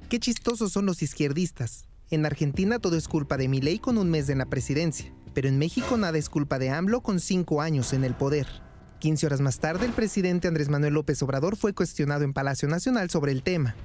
Qué 0.10 0.20
chistosos 0.20 0.74
son 0.74 0.86
los 0.86 1.02
izquierdistas. 1.02 1.88
En 2.10 2.26
Argentina 2.26 2.80
todo 2.80 2.98
es 2.98 3.08
culpa 3.08 3.38
de 3.38 3.48
mi 3.48 3.62
ley 3.62 3.80
con 3.80 3.98
un 3.98 4.10
mes 4.10 4.28
en 4.28 4.38
la 4.38 4.46
presidencia, 4.46 5.14
pero 5.34 5.48
en 5.48 5.58
México 5.58 5.96
nada 5.96 6.18
es 6.18 6.28
culpa 6.28 6.60
de 6.60 6.72
AMLO 6.72 7.02
con 7.02 7.22
cinco 7.22 7.62
años 7.62 7.94
en 7.94 8.04
el 8.04 8.16
poder. 8.16 8.67
15 9.00 9.26
horas 9.26 9.42
más 9.42 9.60
tarde, 9.60 9.86
el 9.86 9.92
presidente 9.92 10.48
Andrés 10.48 10.70
Manuel 10.70 10.94
López 10.94 11.22
Obrador 11.24 11.56
fue 11.56 11.74
cuestionado 11.74 12.24
en 12.24 12.34
Palacio 12.34 12.68
Nacional 12.68 13.10
sobre 13.10 13.32
el 13.32 13.44
tema. 13.44 13.76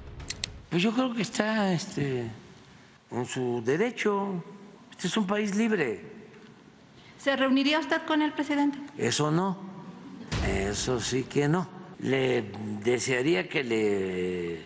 Pues 0.69 0.81
yo 0.81 0.91
creo 0.91 1.13
que 1.13 1.21
está 1.21 1.73
este, 1.73 2.25
en 3.11 3.25
su 3.25 3.61
derecho. 3.63 4.43
Este 4.91 5.07
es 5.07 5.17
un 5.17 5.27
país 5.27 5.55
libre. 5.55 6.01
¿Se 7.19 7.35
reuniría 7.35 7.79
usted 7.79 8.01
con 8.07 8.21
el 8.21 8.33
presidente? 8.33 8.79
Eso 8.97 9.31
no. 9.31 9.57
Eso 10.47 10.99
sí 10.99 11.23
que 11.23 11.47
no. 11.47 11.67
Le 11.99 12.51
desearía 12.83 13.47
que 13.47 13.63
le 13.63 14.61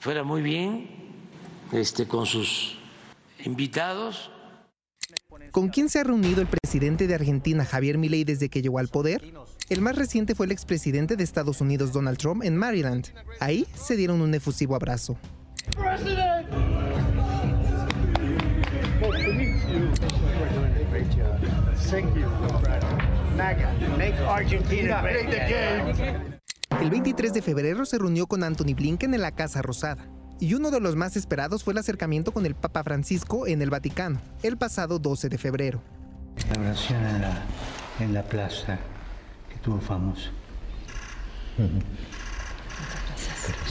fuera 0.00 0.24
muy 0.24 0.42
bien 0.42 0.90
este, 1.72 2.08
con 2.08 2.26
sus 2.26 2.78
invitados. 3.44 4.30
¿Con 5.54 5.68
quién 5.68 5.88
se 5.88 6.00
ha 6.00 6.02
reunido 6.02 6.40
el 6.40 6.48
presidente 6.48 7.06
de 7.06 7.14
Argentina, 7.14 7.64
Javier 7.64 7.96
Milei, 7.96 8.24
desde 8.24 8.48
que 8.48 8.60
llegó 8.60 8.80
al 8.80 8.88
poder? 8.88 9.22
El 9.68 9.82
más 9.82 9.94
reciente 9.94 10.34
fue 10.34 10.46
el 10.46 10.52
expresidente 10.52 11.14
de 11.14 11.22
Estados 11.22 11.60
Unidos, 11.60 11.92
Donald 11.92 12.18
Trump, 12.18 12.42
en 12.42 12.56
Maryland. 12.56 13.06
Ahí 13.38 13.64
se 13.72 13.94
dieron 13.94 14.20
un 14.20 14.34
efusivo 14.34 14.74
abrazo. 14.74 15.16
El 26.80 26.90
23 26.90 27.32
de 27.32 27.42
febrero 27.42 27.86
se 27.86 27.98
reunió 27.98 28.26
con 28.26 28.42
Anthony 28.42 28.74
Blinken 28.74 29.14
en 29.14 29.20
la 29.20 29.30
Casa 29.30 29.62
Rosada. 29.62 30.08
Y 30.40 30.54
uno 30.54 30.70
de 30.70 30.80
los 30.80 30.96
más 30.96 31.16
esperados 31.16 31.64
fue 31.64 31.72
el 31.72 31.78
acercamiento 31.78 32.32
con 32.32 32.44
el 32.46 32.54
Papa 32.54 32.82
Francisco 32.82 33.46
en 33.46 33.62
el 33.62 33.70
Vaticano, 33.70 34.20
el 34.42 34.56
pasado 34.56 34.98
12 34.98 35.28
de 35.28 35.38
febrero. 35.38 35.80
La 36.54 36.60
oración 36.60 37.04
en 37.04 37.20
la, 37.20 37.42
en 38.00 38.14
la 38.14 38.22
plaza 38.24 38.78
que 39.48 39.58
tuvo 39.58 39.80
famoso. 39.80 40.30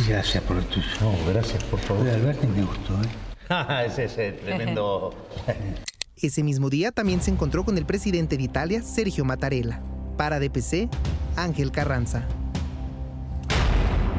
Gracias 0.08 0.44
por 0.44 0.64
tu. 0.64 0.80
No, 1.02 1.14
gracias, 1.34 1.64
por 1.66 1.80
favor. 1.80 2.08
Alberto 2.08 2.48
me 2.48 2.64
gustó, 2.64 2.94
¿eh? 3.02 3.86
ese 3.88 4.06
es 4.06 4.18
el 4.18 4.40
tremendo. 4.40 5.14
Ese 6.16 6.42
mismo 6.42 6.70
día 6.70 6.94
también 6.94 7.22
se 7.22 7.32
encontró 7.32 7.66
con 7.66 7.78
el 7.78 7.86
presidente 7.86 8.38
de 8.38 8.44
Italia, 8.44 8.82
Sergio 8.82 9.26
Mattarella. 9.26 9.82
Para 10.16 10.40
DPC, 10.40 10.88
Ángel 11.36 11.72
Carranza. 11.72 12.26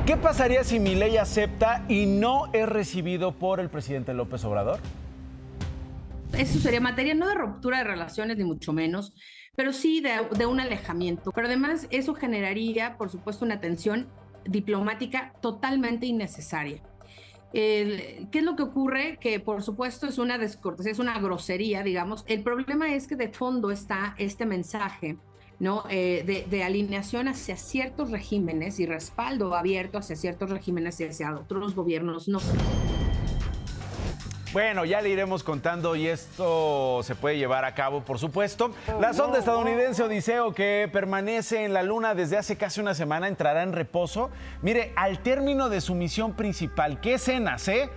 ¿Qué 0.06 0.18
pasaría 0.18 0.64
si 0.64 0.80
Milei 0.80 1.16
acepta 1.16 1.82
y 1.88 2.04
no 2.04 2.52
es 2.52 2.68
recibido 2.68 3.32
por 3.32 3.58
el 3.58 3.70
presidente 3.70 4.12
López 4.12 4.44
Obrador? 4.44 4.78
Eso 6.36 6.58
sería 6.58 6.78
materia 6.82 7.14
no 7.14 7.26
de 7.26 7.34
ruptura 7.34 7.78
de 7.78 7.84
relaciones, 7.84 8.36
ni 8.36 8.44
mucho 8.44 8.74
menos, 8.74 9.14
pero 9.56 9.72
sí 9.72 10.02
de, 10.02 10.44
un 10.44 10.60
alejamiento. 10.60 11.32
Pero 11.32 11.46
además 11.46 11.86
eso 11.90 12.14
generaría, 12.14 12.98
por 12.98 13.08
supuesto, 13.08 13.46
una 13.46 13.60
tensión 13.60 14.06
diplomática 14.44 15.32
totalmente 15.40 16.04
innecesaria. 16.04 16.82
¿Qué 17.54 18.28
es 18.30 18.42
lo 18.42 18.56
que 18.56 18.64
ocurre? 18.64 19.16
Que 19.18 19.40
por 19.40 19.62
supuesto 19.62 20.06
es 20.06 20.18
una 20.18 20.36
descortesía, 20.36 20.92
es 20.92 20.98
una 20.98 21.18
grosería, 21.18 21.82
digamos. 21.82 22.24
El 22.28 22.42
problema 22.42 22.92
es 22.92 23.06
que 23.06 23.16
de 23.16 23.28
fondo 23.28 23.70
está 23.70 24.14
este 24.18 24.44
mensaje 24.44 25.16
¿no? 25.58 25.84
Eh, 25.90 26.22
de, 26.26 26.46
de, 26.48 26.64
alineación 26.64 27.28
hacia 27.28 27.56
ciertos 27.56 28.10
regímenes 28.10 28.80
y 28.80 28.86
respaldo 28.86 29.54
abierto 29.54 29.98
hacia 29.98 30.16
ciertos 30.16 30.50
regímenes 30.50 31.00
y 31.00 31.04
hacia 31.04 31.34
otros 31.34 31.74
gobiernos 31.74 32.28
no. 32.28 32.40
Bueno, 34.54 34.84
ya 34.84 35.00
le 35.00 35.08
iremos 35.08 35.42
contando 35.42 35.96
y 35.96 36.06
esto 36.06 37.00
se 37.02 37.16
puede 37.16 37.38
llevar 37.38 37.64
a 37.64 37.74
cabo, 37.74 38.02
por 38.02 38.20
supuesto. 38.20 38.72
La 39.00 39.12
sonda 39.12 39.40
estadounidense 39.40 40.04
Odiseo, 40.04 40.54
que 40.54 40.88
permanece 40.92 41.64
en 41.64 41.72
la 41.72 41.82
Luna 41.82 42.14
desde 42.14 42.36
hace 42.36 42.56
casi 42.56 42.80
una 42.80 42.94
semana, 42.94 43.26
entrará 43.26 43.64
en 43.64 43.72
reposo. 43.72 44.30
Mire, 44.62 44.92
al 44.94 45.18
término 45.18 45.68
de 45.70 45.80
su 45.80 45.96
misión 45.96 46.34
principal, 46.34 47.00
¿qué 47.00 47.14
escenas, 47.14 47.66
eh? 47.66 47.90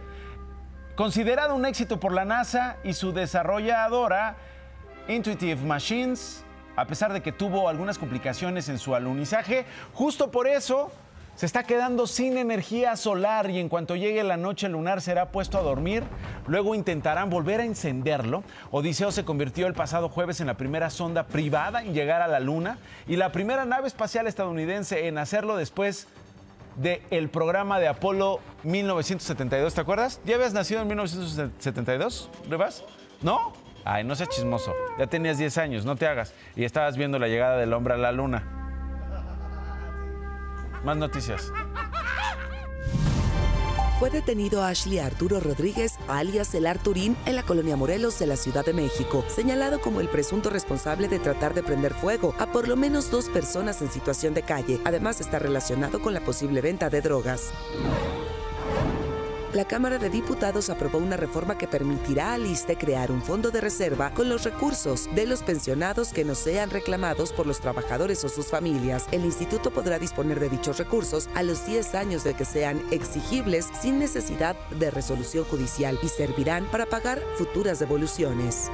Considerado 0.96 1.54
un 1.54 1.64
éxito 1.64 2.00
por 2.00 2.12
la 2.12 2.26
NASA 2.26 2.78
y 2.84 2.94
su 2.94 3.14
desarrolladora, 3.14 4.38
Intuitive 5.08 5.62
Machines, 5.62 6.44
a 6.78 6.86
pesar 6.86 7.12
de 7.12 7.22
que 7.22 7.34
tuvo 7.34 7.68
algunas 7.68 7.98
complicaciones 7.98 8.70
en 8.70 8.78
su 8.78 8.96
alunizaje, 8.96 9.66
justo 9.94 10.32
por 10.32 10.48
eso 10.48 10.92
se 11.36 11.46
está 11.46 11.64
quedando 11.64 12.08
sin 12.08 12.38
energía 12.38 12.96
solar 12.96 13.50
y 13.50 13.60
en 13.60 13.68
cuanto 13.68 13.96
llegue 13.96 14.24
la 14.24 14.38
noche 14.38 14.70
lunar 14.70 15.02
será 15.02 15.32
puesto 15.32 15.58
a 15.58 15.62
dormir. 15.62 16.04
Luego 16.48 16.76
intentarán 16.76 17.30
volver 17.30 17.62
a 17.62 17.66
encenderlo. 17.66 18.44
Odiseo 18.72 19.12
se 19.12 19.26
convirtió 19.26 19.68
el 19.68 19.74
pasado 19.74 20.08
jueves 20.08 20.40
en 20.40 20.48
la 20.48 20.56
primera 20.56 20.90
sonda 20.90 21.28
privada 21.28 21.82
en 21.84 21.94
llegar 21.94 22.22
a 22.22 22.28
la 22.28 22.40
Luna 22.40 22.78
y 23.08 23.18
la 23.18 23.32
primera 23.32 23.66
nave 23.66 23.88
espacial 23.88 24.26
estadounidense 24.28 25.08
en 25.08 25.18
hacerlo 25.18 25.58
después 25.58 26.08
del 26.76 27.30
programa 27.30 27.80
de 27.80 27.88
Apolo 27.88 28.40
1972. 28.64 29.74
¿Te 29.74 29.82
acuerdas? 29.82 30.22
¿Ya 30.26 30.36
habías 30.36 30.54
nacido 30.54 30.82
en 30.82 30.88
1972, 30.88 32.30
Rivas? 32.50 32.84
¿No? 33.22 33.67
Ay, 33.90 34.04
no 34.04 34.16
seas 34.16 34.28
chismoso. 34.28 34.74
Ya 35.00 35.08
tenías 35.08 35.38
10 35.38 35.58
años, 35.60 35.86
no 35.86 35.96
te 35.96 36.08
hagas. 36.08 36.34
Y 36.58 36.66
estabas 36.66 36.98
viendo 36.98 37.20
la 37.20 37.30
llegada 37.30 37.56
del 37.56 37.72
hombre 37.72 37.94
a 37.94 37.98
la 37.98 38.12
luna. 38.12 38.44
Más 40.84 40.98
noticias. 40.98 41.54
Fue 43.98 44.10
detenido 44.10 44.62
Ashley 44.62 45.00
Arturo 45.00 45.40
Rodríguez, 45.40 45.98
alias 46.10 46.54
El 46.54 46.68
Arturín, 46.68 47.16
en 47.26 47.36
la 47.38 47.44
colonia 47.44 47.78
Morelos 47.78 48.20
de 48.20 48.28
la 48.28 48.36
Ciudad 48.36 48.66
de 48.66 48.74
México, 48.74 49.24
señalado 49.28 49.80
como 49.80 50.02
el 50.02 50.10
presunto 50.10 50.50
responsable 50.50 51.08
de 51.08 51.20
tratar 51.20 51.54
de 51.54 51.64
prender 51.64 51.94
fuego 51.94 52.36
a 52.40 52.48
por 52.48 52.68
lo 52.68 52.76
menos 52.76 53.10
dos 53.10 53.30
personas 53.30 53.82
en 53.82 53.90
situación 53.90 54.34
de 54.34 54.44
calle. 54.44 54.82
Además, 54.84 55.22
está 55.22 55.40
relacionado 55.40 56.02
con 56.02 56.14
la 56.14 56.20
posible 56.20 56.60
venta 56.60 56.90
de 56.90 57.02
drogas. 57.02 57.54
La 59.54 59.64
Cámara 59.64 59.98
de 59.98 60.10
Diputados 60.10 60.70
aprobó 60.70 60.98
una 60.98 61.16
reforma 61.16 61.58
que 61.58 61.70
permitirá 61.70 62.34
al 62.34 62.46
ISTE 62.46 62.78
crear 62.78 63.12
un 63.12 63.22
fondo 63.22 63.50
de 63.50 63.62
reserva 63.62 64.12
con 64.14 64.28
los 64.28 64.44
recursos 64.44 65.08
de 65.16 65.26
los 65.26 65.42
pensionados 65.42 66.12
que 66.12 66.26
no 66.26 66.36
sean 66.36 66.70
reclamados 66.70 67.32
por 67.32 67.48
los 67.48 67.62
trabajadores 67.62 68.26
o 68.26 68.30
sus 68.30 68.48
familias. 68.48 69.06
El 69.12 69.24
instituto 69.24 69.72
podrá 69.72 70.00
disponer 70.00 70.42
de 70.42 70.50
dichos 70.50 70.78
recursos 70.78 71.30
a 71.34 71.44
los 71.44 71.66
10 71.66 71.96
años 71.96 72.26
de 72.26 72.34
que 72.34 72.44
sean 72.44 72.82
exigibles 72.92 73.70
sin 73.82 74.00
necesidad 74.00 74.58
de 74.72 74.92
resolución 74.92 75.46
judicial 75.46 75.98
y 76.04 76.10
servirán 76.10 76.66
para 76.66 76.86
pagar 76.86 77.22
futuras 77.38 77.80
devoluciones. 77.80 78.70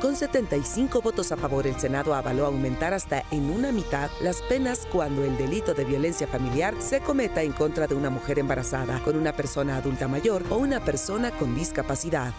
Con 0.00 0.14
75 0.14 1.00
votos 1.00 1.32
a 1.32 1.36
favor, 1.36 1.66
el 1.66 1.80
Senado 1.80 2.14
avaló 2.14 2.44
aumentar 2.44 2.92
hasta 2.92 3.24
en 3.30 3.50
una 3.50 3.72
mitad 3.72 4.10
las 4.20 4.42
penas 4.42 4.86
cuando 4.92 5.24
el 5.24 5.38
delito 5.38 5.72
de 5.72 5.86
violencia 5.86 6.26
familiar 6.26 6.74
se 6.80 7.00
cometa 7.00 7.42
en 7.42 7.52
contra 7.52 7.86
de 7.86 7.94
una 7.94 8.10
mujer 8.10 8.38
embarazada, 8.38 9.00
con 9.02 9.16
una 9.16 9.32
persona 9.32 9.78
adulta 9.78 10.06
mayor 10.06 10.44
o 10.50 10.56
una 10.56 10.80
persona 10.80 11.30
con 11.30 11.54
discapacidad. 11.54 12.34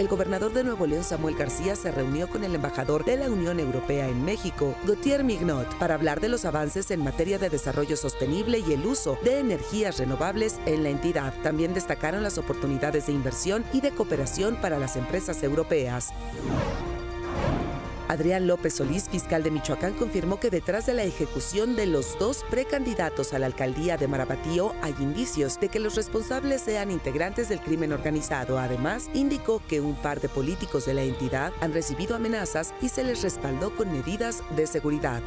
El 0.00 0.08
gobernador 0.08 0.54
de 0.54 0.64
Nuevo 0.64 0.86
León, 0.86 1.04
Samuel 1.04 1.34
García, 1.34 1.76
se 1.76 1.90
reunió 1.90 2.26
con 2.26 2.42
el 2.42 2.54
embajador 2.54 3.04
de 3.04 3.18
la 3.18 3.28
Unión 3.28 3.60
Europea 3.60 4.08
en 4.08 4.24
México, 4.24 4.74
Gautier 4.86 5.24
Mignot, 5.24 5.76
para 5.76 5.92
hablar 5.92 6.20
de 6.22 6.30
los 6.30 6.46
avances 6.46 6.90
en 6.90 7.04
materia 7.04 7.38
de 7.38 7.50
desarrollo 7.50 7.98
sostenible 7.98 8.60
y 8.66 8.72
el 8.72 8.86
uso 8.86 9.18
de 9.22 9.40
energías 9.40 9.98
renovables 9.98 10.58
en 10.64 10.84
la 10.84 10.88
entidad. 10.88 11.34
También 11.42 11.74
destacaron 11.74 12.22
las 12.22 12.38
oportunidades 12.38 13.08
de 13.08 13.12
inversión 13.12 13.62
y 13.74 13.82
de 13.82 13.90
cooperación 13.90 14.56
para 14.56 14.78
las 14.78 14.96
empresas 14.96 15.42
europeas. 15.42 16.14
Adrián 18.10 18.48
López 18.48 18.74
Solís, 18.74 19.08
fiscal 19.08 19.44
de 19.44 19.52
Michoacán, 19.52 19.92
confirmó 19.92 20.40
que 20.40 20.50
detrás 20.50 20.84
de 20.84 20.94
la 20.94 21.04
ejecución 21.04 21.76
de 21.76 21.86
los 21.86 22.18
dos 22.18 22.44
precandidatos 22.50 23.32
a 23.32 23.38
la 23.38 23.46
alcaldía 23.46 23.96
de 23.96 24.08
Marabatío 24.08 24.74
hay 24.82 24.96
indicios 24.98 25.60
de 25.60 25.68
que 25.68 25.78
los 25.78 25.94
responsables 25.94 26.60
sean 26.60 26.90
integrantes 26.90 27.48
del 27.48 27.60
crimen 27.60 27.92
organizado. 27.92 28.58
Además, 28.58 29.08
indicó 29.14 29.62
que 29.68 29.80
un 29.80 29.94
par 29.94 30.20
de 30.20 30.28
políticos 30.28 30.86
de 30.86 30.94
la 30.94 31.02
entidad 31.02 31.52
han 31.60 31.72
recibido 31.72 32.16
amenazas 32.16 32.74
y 32.82 32.88
se 32.88 33.04
les 33.04 33.22
respaldó 33.22 33.76
con 33.76 33.92
medidas 33.92 34.42
de 34.56 34.66
seguridad. 34.66 35.22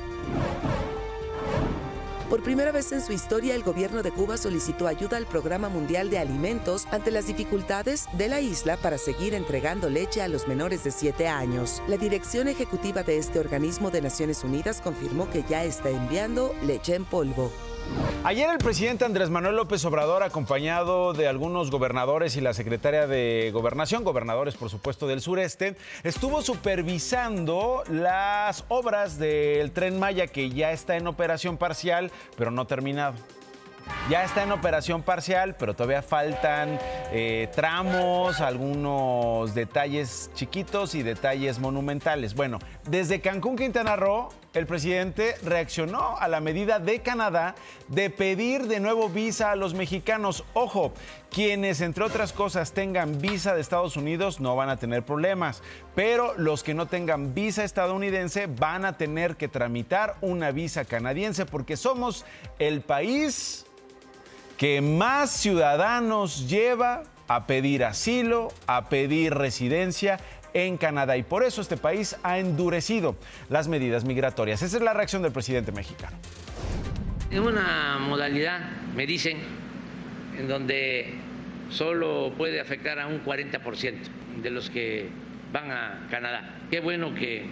Por 2.34 2.42
primera 2.42 2.72
vez 2.72 2.92
en 2.92 3.00
su 3.00 3.14
historia, 3.14 3.54
el 3.54 3.62
gobierno 3.62 4.02
de 4.02 4.10
Cuba 4.10 4.38
solicitó 4.38 4.88
ayuda 4.88 5.18
al 5.18 5.28
Programa 5.28 5.70
Mundial 5.70 6.10
de 6.10 6.18
Alimentos 6.18 6.88
ante 6.90 7.12
las 7.12 7.28
dificultades 7.28 8.08
de 8.14 8.28
la 8.28 8.42
isla 8.42 8.76
para 8.76 8.98
seguir 8.98 9.36
entregando 9.36 9.88
leche 9.88 10.20
a 10.20 10.28
los 10.28 10.48
menores 10.48 10.84
de 10.84 10.90
7 10.90 11.28
años. 11.28 11.84
La 11.88 11.96
dirección 11.96 12.48
ejecutiva 12.48 13.04
de 13.04 13.20
este 13.20 13.38
organismo 13.38 13.92
de 13.92 14.02
Naciones 14.02 14.44
Unidas 14.44 14.82
confirmó 14.82 15.30
que 15.30 15.44
ya 15.48 15.64
está 15.64 15.92
enviando 15.92 16.56
leche 16.66 16.96
en 16.96 17.06
polvo. 17.06 17.52
Ayer 18.26 18.50
el 18.50 18.58
presidente 18.58 19.04
Andrés 19.04 19.30
Manuel 19.30 19.58
López 19.58 19.84
Obrador, 19.84 20.24
acompañado 20.24 21.12
de 21.12 21.28
algunos 21.28 21.72
gobernadores 21.72 22.38
y 22.38 22.42
la 22.42 22.54
secretaria 22.54 23.06
de 23.06 23.52
Gobernación, 23.54 24.06
gobernadores 24.06 24.56
por 24.56 24.70
supuesto 24.70 25.08
del 25.08 25.20
sureste, 25.20 25.76
estuvo 26.04 26.42
supervisando 26.42 27.84
las 27.90 28.64
obras 28.70 29.20
del 29.20 29.72
tren 29.72 30.00
Maya 30.00 30.28
que 30.28 30.50
ya 30.50 30.72
está 30.72 30.96
en 30.96 31.08
operación 31.08 31.58
parcial, 31.58 32.12
pero 32.38 32.50
no 32.50 32.66
terminado. 32.66 33.16
Ya 34.10 34.24
está 34.24 34.43
en 34.43 34.51
operación 34.51 35.01
parcial, 35.01 35.56
pero 35.56 35.76
todavía 35.76 36.01
faltan 36.01 36.78
eh, 37.12 37.49
tramos, 37.56 38.41
algunos 38.41 39.56
detalles 39.56 40.30
chiquitos 40.34 40.93
y 40.93 41.04
detalles 41.04 41.60
monumentales. 41.60 42.34
Bueno, 42.36 42.60
desde 42.89 43.22
Cancún, 43.22 43.56
Quintana 43.56 43.95
Roo, 43.95 44.30
el 44.54 44.68
presidente 44.68 45.36
reaccionó 45.43 46.18
a 46.20 46.28
la 46.28 46.41
medida 46.41 46.80
de 46.80 46.99
Canadá 46.99 47.56
de 47.88 48.10
pedir 48.10 48.68
de 48.68 48.82
nuevo 48.82 49.08
visa 49.08 49.51
a 49.51 49.56
los 49.56 49.74
mexicanos. 49.74 50.43
Ojo, 50.54 50.93
quienes 51.32 51.80
entre 51.80 52.04
otras 52.04 52.34
cosas 52.34 52.74
tengan 52.74 53.20
visa 53.20 53.56
de 53.56 53.62
Estados 53.62 53.95
Unidos 53.95 54.41
no 54.41 54.56
van 54.58 54.70
a 54.70 54.78
tener 54.78 55.04
problemas, 55.04 55.64
pero 55.95 56.34
los 56.38 56.62
que 56.62 56.74
no 56.74 56.88
tengan 56.88 57.34
visa 57.34 57.64
estadounidense 57.64 58.47
van 58.47 58.84
a 58.84 58.97
tener 58.97 59.38
que 59.38 59.47
tramitar 59.47 60.16
una 60.20 60.51
visa 60.51 60.84
canadiense 60.84 61.45
porque 61.45 61.78
somos 61.78 62.26
el 62.60 62.82
país 62.82 63.66
que 64.64 64.80
más 64.80 65.30
ciudadanos 65.30 66.47
lleva 66.47 67.03
a 67.28 67.47
pedir 67.47 67.84
asilo, 67.84 68.47
a 68.66 68.88
pedir 68.88 69.34
residencia 69.34 70.22
en 70.53 70.78
Canadá 70.78 71.18
y 71.18 71.24
por 71.24 71.43
eso 71.43 71.59
este 71.59 71.76
país 71.76 72.16
ha 72.24 72.39
endurecido 72.39 73.18
las 73.49 73.68
medidas 73.68 74.05
migratorias. 74.05 74.61
Esa 74.61 74.78
es 74.78 74.82
la 74.82 74.93
reacción 74.93 75.22
del 75.22 75.34
presidente 75.34 75.74
mexicano. 75.74 76.16
En 77.30 77.43
una 77.43 77.97
modalidad, 77.99 78.61
me 78.95 79.05
dicen, 79.05 79.39
en 80.39 80.47
donde 80.47 81.14
solo 81.68 82.32
puede 82.38 82.61
afectar 82.61 82.99
a 82.99 83.07
un 83.07 83.22
40% 83.22 83.95
de 84.43 84.49
los 84.49 84.70
que 84.70 85.09
van 85.51 85.72
a 85.72 86.07
Canadá. 86.09 86.55
Qué 86.72 86.80
bueno 86.80 87.14
que, 87.14 87.47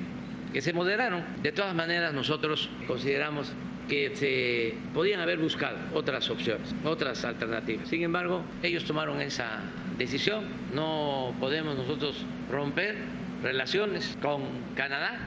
que 0.54 0.62
se 0.62 0.72
moderaron. 0.72 1.26
De 1.44 1.52
todas 1.52 1.76
maneras, 1.76 2.14
nosotros 2.14 2.70
consideramos 2.88 3.52
que 3.88 4.16
se 4.16 4.76
podían 4.94 5.20
haber 5.20 5.40
buscado 5.40 5.78
otras 5.94 6.30
opciones, 6.30 6.74
otras 6.84 7.24
alternativas. 7.26 7.88
Sin 7.88 8.04
embargo, 8.04 8.42
ellos 8.64 8.86
tomaron 8.86 9.22
esa 9.22 9.60
decisión. 9.98 10.46
No 10.74 11.34
podemos 11.40 11.76
nosotros 11.76 12.26
romper 12.50 12.96
relaciones 13.44 14.18
con 14.22 14.44
Canadá. 14.76 15.20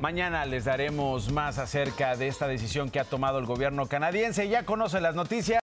Mañana 0.00 0.46
les 0.46 0.64
daremos 0.64 1.30
más 1.30 1.58
acerca 1.58 2.16
de 2.16 2.26
esta 2.26 2.48
decisión 2.48 2.90
que 2.90 3.00
ha 3.00 3.04
tomado 3.04 3.38
el 3.38 3.44
gobierno 3.44 3.84
canadiense. 3.86 4.48
Ya 4.48 4.64
conocen 4.64 5.02
las 5.02 5.14
noticias. 5.14 5.58